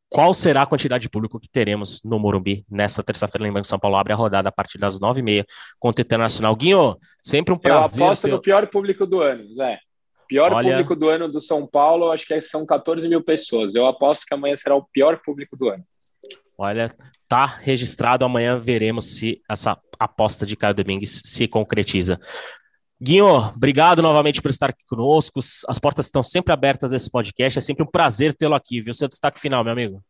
qual, 0.09 0.33
será 0.33 0.63
a 0.63 0.65
quantidade 0.65 1.03
de 1.03 1.09
público 1.09 1.39
que 1.39 1.47
teremos 1.47 2.01
no 2.03 2.17
Morumbi 2.17 2.65
nessa 2.69 3.03
terça-feira. 3.03 3.43
Lembrando 3.43 3.63
que 3.63 3.69
São 3.69 3.79
Paulo 3.79 3.95
abre 3.95 4.11
a 4.11 4.15
rodada 4.15 4.49
a 4.49 4.51
partir 4.51 4.79
das 4.79 4.99
nove 4.99 5.19
e 5.19 5.23
meia 5.23 5.45
contra 5.77 6.01
o 6.01 6.05
Internacional. 6.05 6.55
Guinho, 6.55 6.97
sempre 7.21 7.53
um 7.53 7.57
prazer. 7.57 7.99
Eu 7.99 8.05
aposto 8.07 8.23
ter... 8.23 8.31
no 8.31 8.41
pior 8.41 8.67
público 8.67 9.05
do 9.05 9.21
ano, 9.21 9.53
Zé. 9.53 9.79
Pior 10.27 10.51
Olha... 10.51 10.69
público 10.69 10.95
do 10.95 11.09
ano 11.09 11.31
do 11.31 11.39
São 11.39 11.65
Paulo, 11.65 12.11
acho 12.11 12.25
que 12.25 12.41
são 12.41 12.65
14 12.65 13.07
mil 13.07 13.21
pessoas. 13.21 13.75
Eu 13.75 13.85
aposto 13.85 14.25
que 14.25 14.33
amanhã 14.33 14.55
será 14.55 14.75
o 14.75 14.83
pior 14.83 15.21
público 15.23 15.55
do 15.55 15.69
ano. 15.69 15.83
Olha, 16.57 16.91
tá 17.27 17.45
registrado. 17.45 18.25
Amanhã 18.25 18.57
veremos 18.57 19.15
se 19.15 19.41
essa 19.49 19.79
aposta 19.99 20.45
de 20.45 20.55
Caio 20.55 20.73
Domingues 20.73 21.21
se 21.23 21.47
concretiza. 21.47 22.19
Guinho, 23.01 23.27
obrigado 23.27 24.01
novamente 24.01 24.41
por 24.41 24.51
estar 24.51 24.69
aqui 24.69 24.83
conosco. 24.85 25.39
As 25.67 25.79
portas 25.79 26.07
estão 26.07 26.21
sempre 26.21 26.51
abertas 26.51 26.91
desse 26.91 27.09
podcast. 27.09 27.57
É 27.57 27.61
sempre 27.61 27.83
um 27.83 27.87
prazer 27.87 28.33
tê-lo 28.33 28.55
aqui, 28.55 28.81
viu? 28.81 28.93
Seu 28.93 29.07
destaque 29.07 29.39
final, 29.39 29.63
meu 29.63 29.73
amigo. 29.73 30.03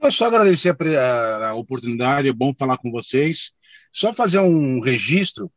Eu 0.00 0.12
só 0.12 0.26
agradecer 0.26 0.74
a, 0.96 1.48
a, 1.48 1.54
oportunidade, 1.54 2.28
é 2.28 2.32
bom 2.32 2.54
falar 2.56 2.78
com 2.78 2.90
vocês. 2.90 3.50
Só 3.92 4.14
fazer 4.14 4.38
um 4.38 4.80
registro. 4.80 5.50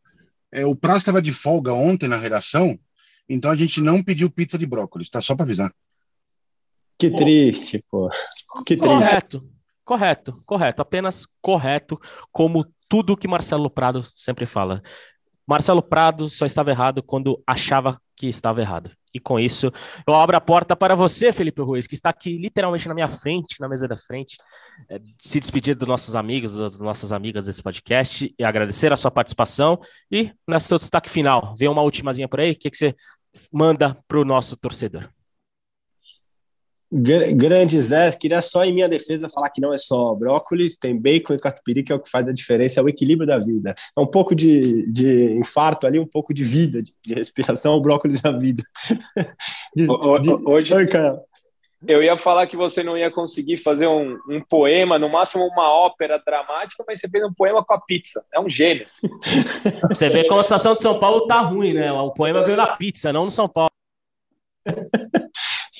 É, 0.51 0.65
o 0.65 0.75
Praz 0.75 0.97
estava 0.97 1.21
de 1.21 1.31
folga 1.31 1.71
ontem 1.73 2.09
na 2.09 2.17
redação 2.17 2.77
então 3.33 3.49
a 3.49 3.55
gente 3.55 3.79
não 3.79 4.03
pediu 4.03 4.29
pizza 4.29 4.57
de 4.57 4.65
brócolis, 4.65 5.09
tá? 5.09 5.21
Só 5.21 5.35
para 5.35 5.45
avisar. 5.45 5.73
Que 6.97 7.09
triste, 7.09 7.83
pô. 7.89 8.09
Que 8.65 8.75
triste. 8.75 8.79
Correto, 8.79 9.49
correto, 9.83 10.41
correto. 10.45 10.81
Apenas 10.81 11.25
correto, 11.41 11.99
como 12.31 12.65
tudo 12.89 13.15
que 13.15 13.29
Marcelo 13.29 13.69
Prado 13.69 14.03
sempre 14.03 14.45
fala. 14.45 14.83
Marcelo 15.51 15.81
Prado 15.81 16.29
só 16.29 16.45
estava 16.45 16.71
errado 16.71 17.03
quando 17.03 17.43
achava 17.45 18.01
que 18.15 18.27
estava 18.27 18.61
errado. 18.61 18.89
E 19.13 19.19
com 19.19 19.37
isso, 19.37 19.69
eu 20.07 20.15
abro 20.15 20.37
a 20.37 20.39
porta 20.39 20.77
para 20.77 20.95
você, 20.95 21.33
Felipe 21.33 21.61
Ruiz, 21.61 21.85
que 21.85 21.93
está 21.93 22.09
aqui 22.09 22.37
literalmente 22.37 22.87
na 22.87 22.93
minha 22.93 23.09
frente, 23.09 23.59
na 23.59 23.67
mesa 23.67 23.85
da 23.85 23.97
frente, 23.97 24.37
é, 24.89 24.97
se 25.19 25.41
despedir 25.41 25.75
dos 25.75 25.85
nossos 25.85 26.15
amigos, 26.15 26.55
das 26.55 26.79
nossas 26.79 27.11
amigas 27.11 27.47
desse 27.47 27.61
podcast 27.61 28.33
e 28.39 28.43
agradecer 28.45 28.93
a 28.93 28.95
sua 28.95 29.11
participação. 29.11 29.77
E, 30.09 30.31
nesse 30.47 30.67
seu 30.67 30.77
destaque 30.77 31.09
final, 31.09 31.53
vem 31.57 31.67
uma 31.67 31.83
ultimazinha 31.83 32.29
por 32.29 32.39
aí, 32.39 32.51
o 32.51 32.55
que, 32.55 32.71
que 32.71 32.77
você 32.77 32.95
manda 33.51 33.97
para 34.07 34.21
o 34.21 34.23
nosso 34.23 34.55
torcedor? 34.55 35.09
Grande 36.93 37.79
Zé, 37.79 38.11
queria 38.11 38.41
só 38.41 38.65
em 38.65 38.73
minha 38.73 38.89
defesa 38.89 39.29
falar 39.29 39.49
que 39.49 39.61
não 39.61 39.73
é 39.73 39.77
só 39.77 40.13
brócolis, 40.13 40.75
tem 40.75 40.99
bacon 40.99 41.33
e 41.33 41.39
catupiry 41.39 41.83
que 41.83 41.91
é 41.93 41.95
o 41.95 41.99
que 41.99 42.09
faz 42.09 42.27
a 42.27 42.33
diferença, 42.33 42.81
é 42.81 42.83
o 42.83 42.89
equilíbrio 42.89 43.25
da 43.25 43.39
vida. 43.39 43.73
É 43.97 44.01
um 44.01 44.05
pouco 44.05 44.35
de, 44.35 44.91
de 44.91 45.31
infarto 45.35 45.87
ali, 45.87 45.97
um 45.99 46.05
pouco 46.05 46.33
de 46.33 46.43
vida, 46.43 46.83
de, 46.83 46.93
de 47.01 47.13
respiração, 47.13 47.75
o 47.75 47.81
brócolis 47.81 48.21
da 48.21 48.31
vida. 48.31 48.63
De, 49.73 49.85
de... 49.85 50.35
Hoje, 50.45 50.73
Oi, 50.73 50.85
cara. 50.85 51.17
eu 51.87 52.03
ia 52.03 52.17
falar 52.17 52.45
que 52.45 52.57
você 52.57 52.83
não 52.83 52.97
ia 52.97 53.09
conseguir 53.09 53.55
fazer 53.55 53.87
um, 53.87 54.17
um, 54.29 54.41
poema, 54.41 54.99
no 54.99 55.09
máximo 55.09 55.45
uma 55.45 55.69
ópera 55.69 56.21
dramática, 56.25 56.83
mas 56.85 56.99
você 56.99 57.07
fez 57.07 57.23
um 57.23 57.33
poema 57.33 57.63
com 57.63 57.73
a 57.73 57.79
pizza. 57.79 58.21
É 58.33 58.39
um 58.39 58.49
gênio. 58.49 58.85
Você 59.89 60.09
vê 60.09 60.25
como 60.25 60.41
a 60.41 60.43
situação 60.43 60.75
de 60.75 60.81
São 60.81 60.99
Paulo 60.99 61.25
tá 61.25 61.39
ruim, 61.39 61.73
né? 61.73 61.89
O 61.89 62.11
poema 62.11 62.43
veio 62.43 62.57
na 62.57 62.75
pizza, 62.75 63.13
não 63.13 63.23
no 63.23 63.31
São 63.31 63.47
Paulo. 63.47 63.71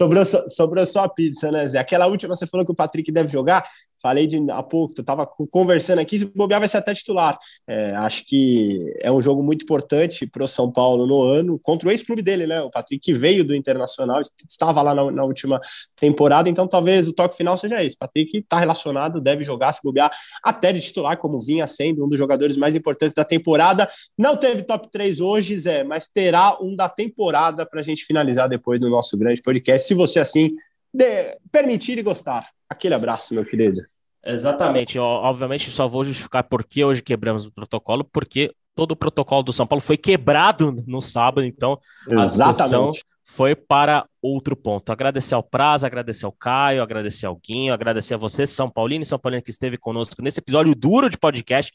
Sobrou, 0.02 0.26
sobrou 0.26 0.84
só 0.84 1.04
a 1.04 1.10
pizza, 1.10 1.52
né, 1.52 1.68
Zé? 1.68 1.78
Aquela 1.78 2.08
última 2.08 2.36
você 2.36 2.48
falou 2.48 2.66
que 2.66 2.72
o 2.72 2.76
Patrick 2.76 3.12
deve 3.12 3.32
jogar. 3.32 3.64
Falei 4.02 4.26
de 4.26 4.40
há 4.50 4.64
pouco, 4.64 4.94
tu 4.94 5.02
estava 5.02 5.28
conversando 5.28 6.00
aqui, 6.00 6.18
se 6.18 6.26
bobear 6.26 6.60
vai 6.60 6.68
ser 6.68 6.78
até 6.78 6.94
titular. 6.94 7.38
É, 7.68 7.92
acho 7.98 8.26
que 8.26 8.94
é 9.00 9.12
um 9.12 9.22
jogo 9.22 9.44
muito 9.44 9.64
importante 9.64 10.26
para 10.26 10.44
o 10.44 10.48
São 10.48 10.72
Paulo 10.72 11.06
no 11.06 11.22
ano, 11.22 11.60
contra 11.60 11.88
o 11.88 11.92
ex-clube 11.92 12.22
dele, 12.22 12.48
né? 12.48 12.62
O 12.62 12.72
Patrick 12.72 13.00
que 13.00 13.14
veio 13.14 13.44
do 13.44 13.56
Internacional, 13.56 14.22
estava 14.48 14.82
lá 14.82 14.96
na, 14.96 15.12
na, 15.12 15.24
última 15.24 15.62
temporada, 15.96 16.50
então 16.50 16.68
talvez 16.68 17.08
o 17.08 17.14
toque 17.14 17.36
final 17.36 17.56
seja 17.56 17.84
esse. 17.84 17.98
Patrick 17.98 18.40
está 18.40 18.60
relacionado, 18.60 19.22
deve 19.22 19.44
jogar, 19.44 19.72
se 19.74 19.82
bobear 19.84 20.12
até 20.44 20.72
de 20.72 20.82
titular, 20.82 21.18
como 21.18 21.40
vinha 21.40 21.68
sendo 21.68 22.06
um 22.06 22.10
dos 22.10 22.18
jogadores 22.18 22.58
mais 22.58 22.74
importantes 22.74 23.14
da 23.14 23.24
temporada. 23.24 23.90
Não 24.18 24.36
teve 24.36 24.64
top 24.64 24.90
3 24.90 25.20
hoje, 25.20 25.58
Zé, 25.60 25.84
mas 25.84 26.08
terá 26.08 26.58
um 26.60 26.76
da 26.76 26.90
temporada 26.90 27.66
para 27.66 27.82
a 27.82 27.84
gente 27.84 28.06
finalizar 28.06 28.50
depois 28.50 28.82
no 28.82 28.90
nosso 28.90 29.18
grande 29.18 29.42
podcast, 29.42 29.88
se 29.88 29.94
você 29.94 30.20
assim 30.20 30.56
de, 30.94 31.38
permitir 31.52 31.98
e 31.98 32.04
gostar. 32.04 32.50
Aquele 32.72 32.96
abraço, 32.96 33.34
meu 33.34 33.44
querido. 33.44 33.82
Exatamente. 34.26 34.98
Obviamente, 34.98 35.70
só 35.70 35.90
vou 35.90 36.06
justificar 36.06 36.42
por 36.46 36.64
que 36.64 36.86
hoje 36.86 37.02
quebramos 37.02 37.46
o 37.46 37.52
protocolo, 37.52 38.06
porque 38.06 38.50
todo 38.74 38.94
o 38.94 38.96
protocolo 38.96 39.44
do 39.44 39.52
São 39.52 39.68
Paulo 39.68 39.82
foi 39.82 39.98
quebrado 39.98 40.74
no 40.88 41.02
sábado, 41.02 41.44
então 41.44 41.78
Exatamente. 42.10 43.00
a 43.00 43.32
foi 43.34 43.58
para 43.58 44.06
outro 44.22 44.56
ponto. 44.56 44.90
Agradecer 44.90 45.36
ao 45.36 45.44
Prazo, 45.44 45.86
agradecer 45.86 46.26
ao 46.26 46.32
Caio, 46.32 46.82
agradecer 46.82 47.26
ao 47.26 47.36
Guinho, 47.36 47.74
agradecer 47.74 48.14
a 48.14 48.18
você, 48.18 48.48
São 48.48 48.70
Paulino 48.70 49.02
e 49.02 49.06
São 49.06 49.20
Paulino, 49.20 49.44
que 49.44 49.52
esteve 49.52 49.78
conosco 49.78 50.22
nesse 50.22 50.40
episódio 50.40 50.74
duro 50.74 51.10
de 51.10 51.18
podcast, 51.18 51.74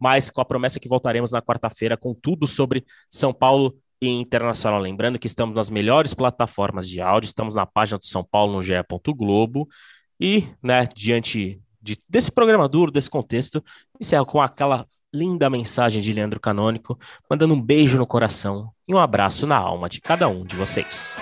mas 0.00 0.30
com 0.30 0.40
a 0.40 0.46
promessa 0.46 0.80
que 0.80 0.88
voltaremos 0.88 1.30
na 1.30 1.42
quarta-feira 1.42 1.94
com 1.94 2.14
tudo 2.14 2.46
sobre 2.46 2.86
São 3.10 3.34
Paulo 3.34 3.76
e 4.00 4.08
Internacional. 4.08 4.80
Lembrando 4.80 5.18
que 5.18 5.26
estamos 5.26 5.54
nas 5.54 5.68
melhores 5.68 6.14
plataformas 6.14 6.88
de 6.88 7.02
áudio, 7.02 7.26
estamos 7.26 7.54
na 7.54 7.66
página 7.66 7.98
do 7.98 8.06
São 8.06 8.24
Paulo 8.24 8.54
no 8.54 8.62
GE. 8.62 8.74
Globo 9.14 9.68
e, 10.20 10.48
né, 10.62 10.88
diante 10.94 11.60
de, 11.80 11.98
desse 12.08 12.30
programa 12.30 12.68
duro, 12.68 12.90
desse 12.90 13.08
contexto, 13.08 13.62
encerro 14.00 14.26
com 14.26 14.40
aquela 14.40 14.86
linda 15.12 15.48
mensagem 15.48 16.02
de 16.02 16.12
Leandro 16.12 16.40
Canônico, 16.40 16.98
mandando 17.30 17.54
um 17.54 17.60
beijo 17.60 17.96
no 17.96 18.06
coração 18.06 18.70
e 18.86 18.94
um 18.94 18.98
abraço 18.98 19.46
na 19.46 19.56
alma 19.56 19.88
de 19.88 20.00
cada 20.00 20.28
um 20.28 20.44
de 20.44 20.54
vocês. 20.54 21.16